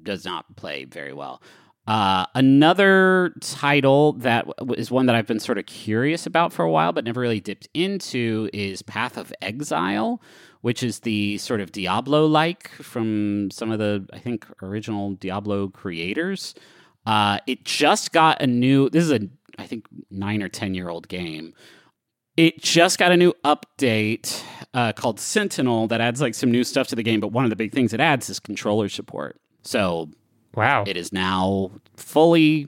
does 0.05 0.24
not 0.24 0.57
play 0.57 0.84
very 0.84 1.12
well. 1.12 1.42
Uh, 1.86 2.26
another 2.34 3.34
title 3.40 4.12
that 4.12 4.46
is 4.76 4.90
one 4.90 5.07
that 5.07 5.16
I've 5.16 5.26
been 5.26 5.40
sort 5.40 5.59
of 5.59 5.66
curious 5.66 6.26
about 6.26 6.53
for 6.53 6.64
a 6.64 6.70
while, 6.70 6.92
but 6.92 7.05
never 7.05 7.20
really 7.20 7.40
dipped 7.40 7.68
into, 7.74 8.48
is 8.53 8.82
Path 8.82 9.16
of 9.16 9.32
Exile, 9.42 10.22
which 10.61 10.82
is 10.82 11.01
the 11.01 11.38
sort 11.38 11.61
of 11.61 11.72
Diablo 11.72 12.26
like 12.26 12.70
from 12.70 13.51
some 13.51 13.72
of 13.72 13.78
the, 13.78 14.07
I 14.12 14.18
think, 14.18 14.46
original 14.62 15.14
Diablo 15.14 15.68
creators. 15.68 16.55
Uh, 17.07 17.38
it 17.46 17.64
just 17.64 18.12
got 18.12 18.40
a 18.42 18.46
new, 18.46 18.88
this 18.90 19.03
is 19.03 19.11
a, 19.11 19.28
I 19.59 19.66
think, 19.66 19.86
nine 20.11 20.42
or 20.42 20.48
10 20.48 20.74
year 20.74 20.90
old 20.90 21.09
game. 21.09 21.55
It 22.36 22.62
just 22.62 22.98
got 22.98 23.11
a 23.11 23.16
new 23.16 23.32
update 23.44 24.42
uh, 24.74 24.92
called 24.92 25.18
Sentinel 25.18 25.88
that 25.88 26.01
adds 26.01 26.20
like 26.20 26.34
some 26.34 26.53
new 26.53 26.62
stuff 26.62 26.86
to 26.88 26.94
the 26.94 27.03
game, 27.03 27.20
but 27.20 27.32
one 27.32 27.44
of 27.44 27.51
the 27.51 27.57
big 27.57 27.72
things 27.72 27.92
it 27.92 28.01
adds 28.01 28.30
is 28.30 28.38
controller 28.38 28.88
support. 28.88 29.40
So 29.63 30.11
Wow. 30.55 30.85
it 30.87 30.97
is 30.97 31.13
now 31.13 31.71
fully 31.97 32.67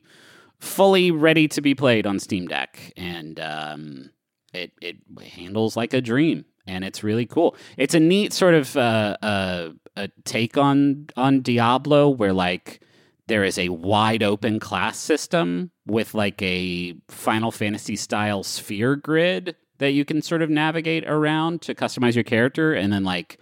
fully 0.60 1.10
ready 1.10 1.48
to 1.48 1.60
be 1.60 1.74
played 1.74 2.06
on 2.06 2.20
Steam 2.20 2.46
Deck, 2.46 2.92
and 2.96 3.40
um, 3.40 4.10
it 4.54 4.72
it 4.80 4.96
handles 5.34 5.76
like 5.76 5.92
a 5.92 6.00
dream, 6.00 6.44
and 6.66 6.84
it's 6.84 7.02
really 7.02 7.26
cool. 7.26 7.56
It's 7.76 7.94
a 7.94 8.00
neat 8.00 8.32
sort 8.32 8.54
of 8.54 8.76
uh, 8.76 9.16
uh, 9.22 9.70
a 9.96 10.08
take 10.24 10.56
on 10.56 11.08
on 11.16 11.40
Diablo, 11.42 12.08
where 12.08 12.32
like 12.32 12.80
there 13.26 13.42
is 13.44 13.58
a 13.58 13.70
wide 13.70 14.22
open 14.22 14.60
class 14.60 14.98
system 14.98 15.70
with 15.86 16.14
like 16.14 16.40
a 16.42 16.94
Final 17.08 17.50
Fantasy 17.50 17.96
style 17.96 18.42
sphere 18.42 18.94
grid 18.94 19.56
that 19.78 19.90
you 19.92 20.04
can 20.04 20.22
sort 20.22 20.42
of 20.42 20.50
navigate 20.50 21.04
around 21.08 21.62
to 21.62 21.74
customize 21.74 22.14
your 22.14 22.24
character, 22.24 22.72
and 22.72 22.92
then 22.92 23.02
like 23.02 23.38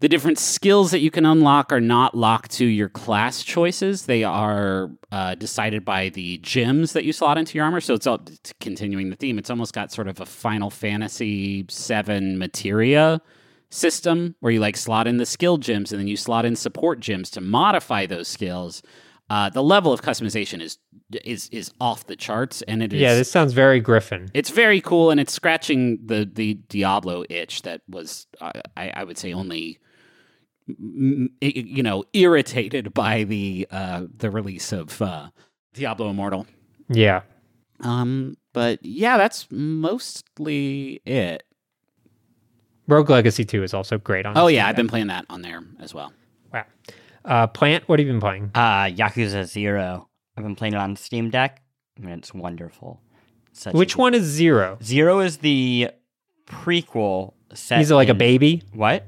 the 0.00 0.08
different 0.08 0.38
skills 0.38 0.90
that 0.90 0.98
you 1.00 1.10
can 1.10 1.24
unlock 1.24 1.72
are 1.72 1.80
not 1.80 2.14
locked 2.14 2.50
to 2.52 2.64
your 2.66 2.88
class 2.88 3.42
choices. 3.42 4.06
They 4.06 4.24
are 4.24 4.90
uh, 5.12 5.34
decided 5.36 5.84
by 5.84 6.10
the 6.10 6.38
gems 6.38 6.92
that 6.92 7.04
you 7.04 7.12
slot 7.12 7.38
into 7.38 7.56
your 7.56 7.64
armor. 7.64 7.80
So 7.80 7.94
it's 7.94 8.06
all 8.06 8.20
it's 8.26 8.52
continuing 8.60 9.10
the 9.10 9.16
theme. 9.16 9.38
It's 9.38 9.50
almost 9.50 9.72
got 9.72 9.92
sort 9.92 10.08
of 10.08 10.20
a 10.20 10.26
Final 10.26 10.70
Fantasy 10.70 11.62
VII 11.62 12.36
materia 12.36 13.22
system 13.70 14.34
where 14.40 14.52
you 14.52 14.60
like 14.60 14.76
slot 14.76 15.06
in 15.06 15.16
the 15.16 15.26
skill 15.26 15.58
gems 15.58 15.92
and 15.92 16.00
then 16.00 16.08
you 16.08 16.16
slot 16.16 16.44
in 16.44 16.56
support 16.56 17.00
gems 17.00 17.30
to 17.30 17.40
modify 17.40 18.06
those 18.06 18.28
skills. 18.28 18.82
Uh, 19.30 19.48
the 19.48 19.62
level 19.62 19.92
of 19.92 20.02
customization 20.02 20.60
is 20.60 20.78
is 21.24 21.48
is 21.48 21.72
off 21.80 22.06
the 22.06 22.16
charts, 22.16 22.60
and 22.62 22.82
it 22.82 22.92
is 22.92 23.00
yeah, 23.00 23.14
this 23.14 23.30
sounds 23.30 23.54
very 23.54 23.80
Griffin. 23.80 24.28
it's 24.34 24.50
very 24.50 24.82
cool, 24.82 25.10
and 25.10 25.18
it's 25.18 25.32
scratching 25.32 25.98
the 26.04 26.28
the 26.30 26.54
Diablo 26.68 27.24
itch 27.30 27.62
that 27.62 27.80
was 27.88 28.26
uh, 28.40 28.52
I, 28.76 28.90
I 28.90 29.04
would 29.04 29.16
say 29.16 29.32
only 29.32 29.78
you 30.66 31.82
know 31.82 32.04
irritated 32.12 32.94
by 32.94 33.24
the 33.24 33.66
uh, 33.70 34.04
the 34.16 34.30
release 34.30 34.72
of 34.72 35.00
uh, 35.02 35.28
Diablo 35.72 36.10
Immortal. 36.10 36.46
Yeah. 36.88 37.22
Um, 37.80 38.36
but 38.52 38.84
yeah, 38.84 39.18
that's 39.18 39.46
mostly 39.50 41.00
it. 41.04 41.42
Rogue 42.86 43.08
Legacy 43.10 43.44
2 43.44 43.62
is 43.62 43.72
also 43.72 43.96
great 43.98 44.26
on 44.26 44.36
Oh 44.36 44.46
Steam 44.46 44.56
yeah, 44.56 44.68
I've 44.68 44.76
been 44.76 44.88
playing 44.88 45.06
that 45.06 45.24
on 45.30 45.42
there 45.42 45.62
as 45.80 45.94
well. 45.94 46.12
Wow. 46.52 46.64
Uh, 47.24 47.46
Plante, 47.46 47.84
what 47.86 47.98
have 47.98 48.06
you 48.06 48.12
been 48.12 48.20
playing? 48.20 48.50
Uh, 48.54 48.84
Yakuza 48.84 49.44
Zero. 49.44 50.08
I've 50.36 50.44
been 50.44 50.54
playing 50.54 50.74
it 50.74 50.78
on 50.78 50.96
Steam 50.96 51.30
Deck. 51.30 51.62
I 51.98 52.02
mean, 52.02 52.18
it's 52.18 52.34
wonderful. 52.34 53.00
Such 53.52 53.74
Which 53.74 53.96
one 53.96 54.14
is 54.14 54.24
Zero? 54.24 54.78
Zero 54.82 55.20
is 55.20 55.38
the 55.38 55.90
prequel 56.46 57.32
set. 57.54 57.78
He's 57.78 57.90
like 57.90 58.08
a 58.08 58.14
baby. 58.14 58.62
What? 58.72 59.06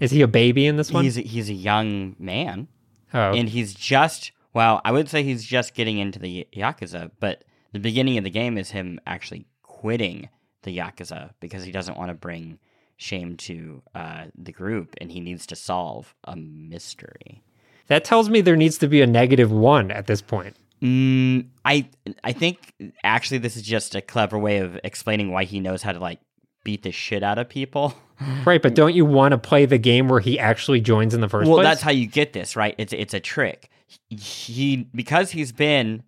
Is 0.00 0.10
he 0.10 0.22
a 0.22 0.28
baby 0.28 0.66
in 0.66 0.76
this 0.76 0.92
one? 0.92 1.04
He's 1.04 1.18
a, 1.18 1.22
he's 1.22 1.48
a 1.48 1.54
young 1.54 2.16
man, 2.18 2.68
oh, 3.14 3.32
and 3.32 3.48
he's 3.48 3.74
just 3.74 4.32
well, 4.52 4.80
I 4.84 4.92
would 4.92 5.10
say 5.10 5.22
he's 5.22 5.44
just 5.44 5.74
getting 5.74 5.98
into 5.98 6.18
the 6.18 6.46
yakuza. 6.56 7.10
But 7.20 7.44
the 7.72 7.78
beginning 7.78 8.16
of 8.16 8.24
the 8.24 8.30
game 8.30 8.56
is 8.56 8.70
him 8.70 8.98
actually 9.06 9.46
quitting 9.62 10.30
the 10.62 10.76
yakuza 10.76 11.30
because 11.40 11.62
he 11.62 11.72
doesn't 11.72 11.98
want 11.98 12.08
to 12.08 12.14
bring 12.14 12.58
shame 12.96 13.36
to 13.36 13.82
uh, 13.94 14.24
the 14.34 14.52
group, 14.52 14.94
and 14.98 15.12
he 15.12 15.20
needs 15.20 15.46
to 15.48 15.56
solve 15.56 16.14
a 16.24 16.36
mystery. 16.36 17.42
that 17.88 18.04
tells 18.04 18.30
me 18.30 18.40
there 18.40 18.56
needs 18.56 18.78
to 18.78 18.88
be 18.88 19.02
a 19.02 19.06
negative 19.06 19.52
one 19.52 19.90
at 19.90 20.06
this 20.06 20.22
point. 20.22 20.56
Mm, 20.82 21.48
I 21.64 21.88
I 22.24 22.32
think 22.32 22.72
actually 23.02 23.38
this 23.38 23.56
is 23.56 23.62
just 23.62 23.94
a 23.94 24.00
clever 24.00 24.38
way 24.38 24.58
of 24.58 24.78
explaining 24.84 25.32
why 25.32 25.44
he 25.44 25.60
knows 25.60 25.82
how 25.82 25.92
to 25.92 25.98
like 25.98 26.20
beat 26.64 26.82
the 26.82 26.92
shit 26.92 27.22
out 27.22 27.38
of 27.38 27.48
people. 27.48 27.94
Right, 28.44 28.62
but 28.62 28.74
don't 28.74 28.94
you 28.94 29.04
want 29.04 29.32
to 29.32 29.38
play 29.38 29.66
the 29.66 29.78
game 29.78 30.08
where 30.08 30.20
he 30.20 30.38
actually 30.38 30.80
joins 30.80 31.14
in 31.14 31.20
the 31.20 31.28
first 31.28 31.48
well, 31.48 31.58
place? 31.58 31.66
that's 31.66 31.82
how 31.82 31.90
you 31.90 32.06
get 32.06 32.32
this, 32.32 32.56
right? 32.56 32.74
It's 32.78 32.92
it's 32.92 33.14
a 33.14 33.20
trick. 33.20 33.70
He 34.08 34.88
because 34.94 35.32
he's 35.32 35.52
been 35.52 36.02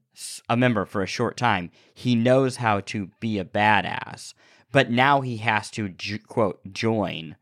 a 0.48 0.56
member 0.56 0.84
for 0.84 1.02
a 1.02 1.06
short 1.06 1.36
time, 1.36 1.70
he 1.94 2.14
knows 2.14 2.56
how 2.56 2.80
to 2.80 3.10
be 3.20 3.38
a 3.38 3.44
badass. 3.44 4.34
But 4.70 4.90
now 4.90 5.20
he 5.20 5.38
has 5.38 5.70
to 5.72 5.94
quote 6.26 6.60
join 6.72 7.36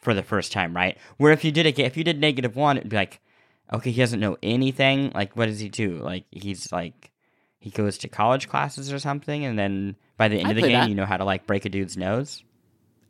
for 0.00 0.14
the 0.14 0.22
first 0.22 0.52
time, 0.52 0.74
right? 0.74 0.98
Where 1.16 1.32
if 1.32 1.44
you 1.44 1.52
did 1.52 1.66
a 1.66 1.82
if 1.82 1.96
you 1.96 2.04
did 2.04 2.20
negative 2.20 2.56
one, 2.56 2.76
it'd 2.76 2.90
be 2.90 2.96
like, 2.96 3.20
okay, 3.72 3.90
he 3.90 4.00
doesn't 4.00 4.20
know 4.20 4.36
anything. 4.42 5.10
Like, 5.14 5.36
what 5.36 5.46
does 5.46 5.60
he 5.60 5.68
do? 5.68 5.96
Like, 5.98 6.24
he's 6.30 6.70
like, 6.72 7.10
he 7.58 7.70
goes 7.70 7.98
to 7.98 8.08
college 8.08 8.48
classes 8.48 8.92
or 8.92 8.98
something, 8.98 9.44
and 9.44 9.58
then 9.58 9.96
by 10.16 10.28
the 10.28 10.36
end 10.36 10.48
I 10.48 10.50
of 10.50 10.56
the 10.56 10.62
game, 10.62 10.72
that. 10.72 10.88
you 10.88 10.94
know 10.94 11.06
how 11.06 11.16
to 11.16 11.24
like 11.24 11.46
break 11.46 11.64
a 11.64 11.70
dude's 11.70 11.96
nose. 11.96 12.44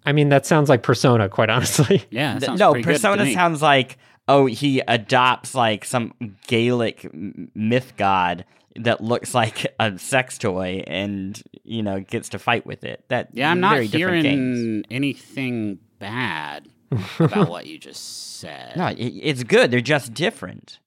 I 0.05 0.13
mean, 0.13 0.29
that 0.29 0.47
sounds 0.47 0.69
like 0.69 0.83
Persona, 0.83 1.29
quite 1.29 1.51
honestly. 1.51 2.05
Yeah, 2.11 2.39
sounds 2.39 2.61
no, 2.61 2.73
pretty 2.73 2.85
good 2.85 2.89
to 2.91 2.95
Persona 2.95 3.25
me. 3.25 3.35
sounds 3.35 3.63
like 3.63 3.99
oh 4.29 4.47
he 4.47 4.81
adopts 4.81 5.55
like 5.55 5.85
some 5.85 6.15
Gaelic 6.47 7.11
myth 7.55 7.93
god 7.97 8.45
that 8.77 9.01
looks 9.03 9.35
like 9.35 9.73
a 9.79 9.99
sex 9.99 10.37
toy 10.39 10.83
and 10.87 11.41
you 11.63 11.83
know 11.83 12.01
gets 12.01 12.31
to 12.31 12.39
fight 12.39 12.67
with 12.67 12.85
it. 12.85 13.05
That 13.09 13.31
Yeah, 13.33 13.51
I'm 13.51 13.61
not 13.61 13.75
very 13.75 13.89
different 13.89 14.23
games. 14.25 14.59
hearing 14.59 14.85
anything 14.91 15.79
bad 15.99 16.69
about 17.19 17.49
what 17.49 17.67
you 17.67 17.79
just 17.79 18.39
said. 18.41 18.77
No, 18.77 18.89
it, 18.89 18.97
it's 18.97 19.43
good. 19.45 19.71
They're 19.71 19.81
just 19.81 20.15
different. 20.15 20.79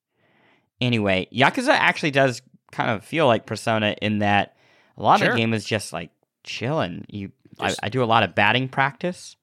Anyway, 0.80 1.28
Yakuza 1.34 1.70
actually 1.70 2.12
does 2.12 2.42
kind 2.72 2.92
of 2.92 3.04
feel 3.04 3.26
like 3.26 3.46
Persona 3.46 3.96
in 4.02 4.20
that 4.20 4.56
a 4.98 5.02
lot 5.02 5.22
of 5.22 5.32
the 5.32 5.38
game 5.38 5.54
is 5.54 5.66
just 5.66 5.92
like 5.94 6.12
chilling. 6.44 7.06
You, 7.10 7.32
I, 7.60 7.76
I 7.84 7.90
do 7.90 8.04
a 8.04 8.06
lot 8.06 8.24
of 8.24 8.36
batting 8.36 8.70
practice, 8.70 9.36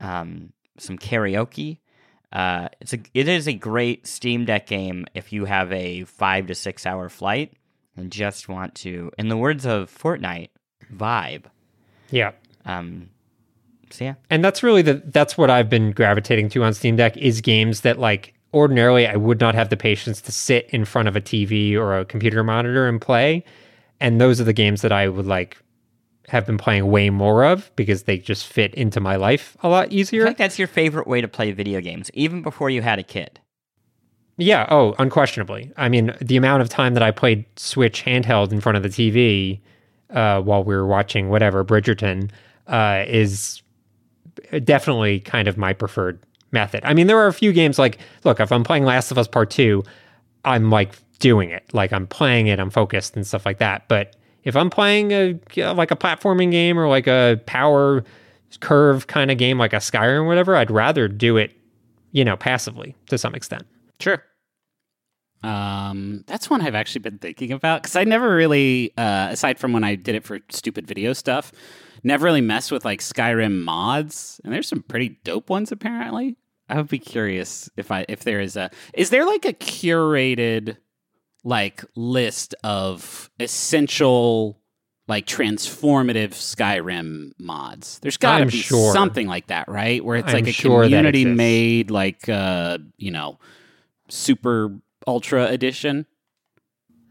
um, 0.00 0.52
some 0.78 0.98
karaoke. 0.98 1.78
Uh, 2.32 2.68
it's 2.80 2.92
a 2.92 2.98
it 3.14 3.28
is 3.28 3.46
a 3.46 3.52
great 3.52 4.06
Steam 4.06 4.44
Deck 4.44 4.66
game 4.66 5.06
if 5.14 5.32
you 5.32 5.44
have 5.44 5.72
a 5.72 6.04
five 6.04 6.48
to 6.48 6.54
six 6.54 6.84
hour 6.84 7.08
flight 7.08 7.54
and 7.96 8.12
just 8.12 8.48
want 8.48 8.74
to, 8.76 9.10
in 9.18 9.28
the 9.28 9.36
words 9.36 9.64
of 9.64 9.90
Fortnite, 9.90 10.50
vibe. 10.92 11.44
Yeah. 12.10 12.32
Um, 12.64 13.10
so 13.90 14.04
yeah, 14.04 14.14
And 14.28 14.44
that's 14.44 14.62
really 14.62 14.82
the 14.82 15.02
that's 15.06 15.38
what 15.38 15.50
I've 15.50 15.70
been 15.70 15.92
gravitating 15.92 16.48
to 16.50 16.64
on 16.64 16.74
Steam 16.74 16.96
Deck 16.96 17.16
is 17.16 17.40
games 17.40 17.82
that 17.82 17.98
like 17.98 18.34
ordinarily 18.52 19.06
I 19.06 19.16
would 19.16 19.40
not 19.40 19.54
have 19.54 19.68
the 19.68 19.76
patience 19.76 20.20
to 20.22 20.32
sit 20.32 20.68
in 20.70 20.84
front 20.84 21.08
of 21.08 21.14
a 21.16 21.20
TV 21.20 21.74
or 21.74 21.98
a 21.98 22.04
computer 22.04 22.42
monitor 22.42 22.88
and 22.88 23.00
play. 23.00 23.44
And 24.00 24.20
those 24.20 24.40
are 24.40 24.44
the 24.44 24.52
games 24.52 24.82
that 24.82 24.92
I 24.92 25.08
would 25.08 25.26
like 25.26 25.56
have 26.28 26.46
been 26.46 26.58
playing 26.58 26.86
way 26.90 27.10
more 27.10 27.44
of 27.44 27.70
because 27.76 28.04
they 28.04 28.18
just 28.18 28.46
fit 28.46 28.74
into 28.74 29.00
my 29.00 29.16
life 29.16 29.56
a 29.62 29.68
lot 29.68 29.92
easier. 29.92 30.22
feel 30.22 30.30
like 30.30 30.36
that's 30.36 30.58
your 30.58 30.68
favorite 30.68 31.06
way 31.06 31.20
to 31.20 31.28
play 31.28 31.52
video 31.52 31.80
games, 31.80 32.10
even 32.14 32.42
before 32.42 32.70
you 32.70 32.82
had 32.82 32.98
a 32.98 33.02
kid. 33.02 33.40
Yeah, 34.38 34.66
oh, 34.70 34.94
unquestionably. 34.98 35.72
I 35.76 35.88
mean, 35.88 36.14
the 36.20 36.36
amount 36.36 36.62
of 36.62 36.68
time 36.68 36.94
that 36.94 37.02
I 37.02 37.10
played 37.10 37.46
Switch 37.56 38.04
handheld 38.04 38.52
in 38.52 38.60
front 38.60 38.76
of 38.76 38.82
the 38.82 38.88
TV 38.88 39.60
uh, 40.10 40.40
while 40.42 40.62
we 40.62 40.74
were 40.74 40.86
watching 40.86 41.30
whatever 41.30 41.64
Bridgerton 41.64 42.30
uh, 42.66 43.04
is 43.06 43.62
definitely 44.64 45.20
kind 45.20 45.48
of 45.48 45.56
my 45.56 45.72
preferred 45.72 46.18
method. 46.52 46.80
I 46.84 46.92
mean, 46.92 47.06
there 47.06 47.18
are 47.18 47.28
a 47.28 47.32
few 47.32 47.52
games 47.52 47.78
like, 47.78 47.98
look, 48.24 48.40
if 48.40 48.52
I'm 48.52 48.64
playing 48.64 48.84
Last 48.84 49.10
of 49.10 49.18
Us 49.18 49.26
Part 49.26 49.50
Two, 49.50 49.84
I'm 50.44 50.70
like 50.70 50.92
doing 51.18 51.50
it, 51.50 51.64
like 51.72 51.92
I'm 51.92 52.06
playing 52.06 52.46
it, 52.48 52.60
I'm 52.60 52.70
focused 52.70 53.16
and 53.16 53.26
stuff 53.26 53.46
like 53.46 53.58
that. 53.58 53.88
But 53.88 54.16
if 54.46 54.54
I'm 54.56 54.70
playing 54.70 55.10
a 55.10 55.38
like 55.74 55.90
a 55.90 55.96
platforming 55.96 56.52
game 56.52 56.78
or 56.78 56.88
like 56.88 57.08
a 57.08 57.38
power 57.46 58.04
curve 58.60 59.08
kind 59.08 59.30
of 59.30 59.36
game, 59.36 59.58
like 59.58 59.72
a 59.72 59.78
Skyrim 59.78 60.20
or 60.20 60.24
whatever, 60.24 60.54
I'd 60.56 60.70
rather 60.70 61.08
do 61.08 61.36
it, 61.36 61.52
you 62.12 62.24
know, 62.24 62.36
passively 62.36 62.94
to 63.08 63.18
some 63.18 63.34
extent. 63.34 63.66
Sure. 64.00 64.22
Um, 65.42 66.24
that's 66.28 66.48
one 66.48 66.62
I've 66.62 66.76
actually 66.76 67.00
been 67.00 67.18
thinking 67.18 67.52
about 67.52 67.82
because 67.82 67.96
I 67.96 68.04
never 68.04 68.34
really, 68.34 68.92
uh, 68.96 69.28
aside 69.32 69.58
from 69.58 69.72
when 69.72 69.82
I 69.82 69.96
did 69.96 70.14
it 70.14 70.24
for 70.24 70.38
stupid 70.48 70.86
video 70.86 71.12
stuff, 71.12 71.52
never 72.04 72.24
really 72.24 72.40
messed 72.40 72.70
with 72.70 72.84
like 72.84 73.00
Skyrim 73.00 73.64
mods, 73.64 74.40
and 74.44 74.52
there's 74.52 74.68
some 74.68 74.82
pretty 74.82 75.18
dope 75.24 75.50
ones 75.50 75.72
apparently. 75.72 76.36
I 76.68 76.76
would 76.76 76.88
be 76.88 77.00
curious 77.00 77.68
if 77.76 77.90
I 77.90 78.06
if 78.08 78.22
there 78.22 78.40
is 78.40 78.56
a 78.56 78.70
is 78.94 79.10
there 79.10 79.26
like 79.26 79.44
a 79.44 79.52
curated 79.52 80.76
like 81.46 81.84
list 81.94 82.56
of 82.64 83.30
essential 83.38 84.58
like 85.06 85.26
transformative 85.26 86.30
Skyrim 86.30 87.30
mods. 87.38 88.00
There's 88.00 88.16
got 88.16 88.38
to 88.38 88.46
be 88.46 88.50
sure. 88.50 88.92
something 88.92 89.28
like 89.28 89.46
that, 89.46 89.68
right? 89.68 90.04
Where 90.04 90.16
it's 90.16 90.28
I'm 90.28 90.34
like 90.34 90.48
a 90.48 90.52
sure 90.52 90.82
community 90.82 91.24
made 91.24 91.92
like 91.92 92.28
uh, 92.28 92.78
you 92.96 93.12
know, 93.12 93.38
super 94.08 94.76
ultra 95.06 95.46
edition. 95.46 96.06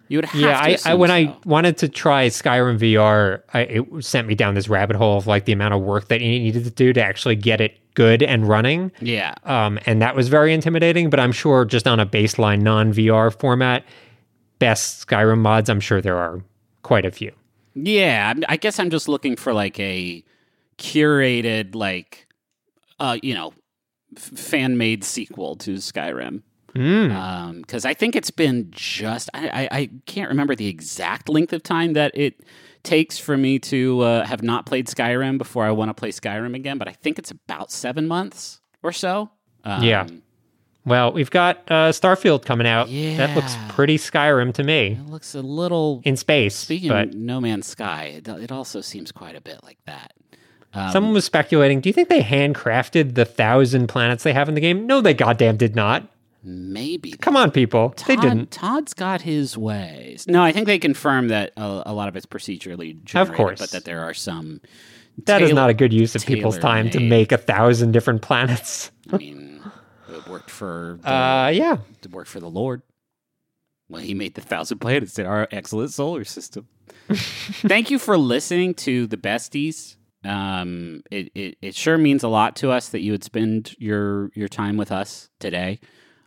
You 0.09 0.17
would 0.17 0.25
have 0.25 0.41
yeah, 0.41 0.75
to 0.75 0.89
I, 0.89 0.91
I 0.91 0.95
when 0.95 1.09
I 1.09 1.35
wanted 1.45 1.77
to 1.77 1.89
try 1.89 2.27
Skyrim 2.27 2.77
VR, 2.77 3.41
I, 3.53 3.61
it 3.61 4.03
sent 4.03 4.27
me 4.27 4.35
down 4.35 4.53
this 4.53 4.67
rabbit 4.67 4.97
hole 4.97 5.17
of 5.17 5.27
like 5.27 5.45
the 5.45 5.53
amount 5.53 5.73
of 5.73 5.81
work 5.81 6.09
that 6.09 6.19
you 6.19 6.27
needed 6.27 6.65
to 6.65 6.69
do 6.69 6.91
to 6.91 7.01
actually 7.01 7.37
get 7.37 7.61
it 7.61 7.79
good 7.95 8.21
and 8.21 8.47
running. 8.47 8.91
Yeah. 8.99 9.33
Um, 9.45 9.79
and 9.85 10.01
that 10.01 10.15
was 10.15 10.27
very 10.27 10.53
intimidating. 10.53 11.09
But 11.09 11.19
I'm 11.19 11.31
sure 11.31 11.65
just 11.65 11.87
on 11.87 11.99
a 11.99 12.05
baseline 12.05 12.61
non 12.61 12.93
VR 12.93 13.33
format, 13.33 13.83
best 14.59 15.07
Skyrim 15.07 15.39
mods, 15.39 15.69
I'm 15.69 15.79
sure 15.79 16.01
there 16.01 16.17
are 16.17 16.41
quite 16.83 17.05
a 17.05 17.11
few. 17.11 17.31
Yeah, 17.73 18.33
I'm- 18.47 18.59
guess 18.59 18.79
I'm 18.79 18.89
just 18.89 19.07
looking 19.07 19.35
for 19.35 19.53
like 19.53 19.79
a 19.79 20.23
curated, 20.77 21.75
like, 21.75 22.27
uh, 22.99 23.17
you 23.21 23.33
know, 23.33 23.53
f- 24.15 24.23
fan 24.23 24.77
made 24.77 25.03
sequel 25.03 25.55
to 25.57 25.75
Skyrim. 25.75 26.41
Mm. 26.73 27.61
Because 27.61 27.85
I 27.85 27.93
think 27.93 28.15
it's 28.15 28.31
been 28.31 28.67
just, 28.71 29.29
I, 29.33 29.47
I, 29.49 29.77
I 29.79 29.89
can't 30.05 30.29
remember 30.29 30.55
the 30.55 30.67
exact 30.67 31.29
length 31.29 31.53
of 31.53 31.63
time 31.63 31.93
that 31.93 32.11
it 32.13 32.41
takes 32.83 33.17
for 33.17 33.37
me 33.37 33.59
to 33.59 34.01
uh, 34.01 34.25
have 34.25 34.43
not 34.43 34.65
played 34.65 34.87
Skyrim 34.87 35.37
before 35.37 35.63
I 35.65 35.71
want 35.71 35.89
to 35.89 35.93
play 35.93 36.11
Skyrim 36.11 36.53
again, 36.53 36.77
but 36.77 36.87
I 36.87 36.91
think 36.91 37.17
it's 37.17 37.31
about 37.31 37.71
seven 37.71 38.07
months 38.07 38.59
or 38.83 38.91
so. 38.91 39.31
Um, 39.63 39.83
Yeah. 39.83 40.07
Well, 40.85 41.11
we've 41.11 41.31
got 41.31 41.57
uh, 41.67 41.89
Starfield 41.91 42.45
coming 42.45 42.67
out. 42.67 42.89
Yeah. 42.89 43.17
That 43.17 43.35
looks 43.35 43.55
pretty 43.69 43.97
Skyrim 43.97 44.53
to 44.53 44.63
me 44.63 44.99
It 45.03 45.09
looks 45.09 45.33
a 45.33 45.41
little. 45.41 46.01
in 46.05 46.15
space. 46.15 46.55
Speaking 46.55 46.89
but 46.89 47.07
of 47.09 47.15
No 47.15 47.41
Man's 47.41 47.65
Sky, 47.67 48.13
it, 48.17 48.27
it 48.27 48.51
also 48.51 48.81
seems 48.81 49.11
quite 49.11 49.35
a 49.35 49.41
bit 49.41 49.59
like 49.63 49.79
that. 49.85 50.13
Um, 50.73 50.91
someone 50.91 51.13
was 51.13 51.23
speculating 51.25 51.79
do 51.81 51.89
you 51.89 51.93
think 51.93 52.09
they 52.09 52.21
handcrafted 52.21 53.15
the 53.15 53.25
thousand 53.25 53.87
planets 53.87 54.23
they 54.23 54.33
have 54.33 54.47
in 54.49 54.55
the 54.55 54.61
game? 54.61 54.85
No, 54.85 55.01
they 55.01 55.13
goddamn 55.13 55.57
did 55.57 55.75
not. 55.75 56.07
maybe 56.43 57.11
Come 57.13 57.35
on, 57.35 57.49
people. 57.51 57.93
they 58.07 58.15
Todd, 58.15 58.21
didn't. 58.23 58.51
Todd's 58.51 58.93
got 58.93 59.21
his 59.21 59.57
ways. 59.57 60.25
No, 60.27 60.43
I 60.43 60.51
think 60.51 60.67
they 60.67 60.77
confirmed 60.77 61.29
that 61.31 61.51
a, 61.57 61.83
a 61.87 61.93
lot 61.93 62.07
of 62.09 62.15
it's 62.15 62.25
procedurally 62.25 63.01
generated, 63.03 63.31
of 63.31 63.35
course. 63.37 63.59
but 63.59 63.71
that 63.71 63.85
there 63.85 64.03
are 64.03 64.13
some. 64.13 64.61
That 65.25 65.41
is 65.41 65.53
not 65.53 65.69
a 65.69 65.73
good 65.73 65.93
use 65.93 66.13
of 66.13 66.25
people's 66.25 66.57
time 66.59 66.89
to 66.89 66.99
make 66.99 67.31
a 67.31 67.37
thousand 67.37 67.93
different 67.93 68.21
planets. 68.21 68.91
I 69.11 69.17
mean, 69.17 69.44
worked 70.27 70.49
for 70.51 70.99
the, 71.01 71.09
Uh, 71.11 71.47
yeah. 71.49 71.77
it 72.03 72.11
worked 72.11 72.29
for 72.29 72.39
the 72.39 72.49
Lord. 72.49 72.81
Well, 73.89 74.01
he 74.01 74.13
made 74.13 74.33
the 74.35 74.41
thousand 74.41 74.79
planets 74.79 75.19
in 75.19 75.25
our 75.25 75.47
excellent 75.51 75.91
solar 75.91 76.23
system. 76.23 76.67
Thank 77.11 77.91
you 77.91 77.99
for 77.99 78.17
listening 78.17 78.73
to 78.75 79.05
the 79.07 79.17
besties. 79.17 79.95
Um, 80.23 81.03
it, 81.11 81.31
it 81.35 81.57
it 81.61 81.75
sure 81.75 81.99
means 81.99 82.23
a 82.23 82.27
lot 82.27 82.55
to 82.57 82.71
us 82.71 82.89
that 82.89 83.01
you 83.01 83.11
would 83.11 83.23
spend 83.23 83.75
your 83.77 84.31
your 84.33 84.47
time 84.47 84.75
with 84.77 84.91
us 84.91 85.29
today. 85.39 85.79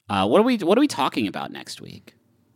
Uh, 0.08 0.26
what 0.28 0.40
are 0.40 0.44
we 0.44 0.56
what 0.58 0.78
are 0.78 0.80
we 0.80 0.86
talking 0.86 1.26
about 1.26 1.50
next 1.50 1.80
week? 1.80 2.14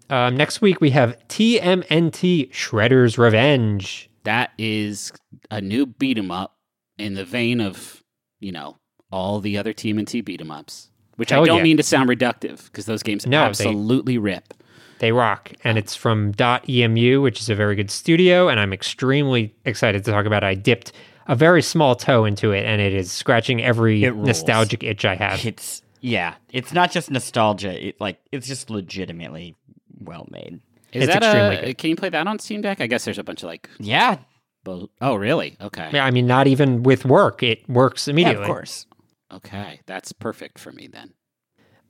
Um, 0.09 0.37
next 0.37 0.61
week 0.61 0.81
we 0.81 0.91
have 0.91 1.17
TMNT 1.29 2.51
Shredder's 2.53 3.19
Revenge. 3.19 4.09
That 4.23 4.53
is 4.57 5.11
a 5.51 5.61
new 5.61 5.85
beat 5.87 6.17
'em 6.19 6.31
up 6.31 6.57
in 6.97 7.15
the 7.15 7.25
vein 7.25 7.61
of, 7.61 8.05
you 8.39 8.53
know, 8.53 8.77
all 9.11 9.41
the 9.41 9.59
other 9.59 9.73
TMNT 9.73 10.21
beat 10.25 10.41
'em 10.41 10.51
ups. 10.53 10.91
Which 11.17 11.31
Hell 11.31 11.43
I 11.43 11.47
don't 11.47 11.57
yeah. 11.59 11.63
mean 11.63 11.77
to 11.77 11.83
sound 11.83 12.09
reductive 12.09 12.65
because 12.67 12.87
those 12.87 13.03
games 13.03 13.27
No, 13.27 13.41
they- 13.41 13.47
absolutely 13.47 14.19
rip. 14.19 14.55
They 14.99 15.11
rock, 15.13 15.51
and 15.65 15.79
it's 15.79 15.97
from 15.97 16.33
Dotemu, 16.33 17.21
which 17.23 17.41
is 17.41 17.49
a 17.49 17.57
very 17.57 17.75
good 17.75 17.91
studio, 17.91 18.49
and 18.49 18.61
I'm 18.61 18.73
extremely 18.73 19.53
excited 19.65 20.05
to 20.05 20.13
talk 20.13 20.27
about. 20.27 20.45
it. 20.45 20.47
I 20.47 20.55
dipped 20.55 20.93
a 21.27 21.35
very 21.35 21.61
small 21.61 21.97
toe 21.97 22.25
into 22.25 22.53
it, 22.53 22.65
and 22.65 22.81
it 22.81 22.95
is 22.95 23.11
scratching 23.11 23.61
every 23.63 24.05
It 24.05 24.15
nostalgic 24.15 24.85
itch 24.85 25.05
I 25.05 25.17
have. 25.17 25.45
It's 25.45 25.83
yeah, 26.01 26.35
it's 26.53 26.73
not 26.73 26.93
just 26.93 27.11
nostalgia. 27.11 27.89
It 27.89 28.01
like 28.01 28.21
it's 28.31 28.47
just 28.47 28.71
legitimately 28.71 29.57
well 29.99 30.29
made. 30.31 30.61
Is 30.93 31.05
It's 31.05 31.13
that 31.15 31.23
extremely 31.25 31.57
a, 31.57 31.67
good. 31.67 31.79
Can 31.79 31.91
you 31.91 31.97
play 31.97 32.09
that 32.11 32.27
on 32.29 32.39
Steam 32.39 32.61
Deck? 32.63 32.81
I 32.81 32.87
guess 32.87 33.05
there's 33.05 33.19
a 33.19 33.25
bunch 33.25 33.43
of 33.43 33.49
like. 33.49 33.69
Yeah, 33.81 34.19
bo- 34.63 34.89
Oh, 35.01 35.17
really? 35.17 35.57
Okay. 35.61 35.91
Yeah, 35.93 36.05
I 36.05 36.11
mean, 36.13 36.27
not 36.29 36.47
even 36.47 36.83
with 36.85 37.05
work, 37.05 37.43
it 37.43 37.69
works 37.69 38.07
yeah, 38.07 38.13
immediately. 38.13 38.43
of 38.43 38.47
course. 38.47 38.87
Okay, 39.33 39.81
that's 39.87 40.13
perfect 40.13 40.59
for 40.59 40.73
me 40.73 40.87
then. 40.89 41.13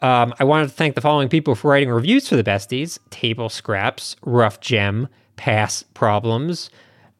Um, 0.01 0.34
I 0.38 0.45
wanted 0.45 0.68
to 0.68 0.72
thank 0.74 0.95
the 0.95 1.01
following 1.01 1.28
people 1.28 1.55
for 1.55 1.70
writing 1.70 1.90
reviews 1.90 2.28
for 2.28 2.36
the 2.36 2.43
besties 2.45 2.99
Table 3.11 3.49
Scraps, 3.49 4.16
Rough 4.24 4.61
Gem, 4.61 5.09
Pass 5.36 5.84
Problems, 5.95 6.70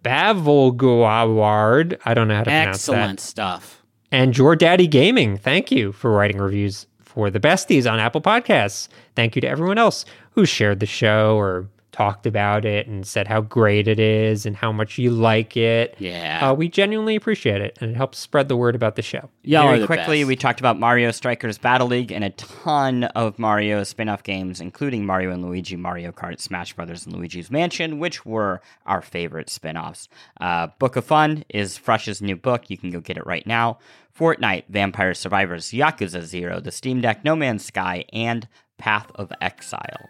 Bavolguaward, 0.03 1.99
I 2.05 2.15
don't 2.15 2.29
know 2.29 2.35
how 2.37 2.41
to 2.45 2.51
pronounce 2.51 2.77
Excellent 2.77 2.99
that, 2.99 3.03
Excellent 3.03 3.21
stuff. 3.21 3.83
and 4.11 4.37
Your 4.37 4.57
Daddy 4.57 4.87
Gaming. 4.87 5.37
Thank 5.37 5.71
you 5.71 5.93
for 5.93 6.11
writing 6.11 6.39
reviews 6.39 6.87
for 7.01 7.31
the 7.31 7.41
besties 7.41 7.91
on 7.91 7.99
Apple 8.01 8.21
Podcasts. 8.21 8.89
Thank 9.15 9.37
you 9.37 9.43
to 9.43 9.49
everyone 9.49 9.79
else 9.79 10.05
who 10.33 10.45
shared 10.47 10.81
the 10.81 10.87
show 10.87 11.37
or 11.37 11.69
talked 11.93 12.27
about 12.27 12.65
it 12.65 12.87
and 12.87 13.07
said 13.07 13.29
how 13.29 13.43
great 13.43 13.87
it 13.87 14.01
is 14.01 14.47
and 14.47 14.57
how 14.57 14.73
much 14.73 14.99
you 14.99 15.11
like 15.11 15.57
it. 15.57 15.95
Yeah. 15.99 16.51
Uh, 16.51 16.55
we 16.55 16.69
genuinely 16.69 17.15
appreciate 17.15 17.61
it, 17.61 17.77
and 17.81 17.91
it 17.91 17.97
helps 17.97 18.19
spread 18.19 18.49
the 18.49 18.57
word 18.57 18.75
about 18.75 18.97
the 18.97 19.03
show. 19.03 19.29
Y'all 19.43 19.69
Very 19.75 19.87
quickly, 19.87 20.21
best. 20.21 20.29
we 20.29 20.37
talked 20.37 20.59
about 20.59 20.79
Mario 20.79 21.11
Strikers 21.11 21.59
Battle 21.59 21.87
League 21.87 22.11
and 22.11 22.25
a 22.25 22.31
ton 22.31 23.05
of 23.05 23.39
Mario 23.39 23.85
spin-off 23.85 24.23
games, 24.23 24.61
including 24.61 25.05
Mario 25.05 25.31
and 25.31 25.45
Luigi, 25.45 25.77
Mario 25.77 26.13
Kart, 26.13 26.41
Smash 26.41 26.73
Brothers, 26.73 27.05
and 27.07 27.15
Luigi's 27.15 27.51
Mansion, 27.51 27.99
which 27.99 28.25
were 28.25 28.63
our 28.87 29.03
favorite 29.03 29.51
spin-offs. 29.51 30.09
Uh, 30.41 30.69
book 30.79 30.97
of 30.97 31.05
Fun 31.05 31.45
is 31.51 31.77
Frush's 31.77 32.23
new 32.23 32.37
book. 32.37 32.71
You 32.71 32.79
can 32.79 32.91
go 32.91 33.01
get 33.01 33.19
it 33.19 33.27
right 33.27 33.47
now. 33.47 33.79
Fortnite, 34.19 34.65
Vampire 34.69 35.15
Survivors, 35.15 35.71
Yakuza 35.73 36.23
Zero, 36.23 36.61
The 36.61 36.71
Steam 36.71 37.01
Deck, 37.01 37.25
No 37.25 37.37
Man's 37.37 37.65
Sky, 37.65 38.05
and 38.13 38.49
Path 38.79 39.11
of 39.15 39.33
Exile. 39.41 40.09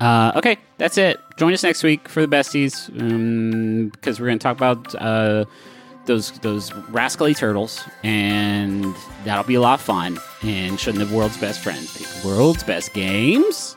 Uh, 0.00 0.32
okay, 0.36 0.58
that's 0.78 0.98
it. 0.98 1.20
Join 1.36 1.52
us 1.52 1.62
next 1.62 1.82
week 1.82 2.08
for 2.08 2.20
the 2.20 2.28
besties 2.28 2.86
because 3.92 4.20
we're 4.20 4.26
going 4.26 4.38
to 4.38 4.42
talk 4.42 4.56
about 4.56 4.94
uh, 4.96 5.44
those 6.06 6.32
those 6.40 6.72
rascally 6.90 7.34
turtles, 7.34 7.82
and 8.02 8.94
that'll 9.24 9.44
be 9.44 9.54
a 9.54 9.60
lot 9.60 9.74
of 9.74 9.80
fun. 9.80 10.18
And 10.42 10.78
shouldn't 10.78 11.08
the 11.08 11.14
world's 11.14 11.38
best 11.38 11.60
friends, 11.60 11.94
the 11.94 12.28
world's 12.28 12.62
best 12.62 12.92
games. 12.94 13.76